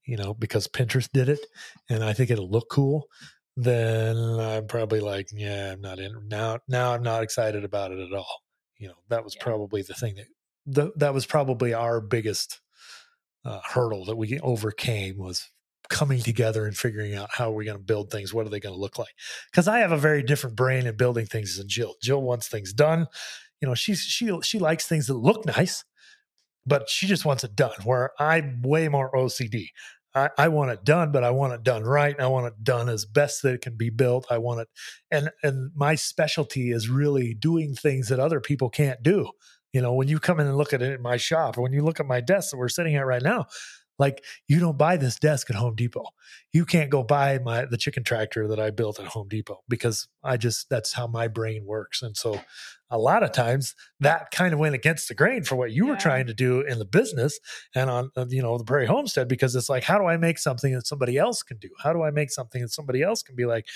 you 0.07 0.17
know, 0.17 0.35
because 0.35 0.69
Pinterest 0.69 1.11
did 1.13 1.29
it, 1.31 1.41
and 1.91 2.05
I 2.05 2.13
think 2.15 2.31
it'll 2.31 2.51
look 2.51 2.69
cool. 2.71 3.09
Then 3.57 4.17
I'm 4.19 4.67
probably 4.69 5.01
like, 5.01 5.29
yeah, 5.33 5.73
I'm 5.73 5.81
not 5.83 5.99
in 6.01 6.29
now. 6.29 6.61
Now 6.69 6.95
I'm 6.95 7.03
not 7.03 7.23
excited 7.25 7.65
about 7.65 7.93
it 7.93 8.01
at 8.01 8.15
all. 8.15 8.43
You 8.79 8.89
know, 8.89 8.97
that 9.09 9.25
was 9.25 9.35
Yeah. 9.35 9.45
probably 9.45 9.83
the 9.83 9.95
thing 9.95 10.17
that 10.17 10.29
the, 10.67 10.93
that 10.97 11.15
was 11.15 11.27
probably 11.27 11.75
our 11.75 12.01
biggest 12.01 12.61
uh, 13.45 13.61
hurdle 13.65 14.05
that 14.07 14.17
we 14.17 14.39
overcame 14.41 15.19
was 15.19 15.51
coming 15.89 16.21
together 16.21 16.67
and 16.67 16.77
figuring 16.77 17.15
out 17.15 17.29
how 17.33 17.51
are 17.51 17.55
we 17.55 17.65
going 17.65 17.77
to 17.77 17.83
build 17.83 18.11
things 18.11 18.33
what 18.33 18.47
are 18.47 18.51
they 18.51 18.61
going 18.61 18.75
to 18.75 18.81
look 18.81 18.99
like. 18.99 19.15
Because 19.51 19.69
i 19.69 19.79
have 19.79 19.93
a 19.93 19.99
very 19.99 20.23
different 20.23 20.57
brain 20.57 20.87
in 20.87 20.97
building 20.97 21.27
things 21.27 21.57
than 21.57 21.69
jill. 21.69 21.95
Jill 22.03 22.23
wants 22.23 22.49
things 22.49 22.73
done. 22.73 23.07
You 23.61 23.69
know 23.69 23.75
she's 23.75 24.01
she 24.01 24.37
she 24.43 24.59
likes 24.59 24.87
things 24.87 25.07
that 25.07 25.15
look 25.15 25.45
nice 25.47 25.85
but 26.67 26.89
she 26.89 27.07
just 27.07 27.25
wants 27.25 27.45
it 27.45 27.55
done 27.55 27.73
where 27.85 28.11
i'm 28.19 28.63
way 28.63 28.89
more 28.89 29.11
ocd 29.13 29.69
I, 30.15 30.31
I 30.39 30.49
want 30.49 30.71
it 30.71 30.85
done 30.85 31.13
but 31.13 31.25
i 31.25 31.31
want 31.31 31.55
it 31.55 31.63
done 31.63 31.83
right. 31.83 32.19
I 32.19 32.27
want 32.27 32.47
it 32.47 32.63
done 32.63 32.89
as 32.89 33.05
best 33.05 33.43
that 33.43 33.55
it 33.55 33.63
can 33.63 33.77
be 33.77 33.91
built. 33.91 34.27
I 34.31 34.39
want 34.39 34.61
it 34.61 34.69
and 35.11 35.31
and 35.43 35.71
my 35.75 35.95
specialty 35.95 36.71
is 36.71 36.89
really 36.89 37.35
doing 37.35 37.75
things 37.75 38.09
that 38.09 38.21
other 38.21 38.41
people 38.41 38.71
can't 38.71 39.03
do. 39.03 39.31
You 39.73 39.81
know 39.81 39.93
when 39.93 40.09
you 40.09 40.21
come 40.21 40.41
in 40.41 40.47
and 40.47 40.57
look 40.57 40.73
at 40.73 40.83
it 40.83 40.93
in 40.93 41.03
my 41.03 41.17
shop 41.17 41.59
or 41.59 41.63
when 41.63 41.73
you 41.73 41.83
look 41.83 42.01
at 42.01 42.07
my 42.07 42.21
desk 42.21 42.51
that 42.51 42.59
we're 42.59 42.69
sitting 42.69 42.97
at 42.97 43.07
right 43.07 43.23
now 43.23 43.47
like 43.99 44.25
you 44.49 44.59
don't 44.59 44.79
buy 44.79 44.97
this 44.97 45.19
desk 45.19 45.51
at 45.51 45.57
home 45.57 45.75
depot. 45.75 46.07
You 46.53 46.65
can't 46.65 46.91
go 46.91 47.03
buy 47.03 47.39
my 47.39 47.65
the 47.65 47.77
chicken 47.77 48.05
tractor 48.05 48.49
that 48.49 48.61
i 48.61 48.71
built 48.71 48.99
at 48.99 49.07
home 49.07 49.29
depot 49.29 49.63
because 49.69 50.09
i 50.23 50.37
just 50.37 50.69
that's 50.69 50.93
how 50.93 51.07
my 51.07 51.29
brain 51.29 51.65
works. 51.65 52.03
And 52.03 52.17
so 52.17 52.41
a 52.91 52.99
lot 52.99 53.23
of 53.23 53.33
times 53.33 53.75
that 54.01 54.31
kind 54.31 54.53
of 54.53 54.61
went 54.61 54.75
against 54.75 55.09
the 55.09 55.15
grain 55.15 55.45
for 55.45 55.57
what 55.57 55.73
you 55.73 55.87
were 55.87 55.97
trying 55.97 56.27
to 56.27 56.35
do 56.35 56.61
in 56.61 56.79
the 56.79 56.85
business 56.85 57.39
and 57.75 57.91
on 57.91 58.11
uh, 58.17 58.27
you 58.29 58.43
know 58.43 58.59
the 58.59 58.65
prairie 58.65 58.87
homestead 58.87 59.29
because 59.29 59.55
it's 59.55 59.69
like 59.69 59.85
how 59.85 59.99
do 59.99 60.07
i 60.07 60.17
make 60.17 60.39
something 60.39 60.73
that 60.75 60.87
somebody 60.87 61.19
else 61.19 61.43
can 61.43 61.59
do? 61.59 61.69
How 61.83 61.93
do 61.93 62.03
i 62.03 62.11
make 62.11 62.31
something 62.31 62.63
that 62.63 62.71
somebody 62.71 63.03
else 63.03 63.23
can 63.23 63.37
be 63.37 63.47
like 63.47 63.67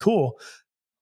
cool 0.00 0.38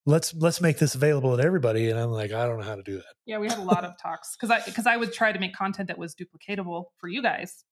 let's 0.07 0.35
let's 0.35 0.61
make 0.61 0.79
this 0.79 0.95
available 0.95 1.37
to 1.37 1.43
everybody 1.43 1.89
and 1.89 2.01
i'm 2.01 2.11
like 2.11 2.33
i 2.33 2.47
don't 2.47 2.59
know 2.59 2.65
how 2.65 2.75
to 2.75 2.83
do 2.83 2.97
that. 2.97 3.15
Yeah, 3.29 3.37
we 3.37 3.47
had 3.47 3.59
a 3.59 3.63
lot 3.63 3.85
of 3.85 3.93
talks 4.01 4.35
because 4.35 4.51
I 4.51 4.65
because 4.65 4.87
I 4.87 4.97
would 4.97 5.13
try 5.13 5.33
to 5.33 5.39
make 5.39 5.55
content 5.55 5.89
that 5.89 5.99
was 5.99 6.15
duplicatable 6.15 6.87
for 6.97 7.09
you 7.09 7.21
guys, 7.21 7.63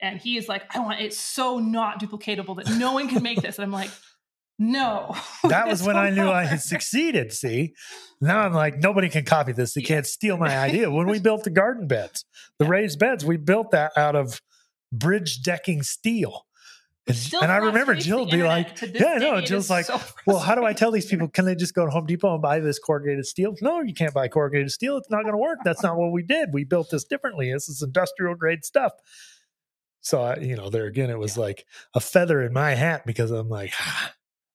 and 0.00 0.18
he 0.20 0.36
is 0.36 0.48
like, 0.48 0.74
I 0.74 0.80
want 0.80 1.00
it 1.00 1.14
so 1.14 1.58
not 1.58 2.00
duplicatable 2.00 2.56
that 2.56 2.76
no 2.78 2.92
one 2.92 3.08
can 3.08 3.22
make 3.22 3.40
this, 3.40 3.58
and 3.58 3.64
I'm 3.64 3.72
like, 3.72 3.90
no. 4.58 5.14
that 5.44 5.68
was 5.68 5.82
when 5.82 5.96
I 5.96 6.10
knew 6.10 6.28
I 6.28 6.44
had 6.44 6.60
succeeded. 6.60 7.32
See, 7.32 7.74
now 8.20 8.40
I'm 8.40 8.52
like, 8.52 8.78
nobody 8.78 9.08
can 9.08 9.24
copy 9.24 9.52
this. 9.52 9.74
They 9.74 9.82
can't 9.82 10.06
steal 10.06 10.36
my 10.36 10.56
idea. 10.56 10.90
When 10.90 11.06
we 11.06 11.18
built 11.18 11.44
the 11.44 11.50
garden 11.50 11.86
beds, 11.86 12.24
the 12.58 12.64
Yeah. 12.64 12.70
raised 12.70 12.98
beds, 12.98 13.24
we 13.24 13.36
built 13.36 13.70
that 13.72 13.92
out 13.96 14.16
of 14.16 14.40
bridge 14.92 15.42
decking 15.42 15.82
steel. 15.82 16.46
And, 17.08 17.16
and 17.40 17.52
I 17.52 17.58
remember 17.58 17.94
Jill 17.94 18.26
be 18.26 18.42
like, 18.42 18.80
yeah, 18.82 19.06
I 19.06 19.18
know. 19.18 19.34
day, 19.34 19.44
it 19.44 19.46
Jill's 19.46 19.70
like, 19.70 19.84
so 19.84 20.00
well, 20.26 20.40
how 20.40 20.56
do 20.56 20.64
I 20.64 20.72
tell 20.72 20.90
these 20.90 21.06
people? 21.06 21.28
Can 21.28 21.44
they 21.44 21.54
just 21.54 21.72
go 21.72 21.84
to 21.84 21.90
Home 21.92 22.04
Depot 22.06 22.32
and 22.32 22.42
buy 22.42 22.58
this 22.58 22.80
corrugated 22.80 23.26
steel? 23.26 23.54
No, 23.60 23.80
you 23.80 23.94
can't 23.94 24.12
buy 24.12 24.26
corrugated 24.26 24.72
steel. 24.72 24.96
It's 24.96 25.08
not 25.08 25.22
going 25.22 25.34
to 25.34 25.38
work. 25.38 25.58
That's 25.64 25.84
not 25.84 25.96
what 25.96 26.10
we 26.10 26.24
did. 26.24 26.48
We 26.52 26.64
built 26.64 26.90
this 26.90 27.04
differently. 27.04 27.52
This 27.52 27.68
is 27.68 27.80
industrial 27.80 28.34
grade 28.34 28.64
stuff. 28.64 28.92
So, 30.06 30.22
I, 30.22 30.36
you 30.36 30.54
know, 30.54 30.70
there 30.70 30.84
again, 30.86 31.10
it 31.10 31.18
was 31.18 31.36
like 31.36 31.66
a 31.92 31.98
feather 31.98 32.40
in 32.40 32.52
my 32.52 32.74
hat 32.74 33.04
because 33.04 33.32
I'm 33.32 33.48
like, 33.48 33.72
ah, 33.80 34.14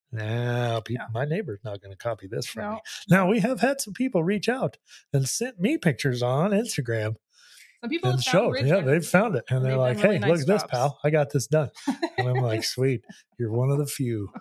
now 0.09 0.79
people, 0.79 1.07
my 1.13 1.25
neighbor's 1.25 1.59
not 1.65 1.81
going 1.81 1.91
to 1.91 1.97
copy 1.97 2.27
this 2.27 2.45
from 2.45 2.75
me. 2.75 2.79
Now 3.09 3.27
we 3.27 3.41
have 3.41 3.59
had 3.59 3.81
some 3.81 3.93
people 3.93 4.23
reach 4.23 4.47
out 4.47 4.77
and 5.11 5.27
sent 5.27 5.59
me 5.59 5.77
pictures 5.77 6.23
on 6.23 6.51
Instagram 6.51 7.17
Some 7.81 7.89
people 7.89 8.11
and 8.11 8.19
have 8.19 8.23
found 8.23 8.55
showed, 8.55 8.65
yeah, 8.65 8.79
they've 8.79 9.05
found 9.05 9.35
it, 9.35 9.43
and 9.49 9.57
and 9.57 9.65
they're 9.65 9.75
like, 9.75 9.97
really 10.01 10.15
"Hey, 10.15 10.19
nice 10.19 10.29
look 10.29 10.39
at 10.39 10.47
this, 10.47 10.63
pal! 10.71 10.97
I 11.03 11.09
got 11.09 11.31
this 11.33 11.47
done." 11.47 11.69
And 12.17 12.29
I'm 12.29 12.41
like, 12.41 12.63
"Sweet, 12.75 13.03
you're 13.37 13.51
one 13.51 13.71
of 13.71 13.77
the 13.77 13.87
few." 13.87 14.31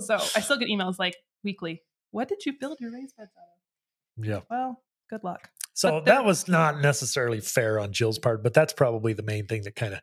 So 0.00 0.16
I 0.36 0.40
still 0.40 0.58
get 0.58 0.68
emails 0.68 0.96
like 0.98 1.16
weekly. 1.42 1.80
What 2.10 2.28
did 2.28 2.44
you 2.44 2.52
build 2.60 2.80
your 2.80 2.92
raised 2.92 3.16
beds 3.16 3.30
out 3.38 4.22
of? 4.22 4.28
Yeah. 4.28 4.40
Well, 4.50 4.82
good 5.08 5.24
luck. 5.24 5.48
So 5.74 5.90
there- 5.90 6.02
that 6.06 6.24
was 6.24 6.48
not 6.48 6.80
necessarily 6.80 7.40
fair 7.40 7.78
on 7.78 7.92
Jill's 7.92 8.18
part, 8.18 8.42
but 8.42 8.54
that's 8.54 8.72
probably 8.72 9.12
the 9.12 9.22
main 9.22 9.46
thing 9.46 9.62
that 9.64 9.76
kind 9.76 9.94
of 9.94 10.00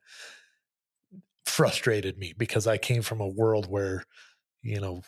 frustrated 1.45 2.17
me 2.17 2.33
because 2.37 2.67
I 2.67 2.77
came 2.77 3.01
from 3.01 3.19
a 3.21 3.27
world 3.27 3.69
where, 3.69 4.03
you 4.63 4.79
know, 4.79 5.03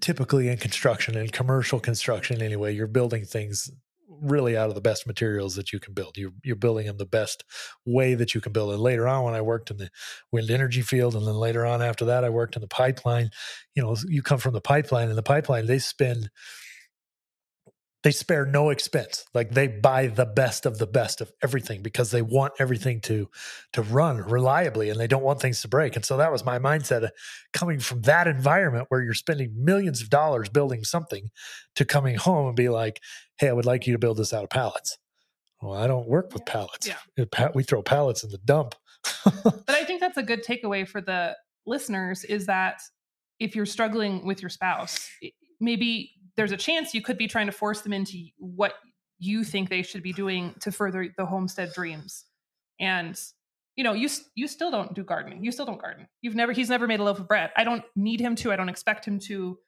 typically 0.00 0.48
in 0.48 0.56
construction 0.58 1.16
and 1.16 1.32
commercial 1.32 1.78
construction 1.80 2.42
anyway, 2.42 2.74
you're 2.74 2.86
building 2.86 3.24
things 3.24 3.70
really 4.20 4.56
out 4.56 4.68
of 4.68 4.74
the 4.74 4.80
best 4.80 5.06
materials 5.06 5.54
that 5.54 5.72
you 5.72 5.78
can 5.78 5.94
build. 5.94 6.16
You're 6.16 6.32
you're 6.42 6.56
building 6.56 6.86
them 6.86 6.96
the 6.96 7.06
best 7.06 7.44
way 7.86 8.14
that 8.14 8.34
you 8.34 8.40
can 8.40 8.52
build. 8.52 8.72
And 8.72 8.80
later 8.82 9.06
on, 9.06 9.22
when 9.24 9.34
I 9.34 9.40
worked 9.42 9.70
in 9.70 9.76
the 9.76 9.90
wind 10.32 10.50
energy 10.50 10.82
field, 10.82 11.14
and 11.14 11.26
then 11.26 11.34
later 11.36 11.64
on 11.64 11.82
after 11.82 12.04
that, 12.06 12.24
I 12.24 12.30
worked 12.30 12.56
in 12.56 12.62
the 12.62 12.68
pipeline. 12.68 13.30
You 13.76 13.82
know, 13.82 13.96
you 14.08 14.22
come 14.22 14.38
from 14.38 14.54
the 14.54 14.60
pipeline, 14.60 15.08
and 15.08 15.16
the 15.18 15.22
pipeline 15.22 15.66
they 15.66 15.78
spend 15.78 16.30
they 18.04 18.12
spare 18.12 18.46
no 18.46 18.70
expense. 18.70 19.24
Like 19.34 19.50
they 19.50 19.66
buy 19.66 20.06
the 20.06 20.24
best 20.24 20.66
of 20.66 20.78
the 20.78 20.86
best 20.86 21.20
of 21.20 21.32
everything 21.42 21.82
because 21.82 22.10
they 22.10 22.22
want 22.22 22.54
everything 22.58 23.00
to 23.02 23.28
to 23.72 23.82
run 23.82 24.18
reliably 24.18 24.90
and 24.90 25.00
they 25.00 25.06
don't 25.06 25.22
want 25.22 25.40
things 25.40 25.62
to 25.62 25.68
break. 25.68 25.96
And 25.96 26.04
so 26.04 26.16
that 26.16 26.30
was 26.30 26.44
my 26.44 26.58
mindset 26.58 27.04
uh, 27.04 27.10
coming 27.52 27.80
from 27.80 28.02
that 28.02 28.28
environment 28.28 28.86
where 28.88 29.02
you're 29.02 29.14
spending 29.14 29.52
millions 29.56 30.00
of 30.00 30.10
dollars 30.10 30.48
building 30.48 30.84
something 30.84 31.30
to 31.74 31.84
coming 31.84 32.16
home 32.16 32.46
and 32.46 32.56
be 32.56 32.68
like 32.68 33.00
hey 33.38 33.48
i 33.48 33.52
would 33.52 33.66
like 33.66 33.86
you 33.86 33.92
to 33.92 33.98
build 33.98 34.16
this 34.16 34.32
out 34.32 34.44
of 34.44 34.50
pallets. 34.50 34.98
Well 35.60 35.74
i 35.74 35.86
don't 35.86 36.08
work 36.08 36.32
with 36.32 36.46
pallets. 36.46 36.86
Yeah. 36.86 37.48
We 37.54 37.62
throw 37.64 37.82
pallets 37.82 38.22
in 38.22 38.30
the 38.30 38.38
dump. 38.38 38.74
But 39.24 39.70
I 39.70 39.84
think 39.84 40.00
that's 40.00 40.16
a 40.18 40.22
good 40.22 40.44
takeaway 40.44 40.86
for 40.86 41.00
the 41.00 41.36
listeners 41.66 42.24
is 42.24 42.46
that 42.46 42.80
if 43.38 43.54
you're 43.54 43.66
struggling 43.66 44.26
with 44.26 44.42
your 44.42 44.48
spouse, 44.48 45.08
maybe 45.60 46.12
there's 46.38 46.52
a 46.52 46.56
chance 46.56 46.94
you 46.94 47.02
could 47.02 47.18
be 47.18 47.26
trying 47.26 47.46
to 47.46 47.52
force 47.52 47.80
them 47.80 47.92
into 47.92 48.16
what 48.38 48.74
you 49.18 49.42
think 49.42 49.68
they 49.68 49.82
should 49.82 50.04
be 50.04 50.12
doing 50.12 50.54
to 50.60 50.70
further 50.70 51.12
the 51.18 51.26
homestead 51.26 51.72
dreams. 51.74 52.24
And 52.78 53.20
you 53.74 53.82
know, 53.82 53.92
you 53.92 54.08
you 54.36 54.46
still 54.46 54.70
don't 54.70 54.94
do 54.94 55.02
gardening. 55.02 55.44
You 55.44 55.50
still 55.50 55.66
don't 55.66 55.82
garden. 55.82 56.06
You've 56.22 56.36
never 56.36 56.52
he's 56.52 56.70
never 56.70 56.86
made 56.86 57.00
a 57.00 57.02
loaf 57.02 57.18
of 57.18 57.26
bread. 57.26 57.50
I 57.56 57.64
don't 57.64 57.82
need 57.96 58.20
him 58.20 58.36
to. 58.36 58.52
I 58.52 58.56
don't 58.56 58.68
expect 58.68 59.04
him 59.04 59.18
to. 59.26 59.58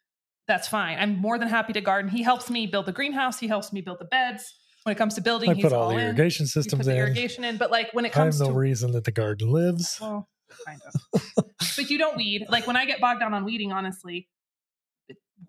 That's 0.46 0.68
fine. 0.68 0.96
I'm 0.98 1.16
more 1.16 1.38
than 1.38 1.48
happy 1.48 1.72
to 1.72 1.80
garden. 1.80 2.09
He 2.09 2.22
helps 2.22 2.48
me 2.48 2.68
build 2.68 2.87
the 2.87 2.92
greenhouse. 2.92 3.40
He 3.40 3.48
helps 3.48 3.72
me 3.72 3.80
build 3.80 3.98
the 3.98 4.04
beds. 4.04 4.54
When 4.85 4.94
it 4.94 4.96
comes 4.96 5.14
to 5.16 5.20
building, 5.20 5.50
i 5.50 5.54
he's 5.54 5.64
put 5.64 5.72
all 5.72 5.83
all 5.83 5.88
the 5.90 6.00
irrigation 6.00 6.46
systems 6.46 6.87
the 6.87 6.92
in 6.92 6.98
irrigation 6.98 7.42
in. 7.42 7.56
But 7.56 7.72
like 7.72 7.92
when 7.92 8.04
it 8.04 8.12
comes 8.12 8.40
i'm 8.40 8.46
the 8.46 8.52
to 8.52 8.59
reason 8.59 8.92
that 8.92 9.04
the 9.04 9.12
garden 9.12 9.50
lives 9.50 9.98
well, 10.00 10.28
kind 10.66 10.80
of. 10.87 11.44
but 11.76 11.90
you 11.90 11.98
don't 11.98 12.16
weed. 12.16 12.46
Like 12.48 12.68
when 12.68 12.76
I 12.76 12.85
get 12.87 13.00
bogged 13.00 13.20
down 13.20 13.35
on 13.35 13.44
weeding, 13.44 13.72
honestly, 13.72 14.28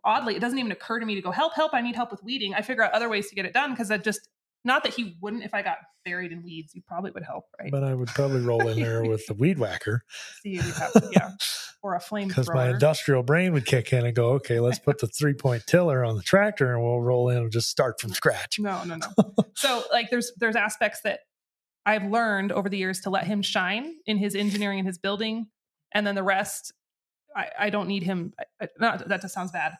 oddly, 0.04 0.36
it 0.36 0.40
doesn't 0.40 0.60
even 0.60 0.72
occur 0.72 1.00
to 1.00 1.06
me 1.06 1.16
to 1.16 1.22
go 1.22 1.32
help, 1.32 1.54
help. 1.54 1.74
I 1.74 1.82
need 1.82 1.96
help 1.96 2.12
with 2.12 2.24
weeding. 2.24 2.54
I 2.54 2.62
figure 2.62 2.84
out 2.84 2.92
other 2.94 3.10
ways 3.10 3.30
to 3.30 3.36
get 3.36 3.46
it 3.46 3.54
done 3.54 3.72
because 3.72 3.92
I 3.92 3.98
just 3.98 4.28
not 4.64 4.84
that 4.84 4.94
he 4.94 5.18
wouldn't 5.22 5.44
if 5.44 5.54
I 5.54 5.62
got 5.62 5.78
buried 6.06 6.32
in 6.32 6.44
weeds. 6.44 6.72
He 6.74 6.82
probably 6.82 7.12
would 7.12 7.24
help, 7.24 7.46
right? 7.60 7.72
but 7.72 7.84
i 7.84 7.94
would 7.94 8.10
probably 8.10 8.42
roll 8.42 8.68
in 8.68 8.80
there 8.80 9.04
with 9.04 9.26
the 9.28 9.34
weed 9.34 9.60
whacker 9.60 10.04
See, 10.42 10.56
have 10.56 10.92
yeah, 11.12 11.32
or 11.84 11.96
a 11.96 12.00
flame 12.00 12.28
because 12.28 12.50
my 12.54 12.70
industrial 12.70 13.24
brain 13.24 13.54
would 13.54 13.66
kick 13.66 13.92
in 13.94 14.06
and 14.06 14.16
go, 14.16 14.32
okay, 14.34 14.60
let's 14.60 14.80
put 14.80 15.00
the 15.00 15.08
three 15.08 15.34
point 15.34 15.66
tiller 15.66 16.04
on 16.04 16.16
the 16.16 16.24
tractor 16.24 16.74
and 16.74 16.84
we'll 16.84 17.02
roll 17.02 17.30
in 17.30 17.38
and 17.38 17.52
just 17.52 17.70
start 17.70 18.00
from 18.00 18.12
scratch. 18.14 18.60
No, 18.60 18.84
no, 18.84 18.98
no. 18.98 19.34
so 19.56 19.84
like 19.92 20.10
there's 20.10 20.32
there's 20.38 20.56
aspects 20.56 21.02
that 21.02 21.22
I've 21.86 22.04
learned 22.04 22.52
over 22.52 22.70
the 22.70 22.78
years 22.78 23.02
to 23.02 23.10
let 23.10 23.26
him 23.26 23.42
shine 23.42 23.96
in 24.06 24.18
his 24.18 24.36
engineering 24.36 24.80
and 24.80 24.88
his 24.88 25.00
building, 25.00 25.48
and 25.94 26.06
then 26.06 26.16
the 26.16 26.24
rest, 26.24 26.74
I, 27.36 27.48
I 27.58 27.70
don't 27.72 27.88
need 27.88 28.04
him. 28.04 28.34
I- 28.62 28.70
not 28.80 29.08
that 29.08 29.22
just 29.22 29.34
sounds 29.34 29.52
bad. 29.52 29.74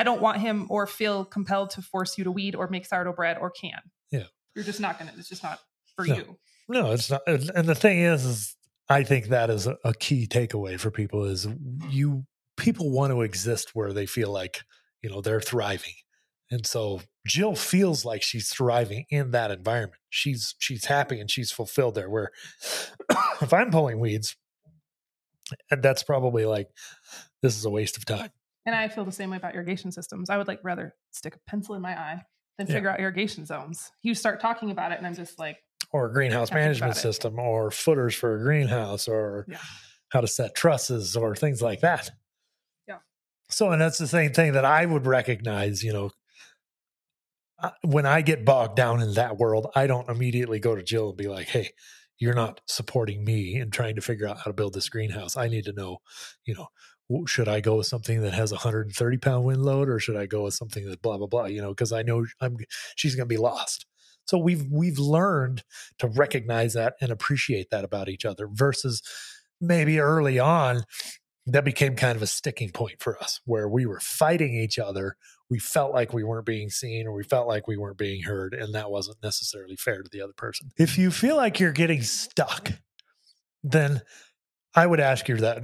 I 0.00 0.02
don't 0.02 0.20
want 0.22 0.38
him 0.38 0.66
or 0.70 0.86
feel 0.86 1.24
compelled 1.26 1.70
to 1.70 1.82
force 1.82 2.16
you 2.16 2.24
to 2.24 2.30
weed 2.32 2.54
or 2.54 2.68
make 2.68 2.86
sourdough 2.86 3.12
bread 3.12 3.36
or 3.38 3.50
can. 3.50 3.78
Yeah. 4.10 4.24
you're 4.54 4.64
just 4.64 4.80
not 4.80 4.98
gonna. 4.98 5.12
It's 5.18 5.28
just 5.28 5.42
not 5.42 5.58
for 5.94 6.06
No. 6.06 6.14
you. 6.14 6.38
No, 6.68 6.92
it's 6.92 7.10
not. 7.10 7.20
And 7.26 7.68
the 7.68 7.74
thing 7.74 7.98
is, 8.00 8.24
is 8.24 8.56
I 8.88 9.02
think 9.04 9.26
that 9.26 9.50
is 9.50 9.66
a, 9.66 9.76
a 9.84 9.92
key 9.92 10.26
takeaway 10.26 10.78
for 10.80 10.90
people 10.90 11.24
is 11.24 11.46
you 11.90 12.24
people 12.56 12.90
want 12.90 13.12
to 13.12 13.22
exist 13.22 13.74
where 13.74 13.92
they 13.92 14.06
feel 14.06 14.30
like 14.32 14.62
you 15.02 15.10
know 15.10 15.20
they're 15.20 15.40
thriving, 15.40 15.94
and 16.50 16.64
so 16.66 17.00
Jill 17.26 17.54
feels 17.56 18.04
like 18.04 18.22
she's 18.22 18.48
thriving 18.48 19.04
in 19.10 19.32
that 19.32 19.50
environment. 19.50 20.00
She's 20.08 20.54
she's 20.58 20.86
happy 20.86 21.20
and 21.20 21.30
she's 21.30 21.52
fulfilled 21.52 21.94
there. 21.94 22.08
Where 22.08 22.30
if 23.40 23.52
I'm 23.52 23.70
pulling 23.70 23.98
weeds, 24.00 24.36
and 25.70 25.82
that's 25.82 26.02
probably 26.02 26.44
like 26.46 26.68
this 27.42 27.56
is 27.56 27.64
a 27.64 27.70
waste 27.70 27.96
of 27.96 28.04
time. 28.04 28.30
And 28.66 28.74
I 28.74 28.88
feel 28.88 29.04
the 29.04 29.12
same 29.12 29.30
way 29.30 29.36
about 29.38 29.54
irrigation 29.54 29.90
systems. 29.90 30.28
I 30.30 30.36
would 30.36 30.48
like 30.48 30.60
rather 30.62 30.94
stick 31.10 31.34
a 31.34 31.38
pencil 31.50 31.74
in 31.74 31.82
my 31.82 31.98
eye 31.98 32.24
then 32.58 32.66
Yeah. 32.66 32.74
figure 32.74 32.90
out 32.90 33.00
irrigation 33.00 33.46
zones. 33.46 33.90
You 34.02 34.14
start 34.14 34.38
talking 34.38 34.70
about 34.70 34.92
it, 34.92 34.98
and 34.98 35.06
I'm 35.06 35.14
just 35.14 35.38
like, 35.38 35.64
or 35.92 36.06
a 36.06 36.12
greenhouse 36.12 36.50
management 36.52 36.90
about 36.92 36.98
it. 36.98 37.00
system 37.00 37.38
or 37.38 37.70
footers 37.70 38.14
for 38.14 38.36
a 38.36 38.38
greenhouse 38.42 39.08
or 39.08 39.46
Yeah. 39.48 39.56
how 40.10 40.20
to 40.20 40.28
set 40.28 40.54
trusses 40.54 41.16
or 41.16 41.34
things 41.34 41.62
like 41.62 41.80
that. 41.80 42.10
Yeah. 42.86 42.98
So, 43.48 43.72
and 43.72 43.80
that's 43.80 43.96
the 43.96 44.06
same 44.06 44.34
thing 44.34 44.52
that 44.52 44.66
I 44.66 44.84
would 44.84 45.06
recognize, 45.06 45.82
you 45.82 45.92
know, 45.94 46.10
uh, 47.58 47.70
when 47.82 48.04
I 48.04 48.20
get 48.20 48.44
bogged 48.44 48.76
down 48.76 49.00
in 49.00 49.14
that 49.14 49.38
world, 49.38 49.68
I 49.74 49.86
don't 49.86 50.08
immediately 50.10 50.60
go 50.60 50.74
to 50.74 50.82
Jill 50.82 51.08
and 51.08 51.16
be 51.16 51.28
like, 51.28 51.48
hey, 51.48 51.70
you're 52.18 52.34
not 52.34 52.60
supporting 52.66 53.24
me 53.24 53.56
in 53.56 53.70
trying 53.70 53.94
to 53.96 54.02
figure 54.02 54.26
out 54.28 54.36
how 54.38 54.44
to 54.44 54.52
build 54.52 54.74
this 54.74 54.90
greenhouse. 54.90 55.36
I 55.36 55.48
need 55.48 55.64
to 55.64 55.72
know, 55.72 55.98
you 56.44 56.54
know, 56.54 56.68
should 57.26 57.48
I 57.48 57.60
go 57.60 57.76
with 57.76 57.86
something 57.86 58.22
that 58.22 58.34
has 58.34 58.52
a 58.52 58.56
130 58.56 59.16
pound 59.18 59.44
wind 59.44 59.62
load 59.64 59.88
or 59.88 59.98
should 59.98 60.16
I 60.16 60.26
go 60.26 60.44
with 60.44 60.54
something 60.54 60.88
that 60.88 61.02
blah, 61.02 61.18
blah, 61.18 61.26
blah, 61.26 61.46
you 61.46 61.60
know, 61.60 61.70
because 61.70 61.92
I 61.92 62.02
know 62.02 62.26
I'm, 62.40 62.56
she's 62.96 63.14
going 63.14 63.28
to 63.28 63.34
be 63.34 63.40
lost. 63.40 63.86
So 64.26 64.38
we've, 64.38 64.66
we've 64.70 64.98
learned 64.98 65.64
to 65.98 66.06
recognize 66.06 66.74
that 66.74 66.94
and 67.00 67.10
appreciate 67.10 67.70
that 67.70 67.84
about 67.84 68.08
each 68.08 68.24
other 68.24 68.48
versus 68.48 69.02
maybe 69.60 69.98
early 69.98 70.38
on 70.38 70.84
that 71.46 71.64
became 71.64 71.96
kind 71.96 72.16
of 72.16 72.22
a 72.22 72.26
sticking 72.26 72.70
point 72.70 72.96
for 73.00 73.20
us 73.20 73.40
where 73.44 73.68
we 73.68 73.86
were 73.86 74.00
fighting 74.00 74.54
each 74.54 74.78
other 74.78 75.16
we 75.48 75.58
felt 75.58 75.92
like 75.92 76.12
we 76.12 76.22
weren't 76.22 76.46
being 76.46 76.70
seen 76.70 77.06
or 77.06 77.12
we 77.12 77.24
felt 77.24 77.48
like 77.48 77.66
we 77.66 77.76
weren't 77.76 77.98
being 77.98 78.22
heard 78.22 78.54
and 78.54 78.74
that 78.74 78.90
wasn't 78.90 79.16
necessarily 79.22 79.74
fair 79.74 80.02
to 80.02 80.08
the 80.12 80.22
other 80.22 80.32
person 80.36 80.70
if 80.76 80.96
you 80.96 81.10
feel 81.10 81.36
like 81.36 81.58
you're 81.58 81.72
getting 81.72 82.02
stuck 82.02 82.72
then 83.64 84.00
i 84.74 84.86
would 84.86 85.00
ask 85.00 85.28
you 85.28 85.36
that 85.36 85.62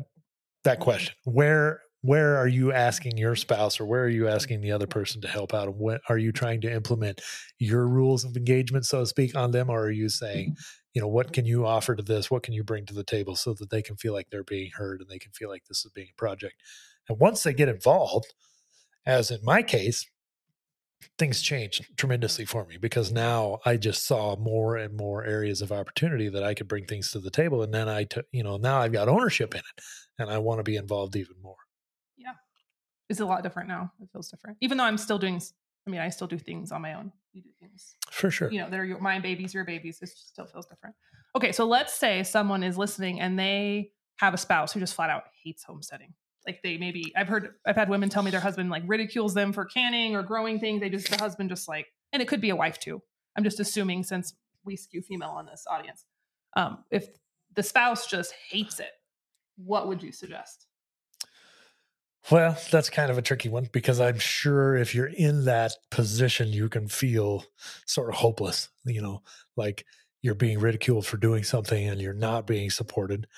that 0.67 0.81
question. 0.81 1.15
Where 1.25 1.81
where 2.03 2.37
are 2.37 2.47
you 2.47 2.73
asking 2.73 3.19
your 3.19 3.35
spouse 3.35 3.81
or 3.81 3.85
where 3.85 4.05
are 4.05 4.09
you 4.09 4.29
asking 4.29 4.61
the 4.61 4.71
other 4.71 4.87
person 4.87 5.21
to 5.23 5.29
help 5.29 5.53
out? 5.53 5.67
And 5.67 5.77
what 5.77 6.03
are 6.09 6.19
you 6.19 6.31
trying 6.31 6.61
to 6.61 6.73
implement 6.73 7.21
your 7.59 7.89
rules 7.89 8.25
of 8.25 8.37
engagement 8.37 8.87
so 8.87 9.01
to 9.01 9.07
speak 9.07 9.35
on 9.35 9.51
them? 9.51 9.69
Or 9.71 9.81
are 9.81 9.91
you 9.91 10.09
saying 10.09 10.51
mm-hmm. 10.51 10.63
you 10.95 11.01
know 11.01 11.09
what 11.09 11.33
can 11.33 11.47
you 11.47 11.67
offer 11.67 11.97
to 11.97 12.03
this? 12.03 12.31
What 12.31 12.43
can 12.43 12.55
you 12.55 12.63
bring 12.63 12.87
to 12.87 12.95
the 12.95 13.03
table 13.03 13.35
so 13.35 13.55
that 13.55 13.71
they 13.71 13.83
can 13.83 13.97
feel 13.97 14.13
like 14.13 14.29
they're 14.31 14.45
being 14.45 14.71
heard 14.77 15.01
and 15.01 15.09
they 15.09 15.19
can 15.19 15.33
feel 15.33 15.49
like 15.49 15.65
this 15.65 15.85
is 15.85 15.91
being 15.93 16.09
a 16.13 16.21
project? 16.21 16.55
And 17.09 17.19
once 17.19 17.43
they 17.43 17.55
get 17.55 17.69
involved 17.69 18.35
as 19.05 19.31
in 19.31 19.41
my 19.43 19.63
case 19.63 20.07
things 21.19 21.41
changed 21.43 21.85
tremendously 21.97 22.45
for 22.45 22.65
me 22.67 22.77
because 22.79 23.13
now 23.13 23.59
i 23.65 23.77
just 23.77 24.07
saw 24.07 24.37
more 24.37 24.77
and 24.77 24.97
more 24.97 25.25
areas 25.25 25.61
of 25.63 25.71
opportunity 25.73 26.29
that 26.29 26.43
i 26.43 26.55
could 26.55 26.69
bring 26.69 26.85
things 26.87 27.11
to 27.11 27.19
the 27.19 27.31
table 27.31 27.63
and 27.63 27.73
then 27.73 27.89
i 27.89 28.05
took 28.05 28.27
you 28.33 28.43
know 28.43 28.57
now 28.57 28.81
i've 28.81 28.93
got 28.93 29.09
ownership 29.09 29.55
in 29.55 29.61
it 29.61 29.83
and 30.19 30.31
i 30.31 30.39
want 30.39 30.59
to 30.59 30.63
be 30.65 30.77
involved 30.77 31.15
even 31.17 31.37
more 31.43 31.57
Yeah. 32.17 32.33
it's 33.09 33.21
a 33.21 33.27
lot 33.27 33.43
different 33.43 33.69
now. 33.69 33.93
It 34.01 34.09
feels 34.13 34.29
different, 34.29 34.57
even 34.61 34.79
though 34.79 34.85
I'm 34.85 34.99
still 34.99 35.19
doing. 35.19 35.41
I 35.87 35.91
mean, 35.91 36.01
I 36.01 36.09
still 36.09 36.27
do 36.27 36.39
things 36.39 36.73
on 36.73 36.83
my 36.83 36.95
own. 36.95 37.13
You 37.33 37.43
do 37.43 37.51
things 37.61 37.95
for 38.11 38.31
sure 38.31 38.51
you 38.51 38.59
know, 38.59 38.69
they're 38.69 38.85
your, 38.85 38.99
my 38.99 39.21
babies, 39.21 39.55
your 39.55 39.65
babies. 39.65 39.99
It 40.03 40.09
still 40.09 40.47
feels 40.47 40.67
different. 40.67 40.97
Okay, 41.37 41.53
so 41.53 41.65
let's 41.67 41.95
say 41.95 42.25
someone 42.25 42.63
is 42.65 42.77
listening 42.77 43.21
and 43.21 43.39
they 43.39 43.93
have 44.17 44.35
a 44.35 44.39
spouse 44.39 44.73
who 44.73 44.81
just 44.81 44.95
flat 44.95 45.11
out 45.11 45.25
hates 45.45 45.63
homesteading. 45.63 46.15
Like 46.47 46.63
they 46.63 46.79
maybe 46.79 47.13
I've 47.17 47.29
heard 47.29 47.55
I've 47.67 47.77
had 47.77 47.89
women 47.89 48.09
tell 48.09 48.23
me 48.23 48.31
their 48.31 48.41
husband 48.41 48.71
like 48.71 48.85
ridicules 48.87 49.35
them 49.35 49.53
for 49.53 49.65
canning 49.65 50.15
or 50.15 50.23
growing 50.23 50.61
things. 50.61 50.81
They 50.81 50.89
just 50.89 51.11
the 51.11 51.17
husband 51.17 51.51
just 51.51 51.69
like, 51.69 51.87
and 52.13 52.23
it 52.23 52.29
could 52.29 52.41
be 52.41 52.51
a 52.51 52.57
wife 52.57 52.79
too. 52.79 53.03
I'm 53.37 53.45
just 53.45 53.61
assuming 53.61 54.05
since 54.05 54.35
we 54.65 54.77
skew 54.77 55.03
female 55.03 55.31
on 55.31 55.47
this 55.47 55.65
audience. 55.69 56.05
Um, 56.57 56.85
if 56.91 57.09
the 57.55 57.63
spouse 57.63 58.07
just 58.07 58.33
hates 58.49 58.81
it, 58.81 58.93
what 59.57 59.89
would 59.89 60.03
you 60.03 60.13
suggest? 60.13 60.67
Well, 62.31 62.59
that's 62.73 62.91
kind 62.91 63.11
of 63.11 63.19
a 63.19 63.23
tricky 63.23 63.49
one 63.49 63.69
because 63.73 64.01
I'm 64.01 64.19
sure 64.19 64.77
if 64.77 64.95
you're 64.95 65.07
in 65.07 65.45
that 65.45 65.73
position, 65.91 66.49
you 66.49 66.69
can 66.69 66.89
feel 66.89 67.45
sort 67.87 68.09
of 68.09 68.17
hopeless, 68.17 68.69
you 68.85 69.01
know, 69.01 69.23
like 69.57 69.87
you're 70.23 70.35
being 70.35 70.59
ridiculed 70.59 71.07
for 71.07 71.19
doing 71.19 71.45
something 71.45 71.89
and 71.89 72.01
you're 72.01 72.13
not 72.13 72.47
being 72.47 72.69
supported. 72.69 73.29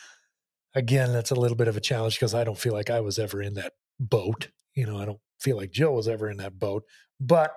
Again, 0.74 1.12
that's 1.12 1.30
a 1.30 1.34
little 1.34 1.56
bit 1.56 1.68
of 1.68 1.76
a 1.76 1.80
challenge 1.80 2.16
because 2.16 2.34
I 2.34 2.44
don't 2.44 2.58
feel 2.58 2.72
like 2.72 2.90
I 2.90 3.00
was 3.00 3.18
ever 3.18 3.42
in 3.42 3.54
that 3.54 3.72
boat. 3.98 4.48
You 4.74 4.86
know, 4.86 4.98
I 4.98 5.04
don't 5.04 5.20
feel 5.40 5.56
like 5.56 5.70
Jill 5.70 5.94
was 5.94 6.08
ever 6.08 6.28
in 6.28 6.36
that 6.38 6.58
boat. 6.58 6.84
But 7.20 7.52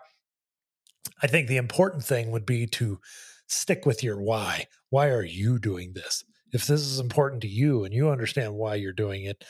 I 1.22 1.28
think 1.28 1.48
the 1.48 1.58
important 1.58 2.04
thing 2.04 2.32
would 2.32 2.46
be 2.46 2.66
to 2.68 3.00
stick 3.48 3.86
with 3.86 4.04
your 4.04 4.20
why. 4.22 4.68
Why 4.90 5.10
are 5.10 5.24
you 5.24 5.60
doing 5.60 5.94
this? 5.94 6.24
If 6.54 6.68
this 6.68 6.82
is 6.82 7.00
important 7.00 7.42
to 7.44 7.48
you 7.48 7.84
and 7.84 7.94
you 7.94 8.10
understand 8.10 8.56
why 8.56 8.76
you're 8.76 8.92
doing 8.94 9.24
it, 9.24 9.44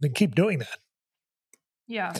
then 0.00 0.12
keep 0.12 0.34
doing 0.34 0.58
that. 0.60 0.78
Yeah. 1.86 2.14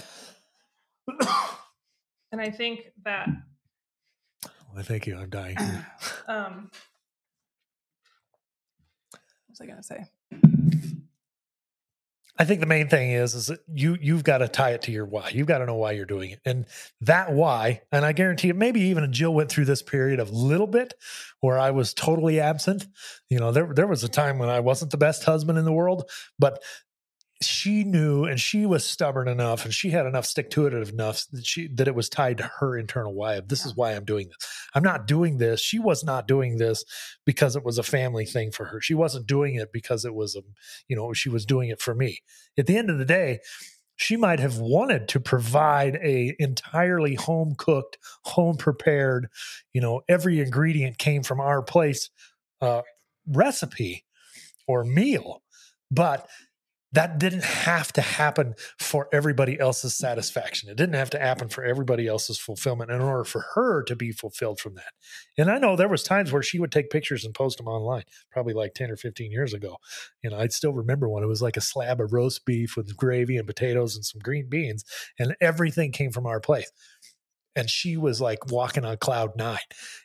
and 2.32 2.40
I 2.40 2.50
think 2.50 2.80
that 3.04 3.28
Well, 4.74 4.82
thank 4.82 5.06
you. 5.06 5.16
I'm 5.16 5.30
dying. 5.30 5.56
um 6.28 6.70
what 9.10 9.50
was 9.50 9.60
I 9.60 9.66
gonna 9.66 9.82
say? 9.82 10.04
I 12.38 12.44
think 12.44 12.60
the 12.60 12.66
main 12.66 12.88
thing 12.88 13.12
is 13.12 13.34
is 13.34 13.46
that 13.46 13.60
you 13.72 13.96
you've 14.00 14.24
got 14.24 14.38
to 14.38 14.48
tie 14.48 14.70
it 14.70 14.82
to 14.82 14.92
your 14.92 15.06
why. 15.06 15.30
You've 15.30 15.46
got 15.46 15.58
to 15.58 15.66
know 15.66 15.76
why 15.76 15.92
you're 15.92 16.04
doing 16.04 16.32
it, 16.32 16.40
and 16.44 16.66
that 17.00 17.32
why. 17.32 17.82
And 17.90 18.04
I 18.04 18.12
guarantee 18.12 18.50
it. 18.50 18.56
Maybe 18.56 18.80
even 18.82 19.10
Jill 19.12 19.32
went 19.32 19.50
through 19.50 19.64
this 19.64 19.82
period 19.82 20.20
of 20.20 20.30
little 20.30 20.66
bit 20.66 20.94
where 21.40 21.58
I 21.58 21.70
was 21.70 21.94
totally 21.94 22.38
absent. 22.38 22.86
You 23.30 23.38
know, 23.38 23.52
there 23.52 23.72
there 23.72 23.86
was 23.86 24.04
a 24.04 24.08
time 24.08 24.38
when 24.38 24.50
I 24.50 24.60
wasn't 24.60 24.90
the 24.90 24.98
best 24.98 25.24
husband 25.24 25.58
in 25.58 25.64
the 25.64 25.72
world, 25.72 26.10
but 26.38 26.62
she 27.42 27.84
knew 27.84 28.24
and 28.24 28.40
she 28.40 28.64
was 28.64 28.86
stubborn 28.86 29.28
enough 29.28 29.64
and 29.64 29.74
she 29.74 29.90
had 29.90 30.06
enough 30.06 30.24
stick 30.24 30.48
to 30.50 30.66
it 30.66 30.72
enough 30.72 31.26
that 31.32 31.44
she 31.44 31.68
that 31.68 31.86
it 31.86 31.94
was 31.94 32.08
tied 32.08 32.38
to 32.38 32.50
her 32.60 32.78
internal 32.78 33.12
why 33.12 33.34
of 33.34 33.48
this 33.48 33.66
is 33.66 33.76
why 33.76 33.92
I'm 33.92 34.04
doing 34.04 34.28
this. 34.28 34.50
I'm 34.74 34.82
not 34.82 35.06
doing 35.06 35.36
this. 35.36 35.60
She 35.60 35.78
was 35.78 36.02
not 36.02 36.26
doing 36.26 36.56
this 36.56 36.84
because 37.26 37.54
it 37.54 37.64
was 37.64 37.76
a 37.76 37.82
family 37.82 38.24
thing 38.24 38.52
for 38.52 38.64
her. 38.66 38.80
She 38.80 38.94
wasn't 38.94 39.26
doing 39.26 39.56
it 39.56 39.70
because 39.70 40.04
it 40.06 40.14
was 40.14 40.34
a 40.34 40.40
you 40.88 40.96
know, 40.96 41.12
she 41.12 41.28
was 41.28 41.44
doing 41.44 41.68
it 41.68 41.80
for 41.80 41.94
me. 41.94 42.20
At 42.56 42.66
the 42.66 42.78
end 42.78 42.88
of 42.88 42.98
the 42.98 43.04
day, 43.04 43.40
she 43.96 44.16
might 44.16 44.40
have 44.40 44.58
wanted 44.58 45.08
to 45.08 45.20
provide 45.20 45.96
a 46.02 46.34
entirely 46.38 47.14
home 47.14 47.54
cooked, 47.56 47.98
home 48.24 48.56
prepared, 48.56 49.28
you 49.74 49.80
know, 49.80 50.02
every 50.08 50.40
ingredient 50.40 50.98
came 50.98 51.22
from 51.22 51.40
our 51.40 51.62
place 51.62 52.08
uh, 52.62 52.82
recipe 53.26 54.04
or 54.66 54.84
meal, 54.84 55.42
but 55.90 56.28
that 56.96 57.18
didn't 57.18 57.44
have 57.44 57.92
to 57.92 58.00
happen 58.00 58.54
for 58.78 59.06
everybody 59.12 59.60
else's 59.60 59.94
satisfaction. 59.94 60.70
It 60.70 60.78
didn't 60.78 60.94
have 60.94 61.10
to 61.10 61.18
happen 61.18 61.50
for 61.50 61.62
everybody 61.62 62.06
else's 62.06 62.38
fulfillment 62.38 62.90
in 62.90 63.02
order 63.02 63.24
for 63.24 63.44
her 63.54 63.82
to 63.82 63.94
be 63.94 64.12
fulfilled 64.12 64.60
from 64.60 64.76
that. 64.76 64.94
And 65.36 65.50
I 65.50 65.58
know 65.58 65.76
there 65.76 65.90
was 65.90 66.02
times 66.02 66.32
where 66.32 66.42
she 66.42 66.58
would 66.58 66.72
take 66.72 66.88
pictures 66.88 67.22
and 67.26 67.34
post 67.34 67.58
them 67.58 67.68
online, 67.68 68.04
probably 68.30 68.54
like 68.54 68.72
10 68.72 68.90
or 68.90 68.96
15 68.96 69.30
years 69.30 69.52
ago. 69.52 69.76
You 70.24 70.30
know, 70.30 70.38
I'd 70.38 70.54
still 70.54 70.72
remember 70.72 71.06
when 71.06 71.22
it 71.22 71.26
was 71.26 71.42
like 71.42 71.58
a 71.58 71.60
slab 71.60 72.00
of 72.00 72.14
roast 72.14 72.46
beef 72.46 72.78
with 72.78 72.96
gravy 72.96 73.36
and 73.36 73.46
potatoes 73.46 73.94
and 73.94 74.02
some 74.02 74.22
green 74.22 74.48
beans, 74.48 74.82
and 75.18 75.36
everything 75.38 75.92
came 75.92 76.12
from 76.12 76.26
our 76.26 76.40
place. 76.40 76.72
And 77.54 77.68
she 77.68 77.98
was 77.98 78.22
like 78.22 78.50
walking 78.50 78.86
on 78.86 78.96
cloud 78.96 79.36
nine. 79.36 79.58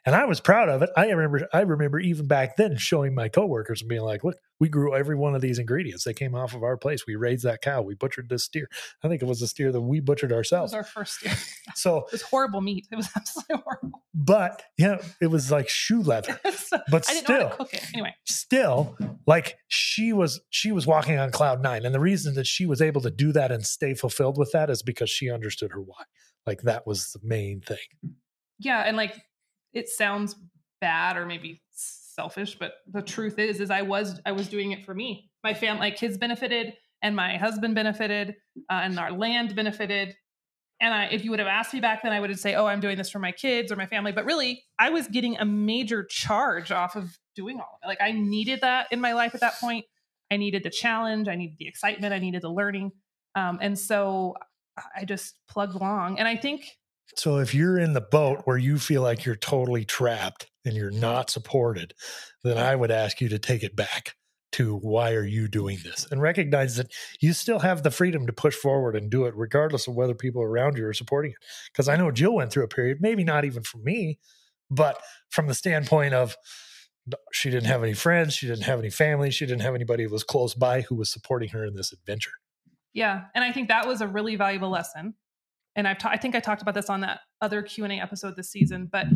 And 0.06 0.14
I 0.14 0.26
was 0.26 0.42
proud 0.42 0.68
of 0.68 0.82
it. 0.82 0.90
I 0.98 1.10
remember 1.10 1.48
I 1.54 1.62
remember 1.62 2.02
even 2.02 2.28
back 2.28 2.58
then 2.58 2.76
showing 2.76 3.16
my 3.16 3.30
coworkers 3.30 3.82
and 3.82 3.88
being 3.88 4.02
like, 4.02 4.26
look, 4.26 4.36
we 4.62 4.70
grew 4.70 4.96
every 4.96 5.16
one 5.16 5.34
of 5.34 5.42
these 5.42 5.58
ingredients. 5.58 6.04
They 6.04 6.14
came 6.14 6.36
off 6.36 6.54
of 6.54 6.62
our 6.62 6.78
place. 6.78 7.06
We 7.08 7.16
raised 7.16 7.44
that 7.46 7.62
cow. 7.62 7.82
We 7.82 7.96
butchered 7.96 8.30
this 8.30 8.44
steer. 8.44 8.70
I 9.04 9.08
think 9.08 9.24
it 9.24 9.26
was 9.26 9.42
a 9.42 9.48
steer 9.48 9.72
that 9.72 9.82
we 9.82 10.00
butchered 10.00 10.32
ourselves. 10.32 10.72
was 10.72 10.76
our 10.78 10.84
first 10.84 11.22
year. 11.26 11.34
So, 11.74 12.06
It 12.06 12.12
was 12.12 12.22
horrible 12.22 12.62
meat. 12.62 12.88
It 12.92 12.96
was 12.96 13.10
absolutely 13.16 13.64
horrible. 13.66 14.04
but 14.14 14.62
yeah, 14.78 15.02
it 15.20 15.28
was 15.28 15.52
like 15.52 15.68
shoe 15.68 16.02
leather. 16.04 16.40
So, 16.52 16.78
But 16.90 17.10
I 17.10 17.14
didn't 17.16 17.28
know 17.28 17.36
how 17.36 17.40
still, 17.40 17.50
to 17.50 17.56
cook 17.58 17.74
it. 17.74 17.86
Anyway, 17.94 18.16
still 18.26 18.98
like 19.26 19.58
she 19.68 20.14
was 20.14 20.40
she 20.52 20.72
was 20.72 20.86
walking 20.86 21.18
on 21.18 21.32
cloud 21.32 21.62
nine 21.62 21.86
and 21.86 21.94
the 21.94 22.00
reason 22.00 22.36
that 22.36 22.46
she 22.48 22.66
was 22.66 22.82
able 22.82 23.02
to 23.02 23.10
do 23.10 23.32
that 23.34 23.52
and 23.52 23.66
stay 23.66 23.94
fulfilled 23.94 24.38
with 24.38 24.52
that 24.52 24.70
is 24.70 24.84
because 24.84 25.10
she 25.10 25.30
understood 25.30 25.72
her 25.72 25.82
why 25.82 26.04
like 26.46 26.62
that 26.62 26.86
was 26.88 27.12
the 27.14 27.20
main 27.24 27.60
thing 27.62 27.78
yeah, 28.60 28.84
and 28.84 28.96
like 28.96 29.16
it 29.74 29.90
sounds 29.90 30.36
bad 30.80 31.18
or 31.18 31.26
maybe 31.26 31.62
selfish, 32.14 32.58
but 32.60 32.74
the 32.92 33.02
truth 33.02 33.40
is, 33.40 33.60
is 33.60 33.72
I 33.72 33.82
was 33.82 34.20
I 34.26 34.32
was 34.32 34.48
doing 34.48 34.72
it 34.72 34.86
for 34.86 34.94
me. 34.94 35.30
My 35.44 35.54
family, 35.54 35.80
my 35.80 35.92
kids 35.92 36.18
benefited, 36.18 36.74
and 37.02 37.16
my 37.16 37.38
husband 37.38 37.76
benefited, 37.76 38.36
uh, 38.70 38.82
and 38.84 39.00
our 39.00 39.12
land 39.12 39.56
benefited. 39.56 40.16
And 40.80 40.94
I, 40.94 41.06
if 41.06 41.24
you 41.24 41.30
would 41.30 41.40
have 41.40 41.48
asked 41.48 41.74
me 41.74 41.80
back 41.80 42.02
then, 42.02 42.12
I 42.12 42.20
would 42.20 42.30
have 42.30 42.40
say, 42.40 42.56
"Oh, 42.56 42.66
I'm 42.66 42.80
doing 42.80 42.98
this 42.98 43.10
for 43.10 43.20
my 43.20 43.32
kids 43.32 43.72
or 43.72 43.76
my 43.76 43.86
family." 43.86 44.12
But 44.12 44.26
really, 44.26 44.64
I 44.80 44.90
was 44.90 45.08
getting 45.08 45.38
a 45.38 45.46
major 45.46 46.04
charge 46.04 46.72
off 46.72 46.96
of 46.96 47.18
doing 47.36 47.58
all 47.58 47.80
of 47.82 47.86
it. 47.86 47.88
Like 47.88 48.02
I 48.02 48.12
needed 48.12 48.62
that 48.62 48.88
in 48.92 49.00
my 49.00 49.14
life 49.14 49.36
at 49.36 49.42
that 49.42 49.60
point. 49.60 49.86
I 50.32 50.38
needed 50.38 50.64
the 50.64 50.70
challenge. 50.70 51.28
I 51.28 51.36
needed 51.36 51.58
the 51.60 51.68
excitement. 51.68 52.14
I 52.14 52.20
needed 52.20 52.42
the 52.42 52.50
learning. 52.50 52.92
Um, 53.36 53.60
and 53.62 53.78
so 53.78 54.36
I 54.96 55.06
just 55.06 55.38
plugged 55.48 55.76
along. 55.76 56.20
And 56.20 56.28
I 56.28 56.36
think 56.38 56.66
so 57.16 57.38
if 57.38 57.54
you're 57.54 57.78
in 57.78 57.94
the 57.94 58.02
boat 58.02 58.42
where 58.46 58.58
you 58.58 58.78
feel 58.78 59.02
like 59.02 59.26
you're 59.26 59.36
totally 59.36 59.86
trapped 59.86 60.48
and 60.66 60.76
you're 60.76 60.92
not 60.92 61.30
supported 61.30 61.94
then 62.44 62.58
i 62.58 62.76
would 62.76 62.92
ask 62.92 63.22
you 63.22 63.30
to 63.30 63.40
take 63.40 63.64
it 63.64 63.76
back 63.76 64.16
to 64.52 64.76
why 64.76 65.14
are 65.14 65.24
you 65.24 65.48
doing 65.48 65.80
this? 65.84 66.08
and 66.12 66.22
recognize 66.22 66.76
that 66.76 66.92
you 67.20 67.34
still 67.34 67.60
have 67.60 67.84
the 67.84 67.92
freedom 67.92 68.28
to 68.28 68.34
push 68.34 68.56
forward 68.56 68.96
and 68.96 69.10
do 69.10 69.26
it 69.26 69.34
regardless 69.36 69.88
of 69.88 69.96
whether 69.96 70.14
people 70.14 70.42
around 70.42 70.78
you 70.78 70.86
are 70.86 70.94
supporting 70.94 71.32
it. 71.32 71.38
Because 71.72 71.88
i 71.88 71.96
know 71.96 72.12
jill 72.12 72.36
went 72.36 72.52
through 72.52 72.64
a 72.64 72.70
period 72.70 72.98
maybe 73.02 73.24
not 73.24 73.46
even 73.46 73.64
for 73.64 73.78
me 73.80 74.20
but 74.70 74.98
from 75.30 75.48
the 75.48 75.54
standpoint 75.54 76.14
of 76.14 76.36
she 77.32 77.50
didn't 77.50 77.68
have 77.68 77.84
any 77.84 77.94
friends 77.94 78.34
she 78.34 78.48
didn't 78.48 78.64
have 78.64 78.80
any 78.80 78.90
family 78.90 79.32
she 79.32 79.46
didn't 79.46 79.62
have 79.62 79.76
anybody 79.76 80.04
who 80.04 80.10
was 80.10 80.24
close 80.24 80.54
by 80.54 80.82
who 80.82 80.96
was 80.96 81.12
supporting 81.12 81.50
her 81.50 81.66
in 81.66 81.76
this 81.76 81.92
adventure. 81.92 82.34
Yeah 82.94 83.24
and 83.34 83.44
i 83.44 83.52
think 83.52 83.70
that 83.70 83.88
was 83.88 84.02
a 84.02 84.08
really 84.08 84.36
valuable 84.36 84.70
lesson 84.70 85.16
and 85.76 85.88
I've 85.88 85.98
ta- 85.98 86.10
I 86.10 86.18
think 86.18 86.36
I 86.36 86.40
talked 86.40 86.62
about 86.62 86.76
this 86.76 86.90
on 86.90 87.02
that 87.02 87.22
other 87.42 87.62
Q&A 87.62 88.00
episode 88.00 88.36
this 88.36 88.52
season, 88.52 88.90
but 88.92 89.08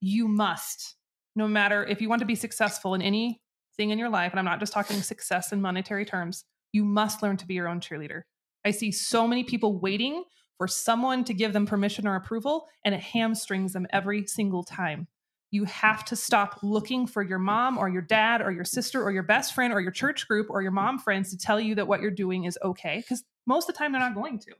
you 0.00 0.28
must 0.28 0.96
no 1.34 1.48
matter 1.48 1.84
if 1.84 2.00
you 2.00 2.08
want 2.08 2.20
to 2.20 2.26
be 2.26 2.34
successful 2.34 2.94
in 2.94 3.02
anything 3.02 3.38
in 3.78 3.98
your 3.98 4.08
life 4.08 4.32
and 4.32 4.38
I'm 4.38 4.44
not 4.44 4.60
just 4.60 4.72
talking 4.72 5.00
success 5.00 5.52
in 5.52 5.60
monetary 5.60 6.04
terms, 6.04 6.44
you 6.72 6.84
must 6.84 7.22
learn 7.22 7.36
to 7.38 7.46
be 7.46 7.54
your 7.54 7.68
own 7.68 7.80
cheerleader. 7.80 8.22
I 8.64 8.70
see 8.70 8.92
so 8.92 9.26
many 9.26 9.44
people 9.44 9.78
waiting 9.78 10.24
for 10.58 10.68
someone 10.68 11.24
to 11.24 11.34
give 11.34 11.52
them 11.52 11.66
permission 11.66 12.06
or 12.06 12.16
approval 12.16 12.68
and 12.84 12.94
it 12.94 13.00
hamstrings 13.00 13.72
them 13.72 13.86
every 13.90 14.26
single 14.26 14.62
time. 14.62 15.08
You 15.50 15.64
have 15.64 16.04
to 16.06 16.16
stop 16.16 16.58
looking 16.62 17.06
for 17.06 17.22
your 17.22 17.38
mom 17.38 17.76
or 17.76 17.88
your 17.88 18.02
dad 18.02 18.40
or 18.40 18.52
your 18.52 18.64
sister 18.64 19.02
or 19.02 19.10
your 19.10 19.22
best 19.22 19.54
friend 19.54 19.72
or 19.72 19.80
your 19.80 19.90
church 19.90 20.26
group 20.26 20.48
or 20.48 20.62
your 20.62 20.70
mom 20.70 20.98
friends 20.98 21.30
to 21.30 21.36
tell 21.36 21.60
you 21.60 21.74
that 21.74 21.88
what 21.88 22.00
you're 22.00 22.10
doing 22.10 22.44
is 22.44 22.58
okay 22.62 22.98
because 22.98 23.22
most 23.46 23.68
of 23.68 23.74
the 23.74 23.78
time 23.78 23.92
they're 23.92 24.00
not 24.00 24.14
going 24.14 24.38
to. 24.38 24.52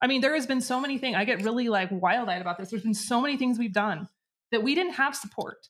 I 0.00 0.06
mean, 0.06 0.20
there 0.20 0.34
has 0.34 0.46
been 0.46 0.60
so 0.60 0.80
many 0.80 0.98
things. 0.98 1.16
I 1.16 1.24
get 1.24 1.42
really 1.42 1.68
like 1.68 1.88
wild 1.90 2.28
eyed 2.28 2.40
about 2.40 2.58
this. 2.58 2.70
There's 2.70 2.82
been 2.82 2.94
so 2.94 3.20
many 3.20 3.36
things 3.36 3.58
we've 3.58 3.72
done 3.72 4.08
that 4.52 4.62
we 4.62 4.74
didn't 4.74 4.94
have 4.94 5.16
support. 5.16 5.68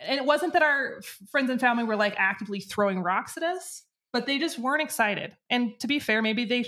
And 0.00 0.18
it 0.18 0.24
wasn't 0.24 0.52
that 0.54 0.62
our 0.62 1.00
friends 1.30 1.50
and 1.50 1.60
family 1.60 1.84
were 1.84 1.96
like 1.96 2.14
actively 2.16 2.60
throwing 2.60 3.02
rocks 3.02 3.36
at 3.36 3.42
us, 3.42 3.82
but 4.12 4.26
they 4.26 4.38
just 4.38 4.58
weren't 4.58 4.82
excited. 4.82 5.36
And 5.50 5.78
to 5.80 5.86
be 5.86 5.98
fair, 5.98 6.22
maybe 6.22 6.44
they, 6.44 6.64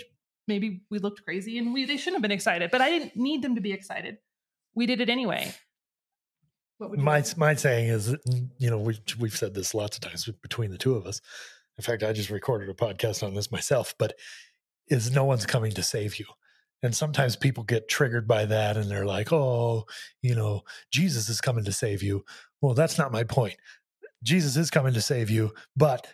maybe 0.48 0.82
we 0.90 0.98
looked 0.98 1.24
crazy 1.24 1.56
and 1.58 1.72
we, 1.72 1.84
they 1.84 1.96
shouldn't 1.96 2.16
have 2.16 2.22
been 2.22 2.32
excited, 2.32 2.70
but 2.70 2.80
I 2.80 2.90
didn't 2.90 3.16
need 3.16 3.42
them 3.42 3.54
to 3.54 3.60
be 3.60 3.72
excited. 3.72 4.18
We 4.74 4.86
did 4.86 5.00
it 5.00 5.08
anyway. 5.08 5.54
my, 6.78 7.24
my 7.36 7.54
saying 7.54 7.88
is, 7.88 8.14
you 8.58 8.70
know, 8.70 8.78
we, 8.78 8.98
we've 9.18 9.36
said 9.36 9.54
this 9.54 9.72
lots 9.72 9.96
of 9.96 10.02
times 10.02 10.28
between 10.42 10.70
the 10.70 10.78
two 10.78 10.96
of 10.96 11.06
us. 11.06 11.20
In 11.78 11.84
fact, 11.84 12.02
I 12.02 12.12
just 12.12 12.28
recorded 12.28 12.68
a 12.68 12.74
podcast 12.74 13.22
on 13.22 13.34
this 13.34 13.50
myself, 13.50 13.94
but 13.98 14.14
is 14.88 15.12
no 15.12 15.24
one's 15.24 15.46
coming 15.46 15.72
to 15.72 15.82
save 15.82 16.18
you 16.18 16.26
and 16.82 16.94
sometimes 16.94 17.36
people 17.36 17.64
get 17.64 17.88
triggered 17.88 18.26
by 18.26 18.44
that 18.46 18.76
and 18.76 18.90
they're 18.90 19.06
like, 19.06 19.32
oh, 19.32 19.84
you 20.20 20.34
know, 20.34 20.62
Jesus 20.90 21.28
is 21.28 21.40
coming 21.40 21.64
to 21.64 21.72
save 21.72 22.02
you. 22.02 22.24
Well, 22.60 22.74
that's 22.74 22.98
not 22.98 23.12
my 23.12 23.24
point. 23.24 23.56
Jesus 24.22 24.56
is 24.56 24.70
coming 24.70 24.94
to 24.94 25.00
save 25.00 25.30
you, 25.30 25.52
but 25.76 26.06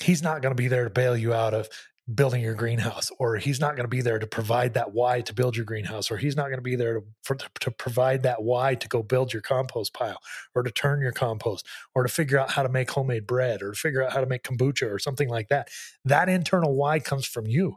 he's 0.00 0.22
not 0.22 0.42
going 0.42 0.52
to 0.52 0.60
be 0.60 0.68
there 0.68 0.84
to 0.84 0.90
bail 0.90 1.16
you 1.16 1.32
out 1.34 1.54
of 1.54 1.68
building 2.14 2.40
your 2.40 2.54
greenhouse 2.54 3.10
or 3.18 3.36
he's 3.36 3.60
not 3.60 3.76
going 3.76 3.84
to 3.84 3.88
be 3.88 4.00
there 4.00 4.18
to 4.18 4.26
provide 4.26 4.72
that 4.72 4.92
why 4.92 5.20
to 5.20 5.34
build 5.34 5.54
your 5.54 5.66
greenhouse 5.66 6.10
or 6.10 6.16
he's 6.16 6.36
not 6.36 6.44
going 6.44 6.56
to 6.56 6.62
be 6.62 6.74
there 6.74 6.94
to, 6.94 7.00
for, 7.22 7.36
to 7.60 7.70
provide 7.70 8.22
that 8.22 8.42
why 8.42 8.74
to 8.74 8.88
go 8.88 9.02
build 9.02 9.30
your 9.30 9.42
compost 9.42 9.92
pile 9.92 10.18
or 10.54 10.62
to 10.62 10.70
turn 10.70 11.02
your 11.02 11.12
compost 11.12 11.66
or 11.94 12.02
to 12.02 12.08
figure 12.08 12.38
out 12.38 12.50
how 12.50 12.62
to 12.62 12.68
make 12.70 12.90
homemade 12.90 13.26
bread 13.26 13.60
or 13.60 13.72
to 13.72 13.78
figure 13.78 14.02
out 14.02 14.12
how 14.12 14.20
to 14.20 14.26
make 14.26 14.42
kombucha 14.42 14.90
or 14.90 14.98
something 14.98 15.28
like 15.28 15.48
that 15.48 15.68
that 16.02 16.30
internal 16.30 16.74
why 16.74 16.98
comes 16.98 17.26
from 17.26 17.46
you 17.46 17.76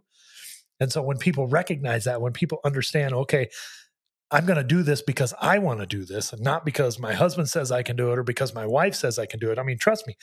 and 0.82 0.92
so 0.92 1.02
when 1.04 1.18
people 1.18 1.48
recognize 1.48 2.06
that, 2.06 2.22
when 2.22 2.34
people 2.34 2.60
understand, 2.66 3.14
okay, 3.14 3.50
I'm 4.32 4.48
going 4.48 4.58
to 4.58 4.64
do 4.64 4.82
this 4.82 5.04
because 5.04 5.32
I 5.40 5.60
want 5.60 5.80
to 5.80 5.86
do 5.86 6.04
this 6.04 6.34
and 6.34 6.42
not 6.42 6.66
because 6.66 6.98
my 6.98 7.14
husband 7.14 7.50
says 7.50 7.72
I 7.72 7.84
can 7.84 7.96
do 7.96 8.12
it 8.12 8.18
or 8.18 8.24
because 8.24 8.56
my 8.56 8.66
wife 8.66 8.96
says 8.96 9.20
I 9.20 9.28
can 9.28 9.40
do 9.40 9.52
it. 9.52 9.60
I 9.60 9.64
mean, 9.64 9.78
trust 9.78 10.08
me, 10.08 10.18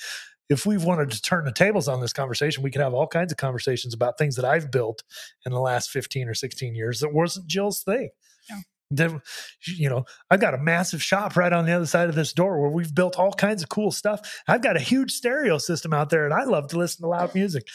if 0.48 0.66
we've 0.66 0.82
wanted 0.82 1.12
to 1.12 1.22
turn 1.22 1.44
the 1.44 1.52
tables 1.52 1.86
on 1.86 2.00
this 2.00 2.12
conversation, 2.12 2.64
we 2.64 2.72
could 2.72 2.80
have 2.80 2.92
all 2.92 3.06
kinds 3.06 3.30
of 3.30 3.38
conversations 3.38 3.94
about 3.94 4.18
things 4.18 4.34
that 4.34 4.44
I've 4.44 4.72
built 4.72 5.04
in 5.46 5.52
the 5.52 5.60
last 5.60 5.90
15 5.90 6.26
or 6.26 6.34
16 6.34 6.74
years 6.74 7.00
that 7.00 7.14
wasn't 7.14 7.46
Jill's 7.46 7.84
thing. 7.84 8.10
Yeah. 8.50 9.18
You 9.64 9.90
know, 9.90 10.06
I've 10.28 10.40
got 10.40 10.54
a 10.54 10.58
massive 10.58 11.02
shop 11.02 11.36
right 11.36 11.52
on 11.52 11.66
the 11.66 11.72
other 11.72 11.86
side 11.86 12.08
of 12.08 12.16
this 12.16 12.32
door 12.32 12.60
where 12.60 12.70
we've 12.70 12.94
built 12.94 13.16
all 13.16 13.32
kinds 13.32 13.62
of 13.62 13.68
cool 13.68 13.92
stuff. 13.92 14.42
I've 14.48 14.62
got 14.62 14.76
a 14.76 14.80
huge 14.80 15.12
stereo 15.12 15.58
system 15.58 15.92
out 15.92 16.10
there 16.10 16.24
and 16.24 16.34
I 16.34 16.44
love 16.44 16.68
to 16.68 16.78
listen 16.78 17.02
to 17.02 17.08
loud 17.08 17.34
music 17.34 17.68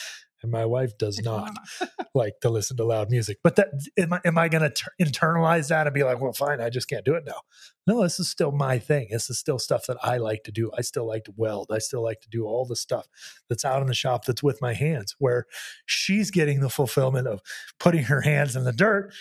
and 0.43 0.51
my 0.51 0.65
wife 0.65 0.97
does 0.97 1.19
not 1.19 1.51
like 2.13 2.39
to 2.41 2.49
listen 2.49 2.77
to 2.77 2.83
loud 2.83 3.09
music. 3.09 3.39
But 3.43 3.55
that 3.55 3.69
am 3.97 4.13
I 4.13 4.21
am 4.25 4.37
I 4.37 4.49
going 4.49 4.69
to 4.69 4.91
internalize 5.01 5.69
that 5.69 5.87
and 5.87 5.93
be 5.93 6.03
like, 6.03 6.19
well, 6.19 6.33
fine, 6.33 6.61
I 6.61 6.69
just 6.69 6.87
can't 6.87 7.05
do 7.05 7.15
it 7.15 7.23
now? 7.25 7.41
No, 7.87 8.03
this 8.03 8.19
is 8.19 8.29
still 8.29 8.51
my 8.51 8.77
thing. 8.77 9.07
This 9.11 9.29
is 9.29 9.39
still 9.39 9.57
stuff 9.57 9.87
that 9.87 9.97
I 10.03 10.17
like 10.17 10.43
to 10.43 10.51
do. 10.51 10.71
I 10.77 10.81
still 10.81 11.07
like 11.07 11.23
to 11.25 11.33
weld. 11.35 11.71
I 11.71 11.79
still 11.79 12.03
like 12.03 12.21
to 12.21 12.29
do 12.29 12.45
all 12.45 12.65
the 12.65 12.75
stuff 12.75 13.07
that's 13.49 13.65
out 13.65 13.81
in 13.81 13.87
the 13.87 13.93
shop 13.93 14.25
that's 14.25 14.43
with 14.43 14.61
my 14.61 14.73
hands. 14.73 15.15
Where 15.17 15.45
she's 15.85 16.29
getting 16.29 16.59
the 16.59 16.69
fulfillment 16.69 17.27
of 17.27 17.41
putting 17.79 18.03
her 18.03 18.21
hands 18.21 18.55
in 18.55 18.63
the 18.63 18.73
dirt 18.73 19.13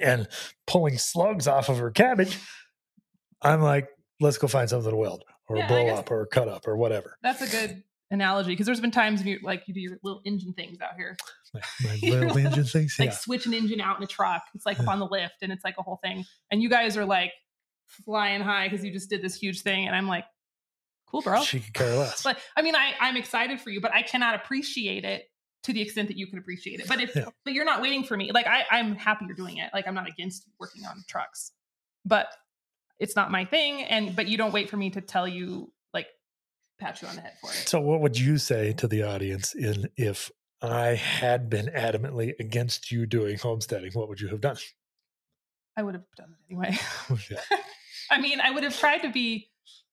and 0.00 0.28
pulling 0.66 0.98
slugs 0.98 1.46
off 1.46 1.68
of 1.68 1.78
her 1.78 1.90
cabbage. 1.90 2.38
I'm 3.42 3.60
like, 3.60 3.88
let's 4.20 4.38
go 4.38 4.48
find 4.48 4.68
something 4.68 4.90
to 4.90 4.96
weld 4.96 5.24
or 5.48 5.56
yeah, 5.56 5.68
blow 5.68 5.86
up 5.88 6.10
or 6.10 6.26
cut 6.26 6.48
up 6.48 6.66
or 6.66 6.76
whatever. 6.76 7.16
That's 7.22 7.42
a 7.42 7.48
good 7.48 7.82
analogy 8.10 8.50
because 8.50 8.66
there's 8.66 8.80
been 8.80 8.90
times 8.90 9.24
you 9.24 9.38
like 9.42 9.64
you 9.66 9.74
do 9.74 9.80
your 9.80 9.98
little 10.02 10.20
engine 10.24 10.52
things 10.52 10.78
out 10.80 10.96
here. 10.96 11.16
My, 11.54 11.60
my 11.82 11.98
little 12.02 12.38
engine 12.38 12.64
things, 12.64 12.96
like 12.98 13.10
yeah. 13.10 13.14
switch 13.14 13.46
an 13.46 13.54
engine 13.54 13.80
out 13.80 13.98
in 13.98 14.02
a 14.02 14.06
truck. 14.06 14.42
It's 14.54 14.66
like 14.66 14.78
yeah. 14.78 14.90
on 14.90 14.98
the 14.98 15.06
lift, 15.06 15.36
and 15.42 15.52
it's 15.52 15.64
like 15.64 15.76
a 15.78 15.82
whole 15.82 15.98
thing. 16.02 16.24
And 16.50 16.62
you 16.62 16.68
guys 16.68 16.96
are 16.96 17.04
like 17.04 17.32
flying 18.04 18.40
high 18.40 18.68
because 18.68 18.84
you 18.84 18.92
just 18.92 19.10
did 19.10 19.22
this 19.22 19.34
huge 19.34 19.62
thing, 19.62 19.86
and 19.86 19.94
I'm 19.94 20.08
like, 20.08 20.24
cool, 21.06 21.22
bro. 21.22 21.42
She 21.42 21.60
could 21.60 21.74
care 21.74 21.94
less. 21.94 22.22
But 22.22 22.38
I 22.56 22.62
mean, 22.62 22.74
I 22.74 22.92
I'm 23.00 23.16
excited 23.16 23.60
for 23.60 23.70
you, 23.70 23.80
but 23.80 23.92
I 23.94 24.02
cannot 24.02 24.34
appreciate 24.34 25.04
it 25.04 25.24
to 25.64 25.72
the 25.72 25.82
extent 25.82 26.08
that 26.08 26.16
you 26.16 26.26
can 26.26 26.38
appreciate 26.38 26.80
it. 26.80 26.88
But 26.88 27.00
if 27.00 27.14
yeah. 27.14 27.26
but 27.44 27.52
you're 27.52 27.64
not 27.64 27.82
waiting 27.82 28.04
for 28.04 28.16
me. 28.16 28.32
Like 28.32 28.46
I 28.46 28.64
I'm 28.70 28.94
happy 28.94 29.26
you're 29.26 29.36
doing 29.36 29.58
it. 29.58 29.70
Like 29.72 29.86
I'm 29.86 29.94
not 29.94 30.08
against 30.08 30.46
working 30.58 30.84
on 30.84 31.04
trucks, 31.08 31.52
but 32.04 32.28
it's 32.98 33.16
not 33.16 33.30
my 33.30 33.44
thing. 33.44 33.82
And 33.82 34.14
but 34.14 34.28
you 34.28 34.36
don't 34.36 34.52
wait 34.52 34.70
for 34.70 34.76
me 34.76 34.90
to 34.90 35.00
tell 35.00 35.26
you 35.26 35.72
pat 36.78 37.02
you 37.02 37.08
on 37.08 37.16
the 37.16 37.22
head 37.22 37.34
for 37.40 37.50
it. 37.50 37.68
So, 37.68 37.80
what 37.80 38.00
would 38.00 38.18
you 38.18 38.38
say 38.38 38.72
to 38.74 38.88
the 38.88 39.02
audience 39.02 39.54
in 39.54 39.88
if 39.96 40.30
I 40.62 40.94
had 40.94 41.48
been 41.50 41.66
adamantly 41.66 42.38
against 42.38 42.90
you 42.90 43.06
doing 43.06 43.38
homesteading? 43.38 43.92
What 43.92 44.08
would 44.08 44.20
you 44.20 44.28
have 44.28 44.40
done? 44.40 44.56
I 45.76 45.82
would 45.82 45.94
have 45.94 46.04
done 46.16 46.30
it 46.30 46.52
anyway. 46.52 46.76
I 48.10 48.20
mean, 48.20 48.40
I 48.40 48.50
would 48.50 48.64
have 48.64 48.76
tried 48.76 48.98
to 48.98 49.10
be 49.10 49.50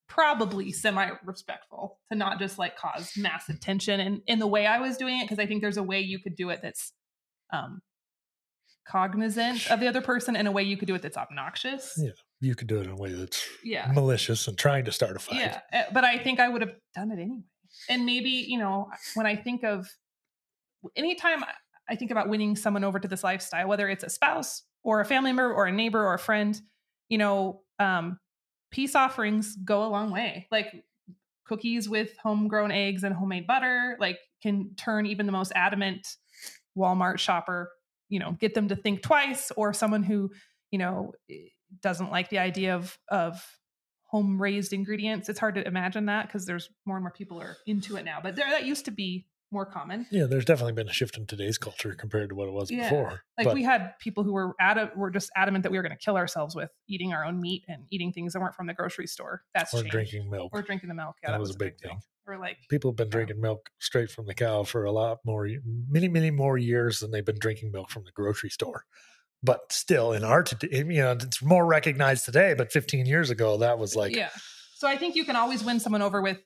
probably 0.07 0.71
semi 0.71 1.09
respectful 1.23 1.99
to 2.11 2.17
not 2.17 2.39
just 2.39 2.57
like 2.57 2.77
cause 2.77 3.11
massive 3.17 3.59
tension 3.59 3.99
and 3.99 4.21
in 4.27 4.39
the 4.39 4.47
way 4.47 4.65
I 4.65 4.79
was 4.79 4.97
doing 4.97 5.19
it 5.19 5.23
because 5.23 5.39
I 5.39 5.47
think 5.47 5.61
there's 5.61 5.77
a 5.77 5.83
way 5.83 5.99
you 5.99 6.19
could 6.19 6.36
do 6.36 6.51
it 6.51 6.59
that's 6.61 6.93
um 7.51 7.81
cognizant 8.88 9.67
of 9.71 9.79
the 9.79 9.88
other 9.88 10.01
person 10.01 10.36
and 10.36 10.47
a 10.47 10.51
way 10.51 10.63
you 10.63 10.77
could 10.77 10.88
do 10.88 10.95
it 10.95 11.01
that's 11.01 11.17
obnoxious. 11.17 11.95
Yeah 11.97 12.11
you 12.41 12.55
could 12.55 12.67
do 12.67 12.79
it 12.79 12.83
in 12.83 12.91
a 12.91 12.95
way 12.95 13.11
that's 13.13 13.47
yeah. 13.63 13.91
malicious 13.93 14.47
and 14.47 14.57
trying 14.57 14.86
to 14.86 14.91
start 14.91 15.15
a 15.15 15.19
fight. 15.19 15.38
Yeah, 15.38 15.59
eh, 15.71 15.83
but 15.93 16.03
I 16.03 16.17
think 16.17 16.39
I 16.39 16.49
would 16.49 16.61
have 16.61 16.73
done 16.93 17.11
it 17.11 17.19
anyway. 17.19 17.43
And 17.89 18.05
maybe 18.05 18.29
you 18.29 18.57
know 18.57 18.89
when 19.15 19.25
I 19.25 19.36
think 19.36 19.63
of 19.63 19.88
anytime 20.95 21.43
I 21.89 21.95
think 21.95 22.11
about 22.11 22.29
winning 22.29 22.55
someone 22.55 22.83
over 22.83 22.99
to 22.99 23.07
this 23.07 23.23
lifestyle, 23.23 23.67
whether 23.67 23.88
it's 23.89 24.03
a 24.03 24.09
spouse 24.09 24.63
or 24.83 25.01
a 25.01 25.05
family 25.05 25.31
member 25.31 25.53
or 25.53 25.65
a 25.65 25.71
neighbor 25.71 26.03
or 26.03 26.13
a 26.13 26.19
friend, 26.19 26.59
you 27.09 27.17
know, 27.17 27.61
um, 27.79 28.19
peace 28.71 28.95
offerings 28.95 29.55
go 29.55 29.83
a 29.83 29.89
long 29.89 30.11
way. 30.11 30.47
Like 30.51 30.83
cookies 31.45 31.88
with 31.88 32.15
homegrown 32.21 32.71
eggs 32.71 33.03
and 33.03 33.13
homemade 33.13 33.47
butter, 33.47 33.97
like 33.99 34.17
can 34.41 34.75
turn 34.75 35.05
even 35.05 35.25
the 35.25 35.31
most 35.31 35.51
adamant 35.55 36.07
Walmart 36.77 37.19
shopper, 37.19 37.71
you 38.09 38.19
know, 38.19 38.31
get 38.39 38.53
them 38.53 38.67
to 38.67 38.75
think 38.75 39.01
twice, 39.01 39.51
or 39.55 39.73
someone 39.73 40.03
who, 40.03 40.31
you 40.71 40.79
know, 40.79 41.13
doesn't 41.82 42.11
like 42.11 42.30
the 42.30 42.39
idea 42.39 42.76
of 42.76 42.97
of 43.09 43.43
home 44.07 44.41
raised 44.41 44.71
ingredients. 44.71 45.30
It's 45.30 45.39
hard 45.39 45.55
to 45.55 45.67
imagine 45.67 46.05
that 46.05 46.28
because 46.28 46.45
there's 46.45 46.69
more 46.86 46.95
and 46.95 47.03
more 47.03 47.11
people 47.11 47.41
are 47.41 47.57
into 47.65 47.97
it 47.97 48.05
now. 48.05 48.19
But 48.21 48.36
there, 48.36 48.49
that 48.49 48.65
used 48.65 48.86
to 48.86 48.91
be 48.91 49.28
more 49.51 49.65
common. 49.65 50.05
Yeah, 50.11 50.26
there's 50.26 50.45
definitely 50.45 50.73
been 50.73 50.89
a 50.89 50.93
shift 50.93 51.17
in 51.17 51.26
today's 51.26 51.57
culture 51.57 51.93
compared 51.93 52.30
to 52.30 52.36
what 52.36 52.47
it 52.47 52.53
was 52.53 52.71
yeah. 52.71 52.84
before. 52.84 53.21
Like 53.38 53.45
but, 53.45 53.53
we 53.53 53.63
had 53.63 53.97
people 53.99 54.23
who 54.23 54.34
were 54.34 54.53
adamant, 54.59 54.97
were 54.97 55.09
just 55.09 55.32
adamant 55.36 55.63
that 55.63 55.71
we 55.71 55.78
were 55.78 55.84
going 55.84 55.97
to 55.97 56.03
kill 56.03 56.17
ourselves 56.17 56.55
with 56.55 56.69
eating 56.88 57.13
our 57.13 57.26
own 57.26 57.39
meat 57.39 57.63
and 57.67 57.86
eating 57.89 58.11
things 58.11 58.34
that 58.34 58.39
weren't 58.39 58.55
from 58.55 58.67
the 58.67 58.73
grocery 58.73 59.07
store. 59.07 59.43
That's 59.53 59.73
or 59.73 59.80
changed. 59.80 59.91
drinking 59.91 60.30
milk. 60.30 60.51
Or 60.53 60.61
drinking 60.61 60.89
the 60.89 60.95
milk. 60.95 61.15
Yeah, 61.23 61.30
that, 61.30 61.34
that 61.34 61.39
was, 61.39 61.49
was, 61.49 61.55
a 61.55 61.59
big, 61.59 61.78
big 61.82 61.89
thing. 61.89 61.99
Or 62.28 62.38
like 62.38 62.57
people 62.69 62.91
have 62.91 62.95
been 62.95 63.09
drinking 63.09 63.39
milk 63.39 63.69
straight 63.80 64.09
from 64.09 64.26
the 64.26 64.34
cow 64.34 64.63
for 64.63 64.86
a 64.86 64.91
lot 64.91 65.19
more, 65.26 65.47
many, 65.89 66.07
many 66.07 66.32
more 66.32 66.57
years 66.57 66.99
than 66.99 67.11
they've 67.11 67.26
been 67.26 67.39
drinking 67.39 67.71
milk 67.71 67.89
from 67.89 68.03
the 68.03 68.11
grocery 68.11 68.49
store 68.49 68.86
but 69.45 69.71
still 69.71 70.11
in 70.11 70.23
art 70.23 70.53
you 70.63 70.83
know 70.83 71.11
it's 71.11 71.41
more 71.41 71.65
recognized 71.65 72.25
today 72.25 72.53
but 72.57 72.71
15 72.71 73.05
years 73.05 73.29
ago 73.29 73.57
that 73.57 73.77
was 73.77 73.95
like 73.95 74.15
yeah 74.15 74.29
so 74.75 74.87
i 74.87 74.97
think 74.97 75.15
you 75.15 75.25
can 75.25 75.35
always 75.35 75.63
win 75.63 75.79
someone 75.79 76.01
over 76.01 76.21
with 76.21 76.39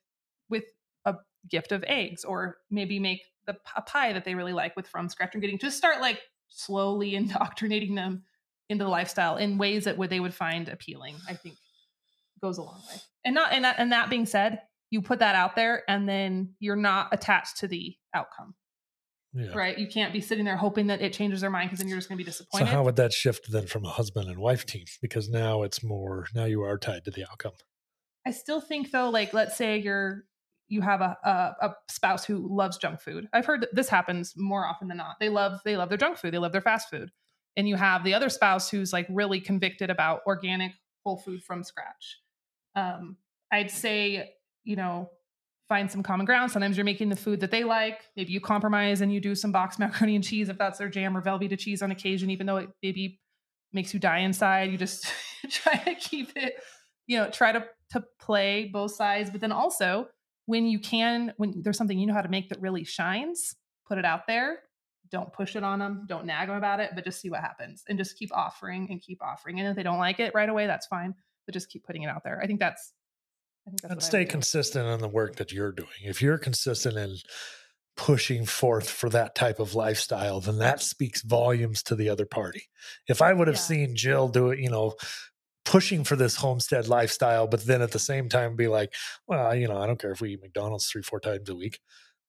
with 0.49 0.65
a 1.05 1.15
gift 1.49 1.71
of 1.71 1.83
eggs 1.87 2.23
or 2.23 2.57
maybe 2.69 2.99
make 2.99 3.21
the 3.47 3.55
a 3.75 3.81
pie 3.81 4.13
that 4.13 4.25
they 4.25 4.35
really 4.35 4.53
like 4.53 4.75
with 4.75 4.87
from 4.87 5.09
scratch 5.09 5.33
and 5.33 5.41
getting 5.41 5.57
just 5.57 5.77
start 5.77 6.01
like 6.01 6.19
slowly 6.49 7.15
indoctrinating 7.15 7.95
them 7.95 8.23
into 8.69 8.83
the 8.83 8.89
lifestyle 8.89 9.37
in 9.37 9.57
ways 9.57 9.85
that 9.85 9.97
would 9.97 10.09
they 10.09 10.19
would 10.19 10.33
find 10.33 10.69
appealing 10.69 11.15
i 11.27 11.33
think 11.33 11.55
goes 12.41 12.57
a 12.57 12.61
long 12.61 12.81
way 12.89 12.95
and 13.25 13.35
not 13.35 13.51
and 13.51 13.65
that, 13.65 13.75
and 13.79 13.91
that 13.91 14.09
being 14.09 14.25
said 14.25 14.59
you 14.91 15.01
put 15.01 15.19
that 15.19 15.35
out 15.35 15.55
there 15.55 15.83
and 15.87 16.07
then 16.07 16.55
you're 16.59 16.75
not 16.75 17.09
attached 17.11 17.57
to 17.57 17.67
the 17.67 17.95
outcome. 18.13 18.55
Yeah. 19.34 19.53
Right? 19.53 19.77
You 19.77 19.88
can't 19.88 20.11
be 20.11 20.21
sitting 20.21 20.45
there 20.45 20.57
hoping 20.57 20.88
that 20.88 21.01
it 21.01 21.13
changes 21.13 21.41
their 21.41 21.51
mind 21.51 21.69
because 21.69 21.80
then 21.80 21.88
you're 21.88 21.97
just 21.97 22.09
going 22.09 22.17
to 22.17 22.23
be 22.23 22.30
disappointed. 22.30 22.65
So 22.65 22.71
how 22.71 22.84
would 22.84 22.95
that 22.95 23.13
shift 23.13 23.51
then 23.51 23.67
from 23.67 23.86
a 23.86 23.89
husband 23.89 24.27
and 24.27 24.39
wife 24.39 24.65
team? 24.65 24.86
Because 25.01 25.30
now 25.30 25.61
it's 25.61 25.84
more 25.84 26.25
now 26.34 26.45
you 26.45 26.63
are 26.63 26.77
tied 26.77 27.05
to 27.05 27.11
the 27.11 27.25
outcome. 27.30 27.53
I 28.25 28.32
still 28.32 28.59
think 28.61 28.91
though, 28.91 29.09
like 29.09 29.34
let's 29.34 29.55
say 29.55 29.77
you're 29.77 30.25
you 30.67 30.82
have 30.82 31.01
a, 31.01 31.17
a 31.23 31.67
a 31.67 31.75
spouse 31.89 32.25
who 32.25 32.47
loves 32.49 32.77
junk 32.77 33.01
food. 33.01 33.27
I've 33.32 33.45
heard 33.45 33.61
that 33.61 33.75
this 33.75 33.89
happens 33.89 34.34
more 34.36 34.65
often 34.65 34.88
than 34.88 34.97
not. 34.97 35.17
They 35.19 35.30
love 35.30 35.59
they 35.63 35.77
love 35.77 35.89
their 35.89 35.97
junk 35.97 36.17
food. 36.17 36.34
They 36.34 36.39
love 36.39 36.51
their 36.51 36.61
fast 36.61 36.89
food. 36.89 37.11
And 37.55 37.67
you 37.67 37.75
have 37.75 38.03
the 38.03 38.13
other 38.13 38.30
spouse 38.30 38.69
who's 38.69 38.93
like 38.93 39.05
really 39.09 39.41
convicted 39.41 39.89
about 39.89 40.21
organic 40.25 40.71
whole 41.05 41.17
food 41.17 41.43
from 41.43 41.63
scratch. 41.63 42.19
Um, 42.75 43.17
I'd 43.51 43.71
say 43.71 44.32
you 44.63 44.75
know 44.75 45.11
find 45.70 45.89
some 45.89 46.03
common 46.03 46.26
ground. 46.26 46.51
Sometimes 46.51 46.76
you're 46.76 46.84
making 46.84 47.09
the 47.09 47.15
food 47.15 47.39
that 47.39 47.51
they 47.51 47.63
like. 47.63 48.01
Maybe 48.17 48.34
you 48.34 48.41
compromise 48.41 49.01
and 49.01 49.13
you 49.13 49.22
do 49.22 49.36
some 49.36 49.51
boxed 49.51 49.80
macaroni 49.80 50.15
and 50.15 50.24
cheese 50.24 50.49
if 50.49 50.57
that's 50.57 50.80
their 50.80 50.89
jam, 50.89 51.15
or 51.15 51.22
Velveeta 51.22 51.57
cheese 51.57 51.82
on 51.82 51.91
occasion, 51.91 52.30
even 52.30 52.47
though 52.47 52.57
it 52.57 52.70
maybe 52.84 53.20
makes 53.72 53.93
you 53.93 53.99
die 53.99 54.20
inside. 54.20 54.72
You 54.72 54.78
just 54.78 55.05
try 55.49 55.78
to 55.78 55.95
keep 55.95 56.36
it, 56.36 56.55
you 57.07 57.17
know, 57.17 57.30
try 57.30 57.51
to 57.53 57.63
to 57.91 58.03
play 58.20 58.70
both 58.72 58.91
sides. 58.91 59.30
But 59.30 59.41
then 59.41 59.51
also 59.51 60.07
when 60.45 60.65
you 60.65 60.80
can, 60.80 61.32
when 61.38 61.61
there's 61.61 61.78
something 61.78 61.97
you 61.97 62.07
know 62.07 62.13
how 62.13 62.22
to 62.22 62.30
make 62.30 62.49
that 62.49 62.59
really 62.59 62.84
shines, 62.84 63.55
put 63.88 63.99
it 63.99 64.05
out 64.05 64.26
there. 64.28 64.59
Don't 65.11 65.32
push 65.32 65.55
it 65.55 65.63
on 65.63 65.78
them. 65.80 66.05
Don't 66.07 66.26
nag 66.26 66.47
them 66.47 66.57
about 66.57 66.80
it, 66.80 66.91
but 66.95 67.03
just 67.03 67.22
see 67.22 67.30
what 67.30 67.41
happens 67.41 67.84
and 67.88 67.97
just 67.97 68.17
keep 68.17 68.36
offering 68.36 68.88
and 68.89 69.01
keep 69.01 69.22
offering. 69.22 69.59
And 69.59 69.70
if 69.70 69.76
they 69.76 69.84
don't 69.84 69.99
like 69.99 70.20
it 70.20 70.34
right 70.34 70.49
away, 70.49 70.67
that's 70.67 70.88
fine. 70.88 71.13
But 71.45 71.53
just 71.53 71.70
keep 71.70 71.84
putting 71.84 72.03
it 72.03 72.09
out 72.09 72.24
there. 72.24 72.39
I 72.41 72.47
think 72.47 72.59
that's. 72.59 72.93
I 73.70 73.72
think 73.72 73.82
that's 73.84 73.91
And 73.93 74.03
stay 74.03 74.26
consistent 74.26 74.88
in 74.88 74.99
the 74.99 75.07
work 75.07 75.36
that 75.36 75.51
you're 75.51 75.72
doing. 75.72 75.89
If 76.03 76.22
you're 76.22 76.39
consistent 76.39 76.97
in 76.97 77.17
pushing 77.95 78.45
forth 78.45 78.89
for 78.89 79.09
that 79.09 79.36
type 79.36 79.59
of 79.59 79.76
lifestyle, 79.76 80.39
then 80.39 80.57
that 80.57 80.82
speaks 80.82 81.22
volumes 81.22 81.84
to 81.84 81.95
the 81.95 82.09
other 82.09 82.26
party. 82.26 82.63
If 83.07 83.22
I 83.22 83.34
would 83.34 83.47
have 83.47 83.57
Yeah. 83.57 83.61
seen 83.61 83.95
Jill 83.95 84.28
do 84.30 84.49
it, 84.49 84.59
you 84.59 84.70
know, 84.70 84.95
pushing 85.65 86.03
for 86.03 86.15
this 86.15 86.38
homestead 86.38 86.88
lifestyle, 86.88 87.47
but 87.47 87.65
then 87.65 87.82
at 87.82 87.91
the 87.91 87.99
same 87.99 88.30
time 88.30 88.55
be 88.55 88.67
like, 88.67 88.93
well, 89.28 89.53
you 89.55 89.67
know, 89.67 89.78
I 89.78 89.86
don't 89.86 89.99
care 89.99 90.11
if 90.11 90.22
we 90.22 90.34
eat 90.34 90.41
McDonald's 90.41 90.88
three, 90.88 91.03
four 91.03 91.20
times 91.20 91.49
a 91.49 91.55
week. 91.55 91.80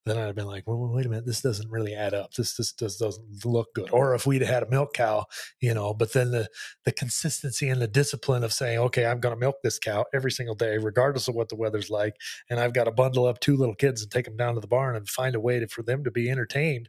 Then 0.07 0.16
I'd 0.16 0.26
have 0.26 0.34
been 0.34 0.46
like, 0.46 0.66
well, 0.66 0.78
wait 0.78 1.05
a 1.05 1.09
minute, 1.11 1.26
this 1.26 1.42
doesn't 1.42 1.70
really 1.70 1.94
add 1.94 2.14
up. 2.14 2.32
This 2.32 2.57
this, 2.57 2.72
doesn't 2.72 3.44
look 3.44 3.74
good. 3.74 3.90
Or 3.90 4.14
if 4.14 4.26
we'd 4.26 4.40
had 4.42 4.62
a 4.62 4.70
milk 4.70 4.94
cow, 4.94 5.26
you 5.61 5.74
know, 5.74 5.92
but 5.92 6.12
then 6.14 6.30
the 6.30 6.48
the 6.84 6.92
consistency 6.92 7.68
and 7.68 7.82
the 7.82 7.86
discipline 7.86 8.42
of 8.42 8.53
saying, 8.53 8.78
okay, 8.78 9.05
I'm 9.05 9.20
going 9.20 9.34
to 9.34 9.40
milk 9.40 9.57
this 9.62 9.78
cow 9.78 10.07
every 10.14 10.32
single 10.32 10.55
day, 10.55 10.78
regardless 10.78 11.28
of 11.28 11.34
what 11.34 11.51
the 11.51 11.57
weather's 11.57 11.90
like, 11.90 12.16
and 12.48 12.59
I've 12.59 12.72
got 12.72 12.84
to 12.84 12.92
bundle 12.92 13.26
up 13.26 13.40
two 13.40 13.57
little 13.57 13.74
kids 13.74 14.03
and 14.03 14.11
take 14.11 14.24
them 14.24 14.36
down 14.36 14.55
to 14.55 14.61
the 14.61 14.66
barn 14.66 14.96
and 14.96 15.09
find 15.09 15.34
a 15.34 15.40
way 15.40 15.61
to, 15.61 15.68
for 15.68 15.82
them 15.82 16.03
to 16.05 16.11
be 16.11 16.30
entertained 16.30 16.88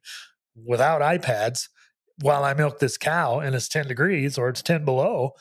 without 0.55 1.01
iPads 1.01 1.68
while 2.22 2.43
I 2.43 2.53
milk 2.53 2.80
this 2.80 2.97
cow 2.97 3.39
and 3.39 3.55
it's 3.55 3.68
10 3.68 3.88
degrees 3.88 4.38
or 4.38 4.49
it's 4.49 4.62
10 4.62 4.86
below. 4.86 5.32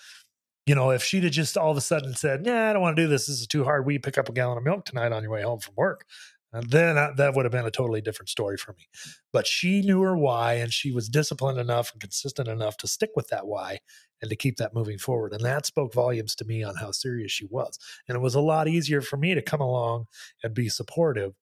You 0.66 0.74
know, 0.74 0.90
if 0.90 1.02
she'd 1.02 1.24
have 1.24 1.32
just 1.32 1.56
all 1.56 1.70
of 1.70 1.76
a 1.76 1.80
sudden 1.80 2.14
said, 2.14 2.42
"Yeah, 2.44 2.70
I 2.70 2.72
don't 2.72 2.82
want 2.82 2.96
to 2.96 3.02
do 3.02 3.08
this. 3.08 3.26
This 3.26 3.40
is 3.40 3.46
too 3.46 3.64
hard. 3.64 3.86
We 3.86 3.98
pick 3.98 4.18
up 4.18 4.28
a 4.28 4.32
gallon 4.32 4.58
of 4.58 4.64
milk 4.64 4.84
tonight 4.84 5.10
on 5.10 5.22
your 5.22 5.32
way 5.32 5.42
home 5.42 5.58
from 5.58 5.74
work," 5.76 6.04
and 6.52 6.70
then 6.70 6.98
I, 6.98 7.12
that 7.16 7.34
would 7.34 7.44
have 7.44 7.52
been 7.52 7.66
a 7.66 7.70
totally 7.70 8.00
different 8.00 8.28
story 8.28 8.56
for 8.56 8.72
me. 8.72 8.88
But 9.32 9.46
she 9.46 9.82
knew 9.82 10.00
her 10.02 10.16
why, 10.16 10.54
and 10.54 10.72
she 10.72 10.90
was 10.90 11.08
disciplined 11.08 11.58
enough 11.58 11.92
and 11.92 12.00
consistent 12.00 12.48
enough 12.48 12.76
to 12.78 12.88
stick 12.88 13.10
with 13.14 13.28
that 13.28 13.46
why 13.46 13.78
and 14.20 14.28
to 14.30 14.36
keep 14.36 14.56
that 14.56 14.74
moving 14.74 14.98
forward. 14.98 15.32
And 15.32 15.44
that 15.44 15.66
spoke 15.66 15.94
volumes 15.94 16.34
to 16.36 16.44
me 16.44 16.62
on 16.62 16.76
how 16.76 16.90
serious 16.90 17.30
she 17.30 17.46
was. 17.46 17.78
And 18.08 18.16
it 18.16 18.20
was 18.20 18.34
a 18.34 18.40
lot 18.40 18.68
easier 18.68 19.00
for 19.00 19.16
me 19.16 19.34
to 19.34 19.42
come 19.42 19.60
along 19.60 20.06
and 20.42 20.52
be 20.52 20.68
supportive 20.68 21.34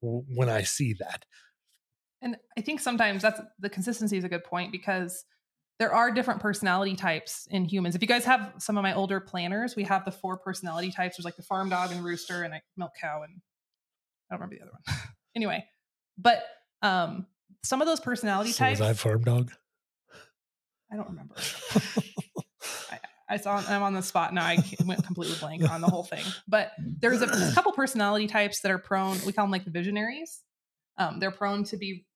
when 0.00 0.48
I 0.48 0.62
see 0.62 0.94
that. 0.94 1.24
And 2.22 2.36
I 2.58 2.60
think 2.60 2.80
sometimes 2.80 3.22
that's 3.22 3.40
the 3.58 3.70
consistency 3.70 4.16
is 4.16 4.24
a 4.24 4.28
good 4.28 4.44
point 4.44 4.72
because 4.72 5.24
there 5.78 5.94
are 5.94 6.10
different 6.10 6.40
personality 6.40 6.96
types 6.96 7.46
in 7.50 7.66
humans. 7.66 7.94
If 7.94 8.02
you 8.02 8.08
guys 8.08 8.24
have 8.24 8.54
some 8.58 8.78
of 8.78 8.82
my 8.82 8.94
older 8.94 9.20
planners, 9.20 9.76
we 9.76 9.84
have 9.84 10.04
the 10.04 10.10
four 10.10 10.38
personality 10.38 10.90
types. 10.90 11.16
There's 11.16 11.24
like 11.24 11.36
the 11.36 11.42
farm 11.42 11.68
dog 11.68 11.92
and 11.92 12.04
rooster 12.04 12.42
and 12.42 12.54
a 12.54 12.62
milk 12.76 12.92
cow 13.00 13.22
and 13.22 13.40
I 14.30 14.34
don't 14.34 14.40
remember 14.40 14.56
the 14.56 14.62
other 14.62 14.72
one. 14.72 14.98
anyway, 15.36 15.64
but 16.18 16.44
um 16.82 17.26
some 17.62 17.80
of 17.80 17.86
those 17.86 18.00
personality 18.00 18.52
So 18.52 18.68
was 18.68 18.78
types 18.78 18.88
I 18.88 18.94
farm 18.94 19.22
dog? 19.22 19.52
I 20.92 20.96
don't 20.96 21.08
remember. 21.08 21.34
I, 22.90 22.98
I 23.28 23.36
saw 23.38 23.56
I'm 23.56 23.82
on 23.82 23.94
the 23.94 24.02
spot 24.02 24.32
now. 24.32 24.44
I 24.44 24.58
went 24.84 25.04
completely 25.04 25.36
blank 25.40 25.68
on 25.68 25.80
the 25.80 25.88
whole 25.88 26.04
thing. 26.04 26.24
But 26.46 26.72
there's 26.78 27.22
a, 27.22 27.26
a 27.26 27.52
couple 27.54 27.72
personality 27.72 28.28
types 28.28 28.60
that 28.60 28.70
are 28.70 28.78
prone. 28.78 29.18
We 29.26 29.32
call 29.32 29.44
them 29.44 29.50
like 29.50 29.64
the 29.64 29.70
visionaries. 29.70 30.42
Um, 30.96 31.18
they're 31.18 31.32
prone 31.32 31.64
to 31.64 31.76
be 31.76 32.06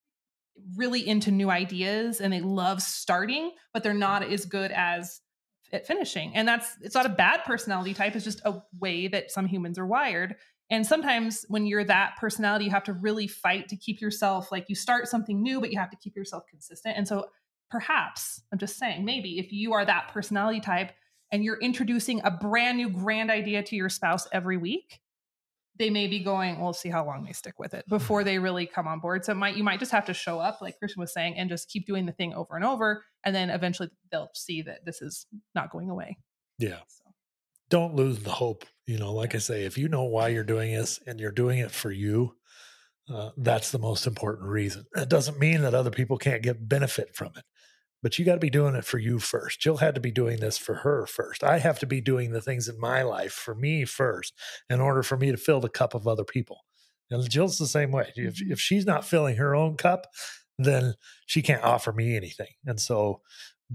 really 0.76 1.06
into 1.06 1.30
new 1.30 1.50
ideas 1.50 2.20
and 2.20 2.32
they 2.32 2.40
love 2.40 2.80
starting, 2.82 3.50
but 3.72 3.82
they're 3.82 3.94
not 3.94 4.22
as 4.22 4.44
good 4.44 4.70
as 4.70 5.20
at 5.72 5.86
finishing. 5.86 6.34
And 6.34 6.46
that's 6.46 6.76
it's 6.80 6.94
not 6.94 7.06
a 7.06 7.10
bad 7.10 7.44
personality 7.44 7.94
type. 7.94 8.14
It's 8.16 8.24
just 8.24 8.40
a 8.44 8.62
way 8.78 9.08
that 9.08 9.30
some 9.30 9.46
humans 9.46 9.78
are 9.78 9.86
wired. 9.86 10.36
And 10.70 10.86
sometimes 10.86 11.44
when 11.48 11.66
you're 11.66 11.84
that 11.84 12.14
personality, 12.18 12.66
you 12.66 12.70
have 12.70 12.84
to 12.84 12.92
really 12.92 13.26
fight 13.26 13.68
to 13.68 13.76
keep 13.76 14.00
yourself 14.00 14.52
like 14.52 14.66
you 14.68 14.74
start 14.74 15.08
something 15.08 15.42
new, 15.42 15.60
but 15.60 15.72
you 15.72 15.78
have 15.78 15.90
to 15.90 15.96
keep 15.96 16.14
yourself 16.14 16.44
consistent. 16.48 16.96
And 16.96 17.06
so 17.08 17.26
perhaps 17.70 18.42
i'm 18.52 18.58
just 18.58 18.76
saying 18.76 19.04
maybe 19.04 19.38
if 19.38 19.52
you 19.52 19.72
are 19.72 19.84
that 19.84 20.08
personality 20.12 20.60
type 20.60 20.92
and 21.32 21.44
you're 21.44 21.60
introducing 21.60 22.20
a 22.24 22.30
brand 22.30 22.76
new 22.76 22.90
grand 22.90 23.30
idea 23.30 23.62
to 23.62 23.76
your 23.76 23.88
spouse 23.88 24.26
every 24.32 24.56
week 24.56 25.00
they 25.78 25.88
may 25.88 26.08
be 26.08 26.18
going 26.18 26.60
we'll 26.60 26.72
see 26.72 26.88
how 26.88 27.04
long 27.06 27.24
they 27.24 27.32
stick 27.32 27.58
with 27.58 27.72
it 27.72 27.84
hmm. 27.88 27.96
before 27.96 28.24
they 28.24 28.38
really 28.38 28.66
come 28.66 28.88
on 28.88 28.98
board 28.98 29.24
so 29.24 29.32
it 29.32 29.36
might 29.36 29.56
you 29.56 29.64
might 29.64 29.78
just 29.78 29.92
have 29.92 30.04
to 30.04 30.12
show 30.12 30.40
up 30.40 30.60
like 30.60 30.78
christian 30.78 31.00
was 31.00 31.12
saying 31.12 31.34
and 31.36 31.48
just 31.48 31.68
keep 31.68 31.86
doing 31.86 32.06
the 32.06 32.12
thing 32.12 32.34
over 32.34 32.56
and 32.56 32.64
over 32.64 33.04
and 33.24 33.34
then 33.34 33.50
eventually 33.50 33.88
they'll 34.10 34.30
see 34.34 34.62
that 34.62 34.84
this 34.84 35.00
is 35.00 35.26
not 35.54 35.70
going 35.70 35.88
away 35.88 36.18
Yeah. 36.58 36.80
so 36.88 37.04
don't 37.70 37.94
lose 37.94 38.18
the 38.24 38.32
hope. 38.32 38.64
You 38.90 38.98
know, 38.98 39.12
like 39.14 39.36
I 39.36 39.38
say, 39.38 39.62
if 39.66 39.78
you 39.78 39.88
know 39.88 40.02
why 40.02 40.28
you're 40.28 40.42
doing 40.42 40.74
this 40.74 40.98
and 41.06 41.20
you're 41.20 41.30
doing 41.30 41.60
it 41.60 41.70
for 41.70 41.92
you, 41.92 42.34
uh, 43.08 43.30
that's 43.36 43.70
the 43.70 43.78
most 43.78 44.04
important 44.04 44.48
reason. 44.48 44.84
It 44.96 45.08
doesn't 45.08 45.38
mean 45.38 45.62
that 45.62 45.74
other 45.74 45.92
people 45.92 46.18
can't 46.18 46.42
get 46.42 46.68
benefit 46.68 47.14
from 47.14 47.30
it, 47.36 47.44
but 48.02 48.18
you 48.18 48.24
got 48.24 48.34
to 48.34 48.40
be 48.40 48.50
doing 48.50 48.74
it 48.74 48.84
for 48.84 48.98
you 48.98 49.20
first. 49.20 49.60
Jill 49.60 49.76
had 49.76 49.94
to 49.94 50.00
be 50.00 50.10
doing 50.10 50.40
this 50.40 50.58
for 50.58 50.74
her 50.74 51.06
first. 51.06 51.44
I 51.44 51.58
have 51.58 51.78
to 51.78 51.86
be 51.86 52.00
doing 52.00 52.32
the 52.32 52.40
things 52.40 52.66
in 52.66 52.80
my 52.80 53.02
life 53.02 53.32
for 53.32 53.54
me 53.54 53.84
first 53.84 54.34
in 54.68 54.80
order 54.80 55.04
for 55.04 55.16
me 55.16 55.30
to 55.30 55.36
fill 55.36 55.60
the 55.60 55.68
cup 55.68 55.94
of 55.94 56.08
other 56.08 56.24
people. 56.24 56.58
And 57.12 57.30
Jill's 57.30 57.58
the 57.58 57.68
same 57.68 57.92
way. 57.92 58.12
If, 58.16 58.38
Mhm. 58.38 58.50
if 58.50 58.58
she's 58.58 58.86
not 58.86 59.04
filling 59.04 59.36
her 59.36 59.54
own 59.54 59.76
cup, 59.76 60.08
then 60.58 60.94
she 61.26 61.42
can't 61.42 61.62
offer 61.62 61.92
me 61.92 62.16
anything. 62.16 62.54
And 62.66 62.80
so 62.80 63.22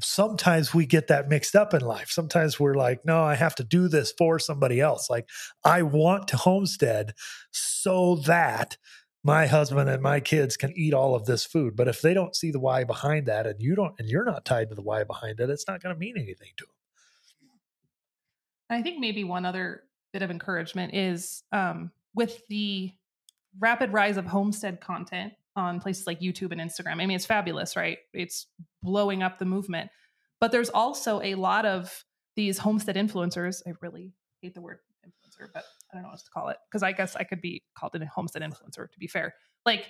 sometimes 0.02 0.74
we 0.74 0.86
get 0.86 1.08
that 1.08 1.30
mixed 1.30 1.56
up 1.56 1.74
in 1.74 1.82
life. 1.82 2.10
Sometimes 2.10 2.60
we're 2.60 2.76
like, 2.76 3.06
no, 3.06 3.22
I 3.24 3.36
have 3.36 3.56
to 3.56 3.64
do 3.64 3.88
this 3.88 4.14
for 4.18 4.40
somebody 4.40 4.80
else. 4.80 5.10
Like, 5.10 5.30
I 5.64 5.84
want 5.84 6.28
to 6.30 6.38
homestead 6.38 7.14
so 7.52 8.16
that 8.28 8.78
my 9.24 9.48
husband 9.48 9.90
and 9.90 10.04
my 10.04 10.20
kids 10.20 10.58
can 10.58 10.72
eat 10.78 10.94
all 10.94 11.16
of 11.16 11.26
this 11.26 11.46
food. 11.46 11.76
But 11.76 11.88
if 11.88 12.02
they 12.02 12.14
don't 12.14 12.36
see 12.36 12.52
the 12.52 12.60
why 12.60 12.84
behind 12.84 13.26
that 13.26 13.48
and 13.48 13.62
you 13.62 13.76
don't, 13.76 13.96
and 13.98 14.08
you're 14.08 14.26
not 14.26 14.46
tied 14.46 14.70
to 14.70 14.76
the 14.76 14.82
why 14.82 15.04
behind 15.04 15.40
it, 15.40 15.50
it's 15.50 15.68
not 15.68 15.82
going 15.82 15.96
to 15.96 16.00
mean 16.00 16.16
anything 16.18 16.50
to 16.58 16.66
them. 16.66 16.72
I 18.70 18.82
think 18.82 19.00
maybe 19.00 19.24
one 19.24 19.46
other 19.46 19.84
bit 20.14 20.22
of 20.22 20.32
encouragement 20.32 20.94
is 20.94 21.44
um, 21.52 21.92
with 22.14 22.46
the 22.48 22.92
rapid 23.60 23.94
rise 23.94 24.18
of 24.18 24.26
homestead 24.26 24.82
content 24.82 25.34
on 25.56 25.80
places 25.80 26.08
like 26.08 26.20
YouTube 26.20 26.52
and 26.52 26.62
Instagram. 26.62 27.02
I 27.02 27.06
mean, 27.06 27.12
it's 27.12 27.26
fabulous, 27.26 27.76
right? 27.76 27.98
It's 28.14 28.48
blowing 28.84 29.24
up 29.24 29.40
the 29.40 29.46
movement. 29.46 29.90
But 30.40 30.52
there's 30.52 30.70
also 30.70 31.22
a 31.22 31.36
lot 31.36 31.66
of 31.66 32.04
these 32.36 32.58
homestead 32.58 32.96
influencers. 32.96 33.62
I 33.66 33.72
really 33.82 34.14
hate 34.42 34.54
the 34.54 34.62
word 34.62 34.80
influencer, 35.06 35.48
but 35.54 35.64
I 35.92 35.96
don't 35.96 36.04
know 36.04 36.10
what 36.10 36.20
to 36.20 36.32
call 36.32 36.50
it 36.50 36.58
because 36.70 36.84
I 36.84 36.92
guess 36.92 37.16
I 37.16 37.24
could 37.24 37.42
be 37.42 37.64
called 37.78 37.96
a 37.96 38.06
homestead 38.06 38.42
influencer 38.42 38.90
to 38.92 39.00
be 39.00 39.08
fair. 39.08 39.34
Like 39.66 39.86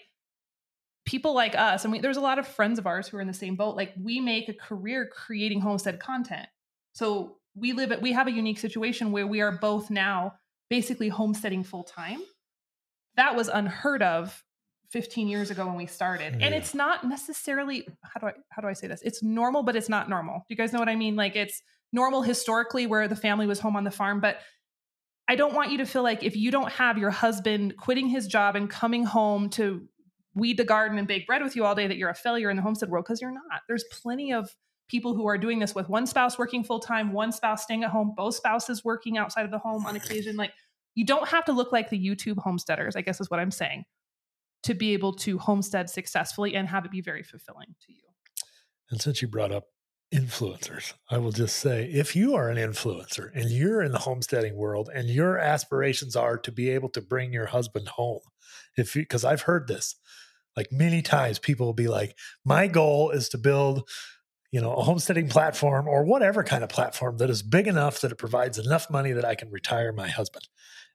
people 1.05 1.33
like 1.33 1.55
us, 1.55 1.83
and 1.83 1.91
we, 1.91 1.99
there's 1.99 2.17
a 2.17 2.21
lot 2.21 2.39
of 2.39 2.47
friends 2.47 2.79
of 2.79 2.87
ours 2.87 3.07
who 3.07 3.17
are 3.17 3.21
in 3.21 3.27
the 3.27 3.33
same 3.33 3.55
boat. 3.55 3.75
Like 3.75 3.93
we 4.01 4.19
make 4.19 4.49
a 4.49 4.53
career 4.53 5.09
creating 5.11 5.61
homestead 5.61 5.99
content. 5.99 6.47
So 6.93 7.37
we 7.55 7.73
live 7.73 7.91
at 7.91 8.01
we 8.01 8.13
have 8.13 8.27
a 8.27 8.31
unique 8.31 8.59
situation 8.59 9.11
where 9.11 9.27
we 9.27 9.41
are 9.41 9.51
both 9.51 9.89
now 9.89 10.33
basically 10.69 11.09
homesteading 11.09 11.63
full 11.63 11.83
time. 11.83 12.21
That 13.15 13.35
was 13.35 13.47
unheard 13.47 14.03
of 14.03 14.43
15 14.91 15.27
years 15.27 15.51
ago 15.51 15.65
when 15.65 15.75
we 15.75 15.85
started. 15.85 16.33
And 16.33 16.41
Yeah. 16.41 16.49
it's 16.55 16.73
not 16.73 17.03
necessarily 17.03 17.87
how 18.03 18.19
do 18.19 18.27
I 18.27 18.33
how 18.49 18.61
do 18.61 18.67
I 18.67 18.73
say 18.73 18.87
this? 18.87 19.01
It's 19.01 19.21
normal, 19.23 19.63
but 19.63 19.75
it's 19.75 19.89
not 19.89 20.09
normal. 20.09 20.39
Do 20.39 20.45
you 20.49 20.55
guys 20.55 20.71
know 20.73 20.79
what 20.79 20.89
I 20.89 20.95
mean? 20.95 21.15
Like 21.15 21.35
it's 21.35 21.61
normal 21.91 22.21
historically 22.21 22.87
where 22.87 23.07
the 23.07 23.15
family 23.15 23.47
was 23.47 23.59
home 23.59 23.75
on 23.75 23.83
the 23.83 23.91
farm, 23.91 24.19
but 24.21 24.37
I 25.27 25.35
don't 25.35 25.53
want 25.53 25.71
you 25.71 25.79
to 25.79 25.85
feel 25.85 26.03
like 26.03 26.23
if 26.23 26.35
you 26.35 26.51
don't 26.51 26.71
have 26.73 26.97
your 26.97 27.09
husband 27.09 27.75
quitting 27.77 28.07
his 28.07 28.27
job 28.27 28.55
and 28.55 28.69
coming 28.69 29.03
home 29.03 29.49
to 29.51 29.87
weed 30.35 30.57
the 30.57 30.63
garden 30.65 30.97
and 30.97 31.07
bake 31.07 31.25
bread 31.25 31.41
with 31.41 31.55
you 31.55 31.65
all 31.65 31.73
day 31.73 31.87
that 31.87 31.97
you're 31.97 32.09
a 32.09 32.15
failure 32.15 32.49
in 32.49 32.57
the 32.57 32.61
homestead 32.61 32.89
world 32.89 33.05
because 33.05 33.21
you're 33.21 33.31
not. 33.31 33.61
There's 33.67 33.85
plenty 33.91 34.33
of 34.33 34.53
people 34.87 35.15
who 35.15 35.25
are 35.27 35.37
doing 35.37 35.57
this 35.59 35.73
with 35.73 35.89
one 35.89 36.05
spouse 36.05 36.37
working 36.37 36.63
full 36.63 36.79
time, 36.79 37.11
one 37.11 37.31
spouse 37.31 37.63
staying 37.63 37.83
at 37.83 37.89
home, 37.89 38.13
both 38.15 38.35
spouses 38.35 38.83
working 38.83 39.17
outside 39.17 39.45
of 39.45 39.51
the 39.51 39.57
home 39.57 39.85
on 39.87 39.95
occasion. 39.95 40.35
Like 40.35 40.51
you 40.93 41.05
don't 41.05 41.27
have 41.29 41.45
to 41.45 41.53
look 41.53 41.71
like 41.71 41.89
the 41.89 41.97
YouTube 41.99 42.37
homesteaders, 42.37 42.95
I 42.95 43.01
guess 43.01 43.19
is 43.19 43.29
what 43.31 43.39
I'm 43.39 43.49
saying, 43.49 43.85
to 44.65 44.73
be 44.73 44.93
able 44.93 45.13
to 45.13 45.37
homestead 45.37 45.89
successfully 45.89 46.55
and 46.55 46.67
have 46.67 46.85
it 46.85 46.91
be 46.91 47.01
very 47.01 47.23
fulfilling 47.23 47.75
to 47.85 47.93
you. 47.93 48.01
And 48.89 49.01
since 49.01 49.21
you 49.21 49.27
brought 49.27 49.51
up 49.51 49.65
influencers, 50.13 50.93
I 51.09 51.17
will 51.17 51.31
just 51.31 51.57
say 51.57 51.85
if 51.85 52.15
you 52.15 52.35
are 52.35 52.49
an 52.49 52.57
influencer 52.57 53.29
and 53.33 53.49
you're 53.49 53.81
in 53.81 53.91
the 53.91 53.99
homesteading 53.99 54.55
world 54.55 54.89
and 54.93 55.07
your 55.07 55.37
aspirations 55.37 56.15
are 56.15 56.37
to 56.39 56.51
be 56.51 56.69
able 56.69 56.89
to 56.89 57.01
bring 57.01 57.31
your 57.31 57.47
husband 57.47 57.89
home, 57.89 58.21
if 58.75 58.93
because 58.93 59.23
I've 59.23 59.43
heard 59.43 59.67
this 59.67 59.95
like 60.55 60.71
many 60.71 61.01
times, 61.01 61.37
people 61.37 61.65
will 61.65 61.73
be 61.73 61.87
like, 61.87 62.17
my 62.43 62.67
goal 62.67 63.11
is 63.11 63.29
to 63.29 63.37
build 63.37 63.87
you 64.51 64.61
know, 64.61 64.73
a 64.73 64.83
homesteading 64.83 65.29
platform 65.29 65.87
or 65.87 66.03
whatever 66.03 66.43
kind 66.43 66.63
of 66.63 66.69
platform 66.69 67.17
that 67.17 67.29
is 67.29 67.43
big 67.43 67.67
enough 67.67 68.01
that 68.01 68.11
it 68.11 68.17
provides 68.17 68.57
enough 68.57 68.89
money 68.89 69.11
that 69.11 69.25
I 69.25 69.35
can 69.35 69.49
retire 69.51 69.91
my 69.91 70.07
husband. 70.07 70.47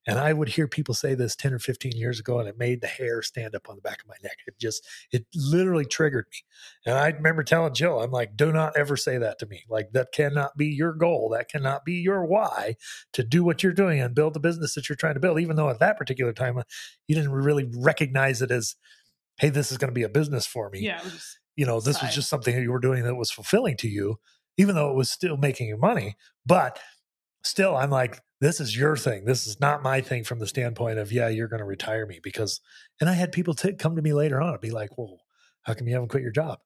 And 0.06 0.18
I 0.18 0.32
would 0.32 0.48
hear 0.48 0.66
people 0.66 0.94
say 0.94 1.14
this 1.14 1.36
10 1.36 1.52
or 1.52 1.58
15 1.58 1.92
years 1.92 2.18
ago, 2.18 2.38
and 2.38 2.48
it 2.48 2.56
made 2.56 2.80
the 2.80 2.86
hair 2.86 3.20
stand 3.20 3.54
up 3.54 3.68
on 3.68 3.76
the 3.76 3.82
back 3.82 4.00
of 4.00 4.08
my 4.08 4.14
neck. 4.22 4.38
It 4.46 4.54
just, 4.58 4.86
it 5.12 5.26
literally 5.34 5.84
triggered 5.84 6.24
me. 6.32 6.38
And 6.86 6.98
I 6.98 7.08
remember 7.08 7.42
telling 7.42 7.74
Jill, 7.74 8.00
I'm 8.00 8.10
like, 8.10 8.34
do 8.34 8.50
not 8.50 8.76
ever 8.78 8.96
say 8.96 9.18
that 9.18 9.38
to 9.40 9.46
me. 9.46 9.64
Like, 9.68 9.92
that 9.92 10.12
cannot 10.12 10.56
be 10.56 10.68
your 10.68 10.94
goal. 10.94 11.28
That 11.30 11.50
cannot 11.50 11.84
be 11.84 11.94
your 11.94 12.24
why 12.24 12.76
to 13.12 13.22
do 13.22 13.44
what 13.44 13.62
you're 13.62 13.72
doing 13.74 14.00
and 14.00 14.14
build 14.14 14.32
the 14.32 14.40
business 14.40 14.74
that 14.74 14.88
you're 14.88 14.96
trying 14.96 15.14
to 15.14 15.20
build, 15.20 15.38
even 15.38 15.56
though 15.56 15.68
at 15.68 15.80
that 15.80 15.98
particular 15.98 16.32
time, 16.32 16.56
uh, 16.56 16.62
you 17.06 17.14
didn't 17.14 17.32
really 17.32 17.70
recognize 17.76 18.40
it 18.40 18.50
as, 18.50 18.76
hey, 19.38 19.50
this 19.50 19.70
is 19.70 19.76
going 19.76 19.90
to 19.90 19.94
be 19.94 20.02
a 20.02 20.08
business 20.08 20.46
for 20.46 20.70
me. 20.70 20.80
Yeah. 20.80 20.98
It 20.98 21.04
was 21.04 21.39
you 21.56 21.66
know, 21.66 21.80
this 21.80 22.02
was 22.02 22.14
just 22.14 22.28
something 22.28 22.54
that 22.54 22.62
you 22.62 22.72
were 22.72 22.80
doing 22.80 23.02
that 23.02 23.14
was 23.16 23.30
fulfilling 23.30 23.76
to 23.78 23.88
you, 23.88 24.16
even 24.56 24.74
though 24.74 24.90
it 24.90 24.96
was 24.96 25.10
still 25.10 25.36
making 25.36 25.68
you 25.68 25.76
money. 25.76 26.16
But 26.46 26.78
still, 27.44 27.76
I'm 27.76 27.90
like, 27.90 28.20
this 28.40 28.60
is 28.60 28.76
your 28.76 28.96
thing. 28.96 29.24
This 29.24 29.46
is 29.46 29.60
not 29.60 29.82
my 29.82 30.00
thing 30.00 30.24
from 30.24 30.38
the 30.38 30.46
standpoint 30.46 30.98
of, 30.98 31.12
yeah, 31.12 31.28
you're 31.28 31.48
going 31.48 31.60
to 31.60 31.66
retire 31.66 32.06
me 32.06 32.20
because, 32.22 32.60
and 33.00 33.10
I 33.10 33.14
had 33.14 33.32
people 33.32 33.54
t- 33.54 33.74
come 33.74 33.96
to 33.96 34.02
me 34.02 34.12
later 34.12 34.40
on 34.40 34.52
and 34.52 34.60
be 34.60 34.70
like, 34.70 34.96
well, 34.96 35.18
how 35.62 35.74
come 35.74 35.86
you 35.86 35.94
haven't 35.94 36.08
quit 36.08 36.22
your 36.22 36.32
job? 36.32 36.58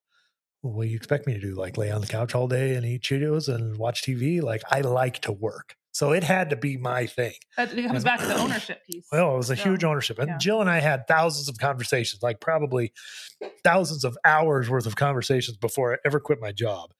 Well, 0.63 0.75
what 0.75 0.85
do 0.85 0.89
you 0.89 0.97
expect 0.97 1.27
me 1.27 1.35
to 1.35 1.41
do? 1.41 1.55
Like 1.55 1.77
lay 1.77 1.91
on 1.91 2.01
the 2.01 2.07
couch 2.07 2.35
all 2.35 2.49
day 2.49 2.75
and 2.75 2.87
eat 2.87 3.03
Cheetos 3.03 3.53
and 3.53 3.77
watch 3.77 4.03
TV? 4.03 4.41
Like 4.41 4.63
I 4.71 4.81
like 4.83 5.21
to 5.23 5.33
work. 5.33 5.77
So 5.95 6.11
it 6.11 6.25
had 6.25 6.51
to 6.51 6.57
be 6.57 6.77
my 6.77 7.07
thing. 7.07 7.35
It 7.57 7.69
comes 7.69 7.79
and, 7.79 8.05
back 8.05 8.19
to 8.19 8.27
the 8.27 8.37
ownership 8.39 8.85
piece. 8.85 9.07
Well, 9.13 9.35
it 9.35 9.37
was 9.37 9.51
a 9.51 9.57
so, 9.57 9.63
huge 9.63 9.85
ownership. 9.85 10.19
And 10.19 10.29
yeah. 10.29 10.39
Jill 10.39 10.61
and 10.61 10.69
I 10.69 10.81
had 10.81 11.07
thousands 11.07 11.49
of 11.49 11.59
conversations, 11.59 12.21
like 12.21 12.41
probably 12.41 12.93
thousands 13.63 14.05
of 14.05 14.19
hours 14.25 14.69
worth 14.69 14.87
of 14.87 14.97
conversations 14.97 15.57
before 15.57 15.95
I 15.95 15.97
ever 16.05 16.19
quit 16.19 16.41
my 16.41 16.51
job 16.51 16.91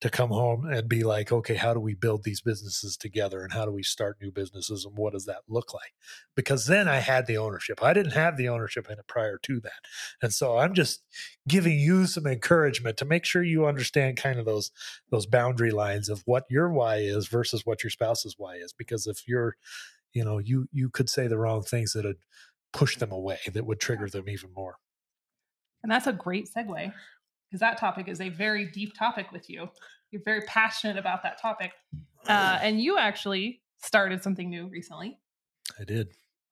to 0.00 0.08
come 0.08 0.30
home 0.30 0.64
and 0.64 0.88
be 0.88 1.04
like, 1.04 1.30
okay, 1.30 1.54
how 1.54 1.74
do 1.74 1.80
we 1.80 1.94
build 1.94 2.24
these 2.24 2.40
businesses 2.40 2.96
together 2.96 3.42
and 3.42 3.52
how 3.52 3.66
do 3.66 3.70
we 3.70 3.82
start 3.82 4.16
new 4.20 4.30
businesses 4.30 4.86
and 4.86 4.96
what 4.96 5.12
does 5.12 5.26
that 5.26 5.42
look 5.46 5.74
like? 5.74 5.92
Because 6.34 6.66
then 6.66 6.88
I 6.88 6.96
had 6.96 7.26
the 7.26 7.36
ownership. 7.36 7.82
I 7.82 7.92
didn't 7.92 8.12
have 8.12 8.38
the 8.38 8.48
ownership 8.48 8.86
in 8.88 8.98
it 8.98 9.06
prior 9.06 9.38
to 9.42 9.60
that. 9.60 9.84
And 10.22 10.32
so 10.32 10.56
I'm 10.56 10.72
just 10.72 11.02
giving 11.46 11.78
you 11.78 12.06
some 12.06 12.26
encouragement 12.26 12.96
to 12.96 13.04
make 13.04 13.26
sure 13.26 13.42
you 13.42 13.66
understand 13.66 14.16
kind 14.16 14.38
of 14.38 14.46
those 14.46 14.70
those 15.10 15.26
boundary 15.26 15.70
lines 15.70 16.08
of 16.08 16.22
what 16.24 16.44
your 16.48 16.72
why 16.72 16.96
is 16.96 17.28
versus 17.28 17.66
what 17.66 17.84
your 17.84 17.90
spouse's 17.90 18.36
why 18.38 18.54
is. 18.54 18.72
Because 18.72 19.06
if 19.06 19.28
you're, 19.28 19.56
you 20.14 20.24
know, 20.24 20.38
you 20.38 20.66
you 20.72 20.88
could 20.88 21.10
say 21.10 21.26
the 21.26 21.38
wrong 21.38 21.62
things 21.62 21.92
that 21.92 22.06
would 22.06 22.16
push 22.72 22.96
them 22.96 23.12
away, 23.12 23.38
that 23.52 23.66
would 23.66 23.80
trigger 23.80 24.08
them 24.08 24.28
even 24.30 24.50
more. 24.54 24.76
And 25.82 25.92
that's 25.92 26.06
a 26.06 26.12
great 26.12 26.48
segue 26.54 26.92
because 27.50 27.60
that 27.60 27.78
topic 27.78 28.08
is 28.08 28.20
a 28.20 28.28
very 28.28 28.66
deep 28.66 28.94
topic 28.96 29.32
with 29.32 29.50
you. 29.50 29.68
You're 30.10 30.22
very 30.24 30.42
passionate 30.42 30.96
about 30.96 31.22
that 31.24 31.40
topic. 31.40 31.72
Uh, 32.28 32.58
and 32.62 32.80
you 32.80 32.96
actually 32.98 33.60
started 33.78 34.22
something 34.22 34.48
new 34.48 34.68
recently. 34.68 35.18
I 35.78 35.84
did. 35.84 36.08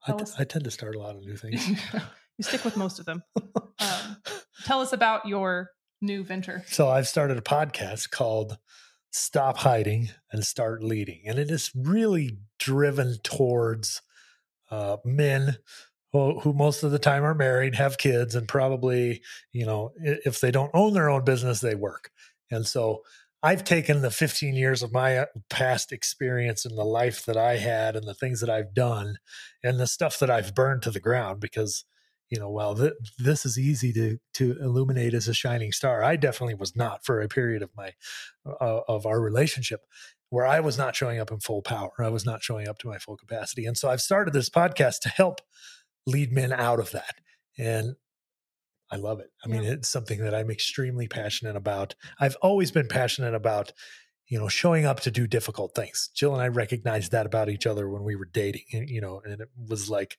I, 0.07 0.13
t- 0.13 0.25
I, 0.39 0.45
tend 0.45 0.65
to 0.65 0.71
start 0.71 0.97
a 0.97 0.99
lot 0.99 1.17
of 1.17 1.25
new 1.25 1.37
things. 1.37 1.69
you 1.69 2.43
stick 2.43 2.65
with 2.65 2.77
most 2.77 2.99
of 2.99 3.05
them. 3.07 3.23
Um, 3.37 4.17
tell 4.65 4.81
us 4.81 4.93
about 4.93 5.27
your 5.27 5.71
new 6.01 6.25
venture. 6.25 6.65
So 6.69 6.89
I've 6.89 7.09
started 7.09 7.37
a 7.37 7.43
podcast 7.43 8.11
called 8.11 8.59
Stop 9.11 9.59
Hiding 9.59 10.11
and 10.33 10.45
Start 10.45 10.83
Leading. 10.83 11.23
And 11.27 11.39
it 11.39 11.51
is 11.51 11.73
really 11.75 12.39
driven 12.59 13.19
towards 13.23 14.03
uh, 14.71 14.99
men 15.05 15.59
who, 16.13 16.41
who 16.41 16.53
most 16.53 16.83
of 16.83 16.91
the 16.91 16.99
time 16.99 17.25
are 17.25 17.35
married, 17.35 17.75
have 17.75 17.99
kids, 17.99 18.35
and 18.35 18.49
probably, 18.49 19.23
you 19.53 19.67
know, 19.67 19.93
if 19.97 20.41
they 20.41 20.51
don't 20.51 20.71
own 20.75 20.95
their 20.95 21.11
own 21.11 21.25
business, 21.25 21.61
they 21.61 21.75
work. 21.75 22.11
And 22.51 22.67
so 22.67 23.03
I've 23.43 23.63
taken 23.63 24.03
the 24.03 24.11
15 24.11 24.55
years 24.55 24.83
of 24.83 24.93
my 24.93 25.19
uh, 25.19 25.27
past 25.49 25.93
experience 25.93 26.65
and 26.65 26.77
the 26.77 26.85
life 26.85 27.25
that 27.27 27.37
I 27.37 27.59
had 27.59 27.95
and 27.95 28.07
the 28.07 28.15
things 28.15 28.41
that 28.41 28.51
I've 28.51 28.75
done 28.75 29.19
and 29.63 29.79
the 29.79 29.87
stuff 29.87 30.19
that 30.19 30.31
I've 30.31 30.55
burned 30.55 30.83
to 30.83 30.91
the 30.91 30.99
ground 30.99 31.41
because, 31.41 31.85
you 32.31 32.41
know, 32.41 32.51
while 32.51 32.75
th- 32.75 32.95
this 33.19 33.47
is 33.47 33.57
easy 33.57 33.93
to 33.93 34.19
to 34.35 34.57
illuminate 34.61 35.15
as 35.15 35.29
a 35.29 35.35
shining 35.35 35.71
star, 35.71 36.03
I 36.03 36.17
definitely 36.17 36.57
was 36.57 36.75
not 36.75 37.05
for 37.05 37.21
a 37.21 37.29
period 37.29 37.63
of 37.63 37.71
my 37.77 37.93
uh, 38.45 38.81
of 38.89 39.07
our 39.07 39.21
relationship 39.21 39.83
where 40.31 40.47
I 40.47 40.61
was 40.61 40.77
not 40.77 40.97
showing 40.97 41.21
up 41.21 41.31
in 41.31 41.39
full 41.39 41.63
power. 41.63 41.93
I 42.01 42.09
was 42.09 42.27
not 42.27 42.43
showing 42.43 42.69
up 42.69 42.79
to 42.79 42.89
my 42.89 42.99
full 42.99 43.17
capacity. 43.17 43.67
And 43.67 43.79
so 43.79 43.89
I've 43.89 44.01
started 44.01 44.35
this 44.35 44.51
podcast 44.51 45.01
to 45.01 45.09
help 45.09 45.41
lead 46.07 46.33
men 46.33 46.53
out 46.53 46.81
of 46.81 46.91
that. 46.93 47.17
And 47.59 47.97
I 48.91 48.97
love 48.97 49.21
it. 49.21 49.31
I 49.45 49.49
mean, 49.49 49.65
it's 49.65 49.89
something 49.89 50.21
that 50.21 50.35
I'm 50.35 50.51
extremely 50.51 51.09
passionate 51.09 51.57
about. 51.57 51.95
I've 52.19 52.37
always 52.37 52.71
been 52.71 52.89
passionate 52.89 53.35
about, 53.35 53.73
you 54.29 54.39
know, 54.39 54.49
showing 54.49 54.87
up 54.87 55.01
to 55.01 55.11
do 55.11 55.27
difficult 55.27 55.75
things. 55.75 56.11
Jill 56.15 56.33
and 56.33 56.43
I 56.43 56.49
recognized 56.49 57.13
that 57.13 57.27
about 57.27 57.51
each 57.51 57.67
other 57.67 57.89
when 57.89 58.03
we 58.03 58.17
were 58.17 58.29
dating, 58.33 58.65
you 58.71 59.01
know, 59.01 59.21
and 59.25 59.41
it 59.41 59.49
was 59.69 59.91
like, 59.91 60.17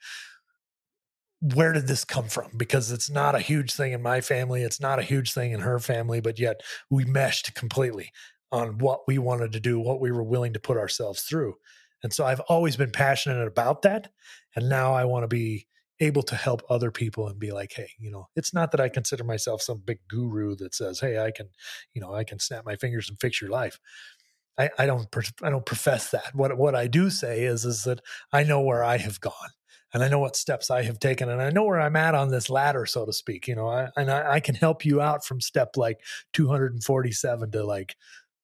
where 1.42 1.74
did 1.74 1.88
this 1.88 2.04
come 2.06 2.28
from? 2.28 2.52
Because 2.58 2.92
it's 2.92 3.10
not 3.10 3.34
a 3.34 3.40
huge 3.40 3.74
thing 3.74 3.94
in 3.94 4.04
my 4.04 4.22
family. 4.22 4.62
It's 4.62 4.82
not 4.82 5.00
a 5.00 5.04
huge 5.04 5.34
thing 5.34 5.52
in 5.52 5.62
her 5.62 5.80
family, 5.80 6.20
but 6.20 6.38
yet 6.38 6.62
we 6.90 7.06
meshed 7.06 7.56
completely 7.56 8.12
on 8.52 8.78
what 8.78 9.02
we 9.08 9.18
wanted 9.18 9.54
to 9.54 9.60
do, 9.60 9.80
what 9.80 10.02
we 10.02 10.12
were 10.12 10.24
willing 10.24 10.54
to 10.54 10.60
put 10.60 10.78
ourselves 10.78 11.22
through. 11.22 11.56
And 12.04 12.14
so 12.14 12.26
I've 12.26 12.42
always 12.42 12.76
been 12.76 12.92
passionate 12.92 13.48
about 13.48 13.82
that. 13.84 14.12
And 14.56 14.70
now 14.70 14.94
I 14.94 15.06
want 15.06 15.24
to 15.24 15.28
be 15.28 15.68
able 16.00 16.24
to 16.24 16.36
help 16.36 16.62
other 16.70 16.92
people 16.92 17.28
and 17.28 17.40
be 17.40 17.52
like, 17.52 17.74
hey, 17.74 17.90
you 17.98 18.10
know, 18.10 18.28
it's 18.36 18.54
not 18.54 18.72
that 18.72 18.80
I 18.80 18.90
consider 18.90 19.24
myself 19.24 19.62
some 19.62 19.80
big 19.80 20.00
guru 20.08 20.56
that 20.58 20.74
says, 20.74 21.00
hey, 21.00 21.20
I 21.20 21.32
can, 21.32 21.50
you 21.94 22.02
know, 22.02 22.14
I 22.14 22.24
can 22.24 22.40
snap 22.40 22.66
my 22.66 22.76
fingers 22.76 23.10
and 23.10 23.20
fix 23.20 23.42
your 23.42 23.50
life. 23.50 23.80
I, 24.58 24.70
I 24.78 24.86
don't, 24.86 25.08
I 25.42 25.50
don't 25.50 25.66
profess 25.66 26.12
that. 26.12 26.34
What 26.34 26.58
what 26.58 26.76
I 26.76 26.88
do 26.88 27.10
say 27.10 27.44
is, 27.44 27.66
is 27.66 27.84
that 27.84 28.02
I 28.34 28.44
know 28.44 28.62
where 28.62 28.84
I 28.84 28.98
have 28.98 29.22
gone, 29.22 29.52
and 29.94 30.04
I 30.04 30.10
know 30.10 30.20
what 30.20 30.36
steps 30.36 30.70
I 30.70 30.84
have 30.84 31.00
taken, 31.00 31.30
and 31.30 31.42
I 31.42 31.50
know 31.50 31.64
where 31.64 31.80
I'm 31.80 31.96
at 31.96 32.14
on 32.14 32.30
this 32.30 32.50
ladder, 32.50 32.86
so 32.86 33.06
to 33.06 33.14
speak. 33.14 33.48
You 33.48 33.56
know, 33.56 33.68
I, 33.68 33.90
and 33.96 34.12
I, 34.12 34.34
I 34.34 34.40
can 34.42 34.56
help 34.56 34.84
you 34.84 35.02
out 35.02 35.26
from 35.26 35.40
step 35.40 35.78
like 35.78 36.02
247 36.34 37.52
to 37.52 37.64
like 37.64 37.96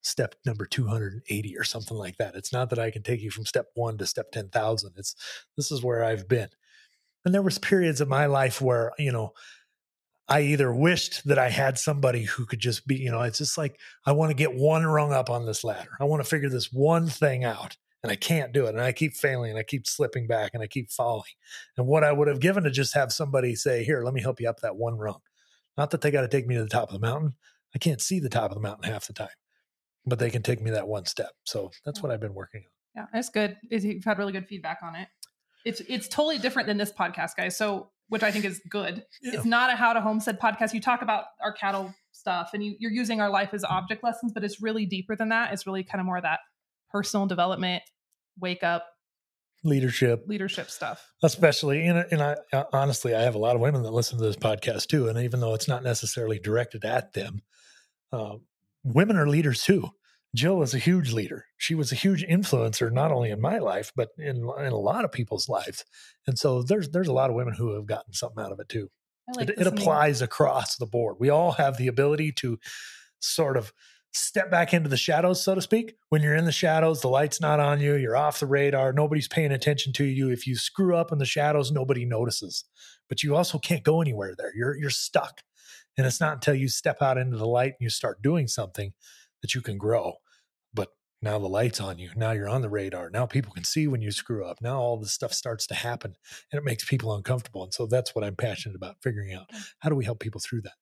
step 0.06 0.36
number 0.46 0.66
280 0.66 1.58
or 1.58 1.64
something 1.64 1.98
like 1.98 2.18
that. 2.18 2.36
It's 2.36 2.54
not 2.54 2.70
that 2.70 2.80
I 2.80 2.92
can 2.92 3.04
take 3.04 3.22
you 3.22 3.32
from 3.32 3.46
step 3.46 3.68
one 3.74 3.98
to 3.98 4.06
step 4.06 4.32
10,000. 4.32 4.94
It's 4.98 5.16
this 5.58 5.72
is 5.72 5.82
where 5.82 6.04
I've 6.04 6.28
been. 6.28 6.50
And 7.26 7.34
there 7.34 7.42
was 7.42 7.58
periods 7.58 8.02
of 8.02 8.08
my 8.08 8.28
life 8.28 8.62
where, 8.62 8.92
you 9.00 9.12
know, 9.12 9.34
I 10.28 10.42
either 10.42 10.74
wished 10.74 11.28
that 11.28 11.40
I 11.40 11.50
had 11.50 11.78
somebody 11.78 12.24
who 12.24 12.46
could 12.46 12.60
just 12.60 12.88
be, 12.88 12.96
you 12.96 13.12
know, 13.12 13.22
it's 13.22 13.40
just 13.40 13.58
like, 13.58 13.80
I 14.06 14.12
want 14.12 14.30
to 14.30 14.36
get 14.36 14.56
one 14.56 14.86
rung 14.86 15.12
up 15.12 15.30
on 15.30 15.46
this 15.46 15.64
ladder. 15.64 15.92
I 16.00 16.04
want 16.06 16.24
to 16.24 16.30
figure 16.30 16.50
this 16.50 16.72
one 16.72 17.08
thing 17.08 17.44
out 17.44 17.78
and 18.04 18.12
I 18.12 18.16
can't 18.16 18.54
do 18.54 18.66
it. 18.66 18.70
And 18.70 18.82
I 18.82 18.92
keep 18.92 19.14
failing 19.14 19.52
and 19.52 19.60
I 19.60 19.64
keep 19.64 19.88
slipping 19.88 20.28
back 20.28 20.52
and 20.54 20.62
I 20.62 20.68
keep 20.68 20.92
falling. 20.92 21.24
And 21.78 21.88
what 21.88 22.04
I 22.04 22.12
would 22.12 22.28
have 22.28 22.40
given 22.40 22.64
to 22.64 22.72
just 22.72 22.94
have 22.94 23.12
somebody 23.12 23.56
say, 23.56 23.84
here, 23.84 24.04
let 24.04 24.14
me 24.14 24.22
help 24.22 24.40
you 24.40 24.48
up 24.48 24.60
that 24.62 24.76
one 24.76 24.98
rung. 24.98 25.22
Not 25.78 25.92
that 25.92 26.02
they 26.02 26.12
got 26.12 26.22
to 26.22 26.28
take 26.28 26.48
me 26.48 26.56
to 26.56 26.64
the 26.64 26.70
top 26.70 26.90
of 26.90 26.94
the 26.94 27.06
mountain. 27.06 27.34
I 27.74 27.78
can't 27.78 28.02
see 28.02 28.20
the 28.20 28.30
top 28.30 28.52
of 28.52 28.56
the 28.56 28.62
mountain 28.62 28.90
half 28.92 29.08
the 29.08 29.14
time, 29.14 29.28
but 30.06 30.20
they 30.20 30.30
can 30.30 30.42
take 30.42 30.62
me 30.62 30.72
that 30.72 30.88
one 30.88 31.06
step. 31.06 31.32
So 31.46 31.72
that's 31.84 32.02
what 32.02 32.12
I've 32.12 32.20
been 32.20 32.34
working 32.34 32.64
on. 32.66 33.04
Yeah, 33.04 33.06
that's 33.14 33.30
good. 33.30 33.58
You've 33.70 34.06
had 34.06 34.18
really 34.18 34.32
good 34.32 34.48
feedback 34.48 34.80
on 34.82 34.96
it 34.96 35.08
it's 35.66 35.82
it's 35.90 36.08
totally 36.08 36.38
different 36.38 36.68
than 36.68 36.78
this 36.78 36.94
podcast, 36.94 37.32
guys. 37.36 37.58
So 37.58 37.90
which 38.08 38.22
I 38.22 38.30
think 38.30 38.46
is 38.46 38.62
good. 38.70 39.04
Yeah. 39.22 39.34
It's 39.34 39.46
not 39.46 39.74
a 39.74 39.76
how 39.76 39.92
to 39.94 40.00
homestead 40.00 40.40
podcast. 40.40 40.74
You 40.74 40.80
talk 40.80 41.02
about 41.02 41.26
our 41.42 41.52
cattle 41.52 41.94
stuff 42.12 42.52
and 42.54 42.64
you, 42.64 42.76
you're 42.80 42.92
using 42.92 43.20
our 43.20 43.32
life 43.32 43.50
as 43.52 43.64
object 43.64 44.04
lessons, 44.04 44.32
but 44.32 44.44
it's 44.44 44.62
really 44.62 44.86
deeper 44.86 45.16
than 45.16 45.30
that. 45.30 45.52
It's 45.52 45.66
really 45.66 45.84
kind 45.84 46.00
of 46.00 46.06
more 46.06 46.22
that 46.22 46.40
personal 46.92 47.26
development, 47.26 47.82
wake 48.40 48.62
up, 48.62 48.86
leadership, 49.64 50.26
leadership 50.28 50.70
stuff. 50.70 51.10
Especially, 51.24 51.88
and, 51.88 52.06
and 52.12 52.22
I 52.22 52.36
honestly, 52.72 53.16
I 53.16 53.22
have 53.24 53.34
a 53.34 53.40
lot 53.40 53.56
of 53.56 53.62
women 53.62 53.82
that 53.82 53.92
listen 53.92 54.20
to 54.20 54.24
this 54.24 54.36
podcast 54.36 54.86
too. 54.86 55.08
And 55.08 55.18
even 55.18 55.40
though 55.40 55.56
it's 55.56 55.68
not 55.68 55.82
necessarily 55.82 56.38
directed 56.38 56.86
at 56.86 57.14
them, 57.14 57.42
uh, 58.14 58.36
women 58.86 59.18
are 59.18 59.28
leaders 59.28 59.64
too. 59.64 59.90
Jill 60.36 60.62
is 60.62 60.74
a 60.74 60.80
huge 60.80 61.14
leader. 61.14 61.46
She 61.58 61.76
was 61.76 61.92
a 61.92 61.96
huge 61.96 62.24
influencer, 62.26 62.92
not 62.92 63.12
only 63.12 63.32
in 63.32 63.40
my 63.40 63.58
life, 63.58 63.92
but 63.96 64.10
in, 64.18 64.38
in 64.60 64.72
a 64.72 64.78
lot 64.78 65.06
of 65.06 65.12
people's 65.12 65.48
lives. 65.48 65.86
And 66.28 66.38
so 66.38 66.62
there's 66.62 66.90
there's 66.90 67.08
a 67.08 67.14
lot 67.14 67.30
of 67.30 67.36
women 67.36 67.54
who 67.54 67.74
have 67.74 67.86
gotten 67.86 68.14
something 68.14 68.44
out 68.44 68.52
of 68.52 68.60
it 68.60 68.70
too. 68.70 68.90
Like 69.36 69.50
it, 69.50 69.60
it 69.60 69.68
applies 69.68 70.22
across 70.22 70.76
the 70.76 70.86
board. 70.86 71.16
We 71.20 71.30
all 71.30 71.54
have 71.54 71.78
the 71.78 71.88
ability 71.88 72.34
to 72.34 72.60
sort 73.20 73.58
of 73.58 73.74
step 74.14 74.52
back 74.52 74.74
into 74.74 74.90
the 74.90 74.98
shadows, 74.98 75.44
so 75.44 75.56
to 75.56 75.62
speak. 75.62 75.96
When 76.10 76.22
you're 76.22 76.36
in 76.36 76.46
the 76.46 76.52
shadows, 76.52 77.02
the 77.02 77.10
light's 77.10 77.42
not 77.42 77.60
on 77.60 77.82
you, 77.82 77.96
you're 77.96 78.16
off 78.16 78.40
the 78.40 78.46
radar, 78.46 78.94
nobody's 78.94 79.28
paying 79.28 79.52
attention 79.52 79.94
to 79.94 80.06
you. 80.06 80.30
If 80.30 80.48
you 80.48 80.56
screw 80.56 80.96
up 80.96 81.12
in 81.12 81.18
the 81.18 81.26
shadows, 81.26 81.72
nobody 81.72 82.06
notices. 82.06 82.66
But 83.10 83.24
you 83.24 83.36
also 83.36 83.58
can't 83.58 83.84
go 83.84 84.02
anywhere 84.02 84.36
there. 84.38 84.52
You're 84.56 84.76
you're 84.78 84.90
stuck. 84.90 85.42
And 85.98 86.06
it's 86.06 86.20
not 86.20 86.34
until 86.34 86.56
you 86.56 86.68
step 86.68 87.02
out 87.02 87.18
into 87.18 87.38
the 87.38 87.48
light 87.48 87.74
and 87.80 87.82
you 87.82 87.90
start 87.90 88.22
doing 88.22 88.48
something 88.48 88.94
that 89.42 89.56
you 89.56 89.62
can 89.62 89.78
grow. 89.78 90.16
But 90.74 90.90
now 91.22 91.40
the 91.40 91.48
light's 91.48 91.80
on 91.80 92.00
you. 92.00 92.10
Now 92.16 92.32
you're 92.32 92.50
on 92.50 92.62
the 92.62 92.70
radar. 92.70 93.10
Now 93.10 93.26
people 93.26 93.54
can 93.54 93.64
see 93.64 93.88
when 93.88 94.02
you 94.02 94.12
screw 94.12 94.46
up. 94.46 94.62
Now 94.62 94.80
all 94.80 94.98
this 94.98 95.14
stuff 95.14 95.34
starts 95.34 95.68
to 95.68 95.76
happen 95.76 96.16
and 96.52 96.60
it 96.60 96.66
makes 96.66 96.84
people 96.84 97.16
uncomfortable. 97.16 97.64
And 97.64 97.74
so 97.74 97.86
that's 97.86 98.14
what 98.14 98.24
I'm 98.24 98.36
passionate 98.36 98.76
about 98.76 98.98
figuring 99.02 99.34
out. 99.34 99.50
How 99.80 99.90
do 99.90 99.96
we 99.96 100.06
help 100.06 100.20
people 100.20 100.42
through 100.42 100.62
that? 100.62 100.74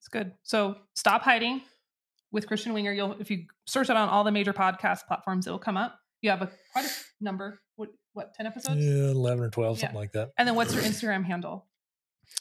It's 0.00 0.08
good. 0.08 0.32
So 0.42 0.76
stop 0.94 1.22
hiding 1.22 1.62
with 2.32 2.46
Christian 2.46 2.72
Winger. 2.72 2.92
You'll 2.92 3.16
if 3.20 3.30
you 3.30 3.46
search 3.66 3.90
it 3.90 3.96
on 3.96 4.08
all 4.08 4.24
the 4.24 4.32
major 4.32 4.52
podcast 4.52 5.06
platforms, 5.06 5.46
it'll 5.46 5.58
come 5.58 5.76
up. 5.76 5.98
You 6.22 6.30
have 6.30 6.42
a 6.42 6.50
quite 6.72 6.84
a 6.84 6.90
number. 7.20 7.60
What 7.76 7.90
what 8.12 8.34
ten 8.34 8.46
episodes? 8.46 8.84
Yeah, 8.84 9.10
eleven 9.10 9.44
or 9.44 9.50
twelve, 9.50 9.78
something 9.78 9.96
like 9.96 10.12
that. 10.12 10.30
And 10.38 10.46
then 10.46 10.54
what's 10.54 10.74
your 10.74 10.82
Instagram 10.82 11.24
handle? 11.24 11.66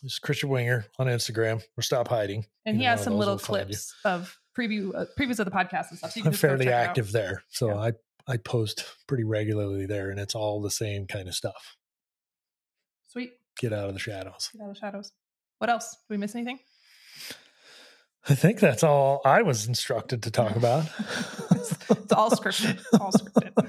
It's 0.04 0.20
Christian 0.20 0.50
Winger 0.50 0.86
on 1.00 1.08
Instagram 1.08 1.64
or 1.78 1.82
Stop 1.82 2.08
Hiding. 2.08 2.46
And 2.66 2.78
he 2.78 2.84
has 2.84 3.04
some 3.04 3.18
little 3.18 3.38
clips 3.38 3.94
of 4.04 4.38
preview 4.58 4.94
uh, 4.96 5.06
previews 5.20 5.40
of 5.40 5.46
the 5.46 5.52
podcast 5.52 5.90
and 5.90 5.98
stuff. 5.98 6.12
So 6.12 6.22
I'm 6.26 6.34
fairly 6.34 6.70
active 6.70 7.12
there, 7.12 7.44
so 7.50 7.70
yeah. 7.70 7.80
I 7.80 7.92
I 8.28 8.38
post 8.38 8.86
pretty 9.08 9.24
regularly 9.24 9.86
there, 9.86 10.10
and 10.10 10.20
it's 10.20 10.36
all 10.36 10.62
the 10.62 10.72
same 10.72 11.08
kind 11.08 11.28
of 11.28 11.36
stuff. 11.36 11.76
Sweet. 13.08 13.34
Get 13.60 13.72
out 13.72 13.88
of 13.88 13.94
the 13.94 14.00
shadows. 14.00 14.50
Get 14.52 14.62
out 14.62 14.70
of 14.70 14.76
the 14.76 14.80
shadows. 14.80 15.12
What 15.60 15.70
else? 15.70 15.92
Did 15.92 16.16
we 16.16 16.18
miss 16.18 16.36
anything? 16.36 16.60
I 18.28 18.34
think 18.34 18.60
that's 18.60 18.84
all 18.84 19.22
I 19.24 19.44
was 19.44 19.68
instructed 19.68 20.24
to 20.24 20.32
talk 20.32 20.56
about. 20.56 20.86
it's, 21.52 21.72
it's, 21.90 22.12
all 22.12 22.32
scripted. 22.32 22.84
All 23.00 23.12
scripted. 23.12 23.52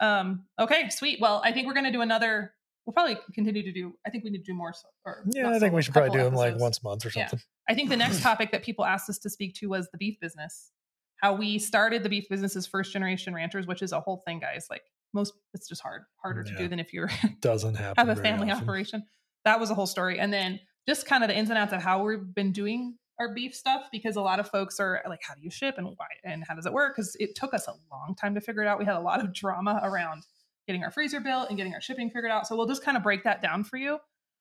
Um, 0.00 0.44
okay, 0.58 0.90
sweet. 0.90 1.18
Well, 1.20 1.40
I 1.42 1.52
think 1.52 1.66
we're 1.66 1.72
going 1.72 1.86
to 1.86 1.92
do 1.92 2.02
another. 2.02 2.52
We'll 2.86 2.92
probably 2.92 3.16
continue 3.32 3.62
to 3.62 3.72
do. 3.72 3.94
I 4.06 4.10
think 4.10 4.24
we 4.24 4.30
need 4.30 4.44
to 4.44 4.52
do 4.52 4.54
more. 4.54 4.74
Or 5.06 5.24
yeah, 5.30 5.50
I 5.50 5.58
think 5.58 5.72
we 5.72 5.82
should 5.82 5.94
probably 5.94 6.10
do 6.10 6.22
them 6.22 6.34
like 6.34 6.58
once 6.58 6.80
a 6.80 6.86
month 6.86 7.06
or 7.06 7.10
something. 7.10 7.38
Yeah. 7.38 7.72
I 7.72 7.74
think 7.74 7.88
the 7.88 7.96
next 7.96 8.20
topic 8.22 8.52
that 8.52 8.62
people 8.62 8.84
asked 8.84 9.08
us 9.08 9.18
to 9.20 9.30
speak 9.30 9.54
to 9.56 9.68
was 9.68 9.88
the 9.90 9.98
beef 9.98 10.20
business. 10.20 10.70
How 11.16 11.34
we 11.34 11.58
started 11.58 12.02
the 12.02 12.10
beef 12.10 12.28
business 12.28 12.56
as 12.56 12.66
first 12.66 12.92
generation 12.92 13.34
ranchers, 13.34 13.66
which 13.66 13.80
is 13.80 13.92
a 13.92 14.00
whole 14.00 14.22
thing, 14.26 14.38
guys. 14.38 14.66
Like 14.68 14.82
most, 15.14 15.32
it's 15.54 15.68
just 15.68 15.80
hard, 15.80 16.02
harder 16.22 16.44
yeah. 16.46 16.52
to 16.52 16.58
do 16.58 16.68
than 16.68 16.78
if 16.78 16.92
you're 16.92 17.10
doesn't 17.40 17.74
happen 17.76 18.06
have 18.06 18.18
a 18.18 18.20
family 18.20 18.50
often. 18.50 18.64
operation. 18.64 19.04
That 19.44 19.60
was 19.60 19.70
a 19.70 19.74
whole 19.74 19.86
story, 19.86 20.18
and 20.18 20.32
then 20.32 20.60
just 20.86 21.06
kind 21.06 21.24
of 21.24 21.28
the 21.28 21.36
ins 21.36 21.48
and 21.48 21.58
outs 21.58 21.72
of 21.72 21.82
how 21.82 22.04
we've 22.04 22.34
been 22.34 22.52
doing 22.52 22.96
our 23.18 23.32
beef 23.32 23.54
stuff 23.54 23.84
because 23.92 24.16
a 24.16 24.20
lot 24.20 24.40
of 24.40 24.48
folks 24.48 24.80
are 24.80 25.00
like, 25.08 25.20
how 25.22 25.34
do 25.34 25.40
you 25.40 25.50
ship 25.50 25.76
and 25.78 25.86
why 25.86 26.06
and 26.24 26.44
how 26.46 26.54
does 26.54 26.66
it 26.66 26.72
work? 26.72 26.96
Because 26.96 27.16
it 27.20 27.34
took 27.34 27.54
us 27.54 27.68
a 27.68 27.74
long 27.90 28.14
time 28.20 28.34
to 28.34 28.40
figure 28.40 28.62
it 28.62 28.66
out. 28.66 28.78
We 28.78 28.84
had 28.84 28.96
a 28.96 29.00
lot 29.00 29.22
of 29.22 29.32
drama 29.32 29.80
around 29.82 30.24
getting 30.66 30.84
our 30.84 30.90
freezer 30.90 31.20
built 31.20 31.48
and 31.48 31.56
getting 31.56 31.74
our 31.74 31.80
shipping 31.80 32.10
figured 32.10 32.30
out. 32.30 32.46
So 32.46 32.56
we'll 32.56 32.66
just 32.66 32.82
kind 32.82 32.96
of 32.96 33.02
break 33.02 33.24
that 33.24 33.42
down 33.42 33.64
for 33.64 33.76
you. 33.76 33.98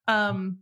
Um, 0.08 0.60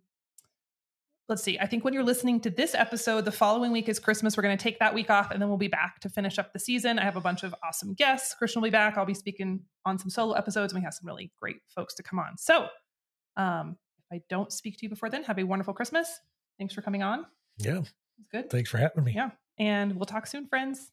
let's 1.30 1.44
see. 1.44 1.58
I 1.60 1.66
think 1.66 1.84
when 1.84 1.94
you're 1.94 2.04
listening 2.04 2.42
to 2.42 2.50
this 2.50 2.76
episode, 2.76 3.26
the 3.26 3.32
following 3.32 3.72
week 3.72 3.88
is 3.88 4.00
Christmas. 4.00 4.36
We're 4.36 4.44
going 4.44 4.58
to 4.58 4.62
take 4.62 4.80
that 4.80 4.94
week 4.94 5.10
off 5.10 5.32
and 5.32 5.42
then 5.42 5.50
we'll 5.50 5.58
be 5.58 5.68
back 5.68 6.00
to 6.02 6.10
finish 6.10 6.38
up 6.38 6.54
the 6.54 6.60
season. 6.60 7.00
I 7.00 7.04
have 7.04 7.16
a 7.16 7.22
bunch 7.22 7.44
of 7.44 7.56
awesome 7.64 7.94
guests. 7.94 8.34
Christian 8.34 8.62
will 8.62 8.68
be 8.68 8.72
back. 8.72 8.98
I'll 8.98 9.06
be 9.06 9.14
speaking 9.14 9.62
on 9.86 9.98
some 9.98 10.10
solo 10.10 10.34
episodes 10.34 10.74
and 10.74 10.82
we 10.82 10.84
have 10.84 10.94
some 10.94 11.08
really 11.08 11.32
great 11.40 11.58
folks 11.74 11.94
to 11.96 12.04
come 12.04 12.20
on. 12.20 12.38
So, 12.38 12.68
um, 13.38 13.78
if 14.00 14.18
I 14.18 14.22
don't 14.30 14.52
speak 14.52 14.78
to 14.80 14.86
you 14.86 14.90
before 14.90 15.10
then, 15.10 15.24
have 15.24 15.40
a 15.40 15.44
wonderful 15.44 15.74
Christmas. 15.74 16.10
Thanks 16.60 16.74
for 16.74 16.82
coming 16.82 17.02
on. 17.02 17.26
Yeah. 17.58 17.80
It's 17.80 18.28
good. 18.32 18.50
Thanks 18.50 18.70
for 18.70 18.78
having 18.78 19.04
me. 19.04 19.14
Yeah. 19.16 19.30
And 19.58 19.96
we'll 19.96 20.06
talk 20.06 20.28
soon, 20.28 20.48
friends. 20.48 20.92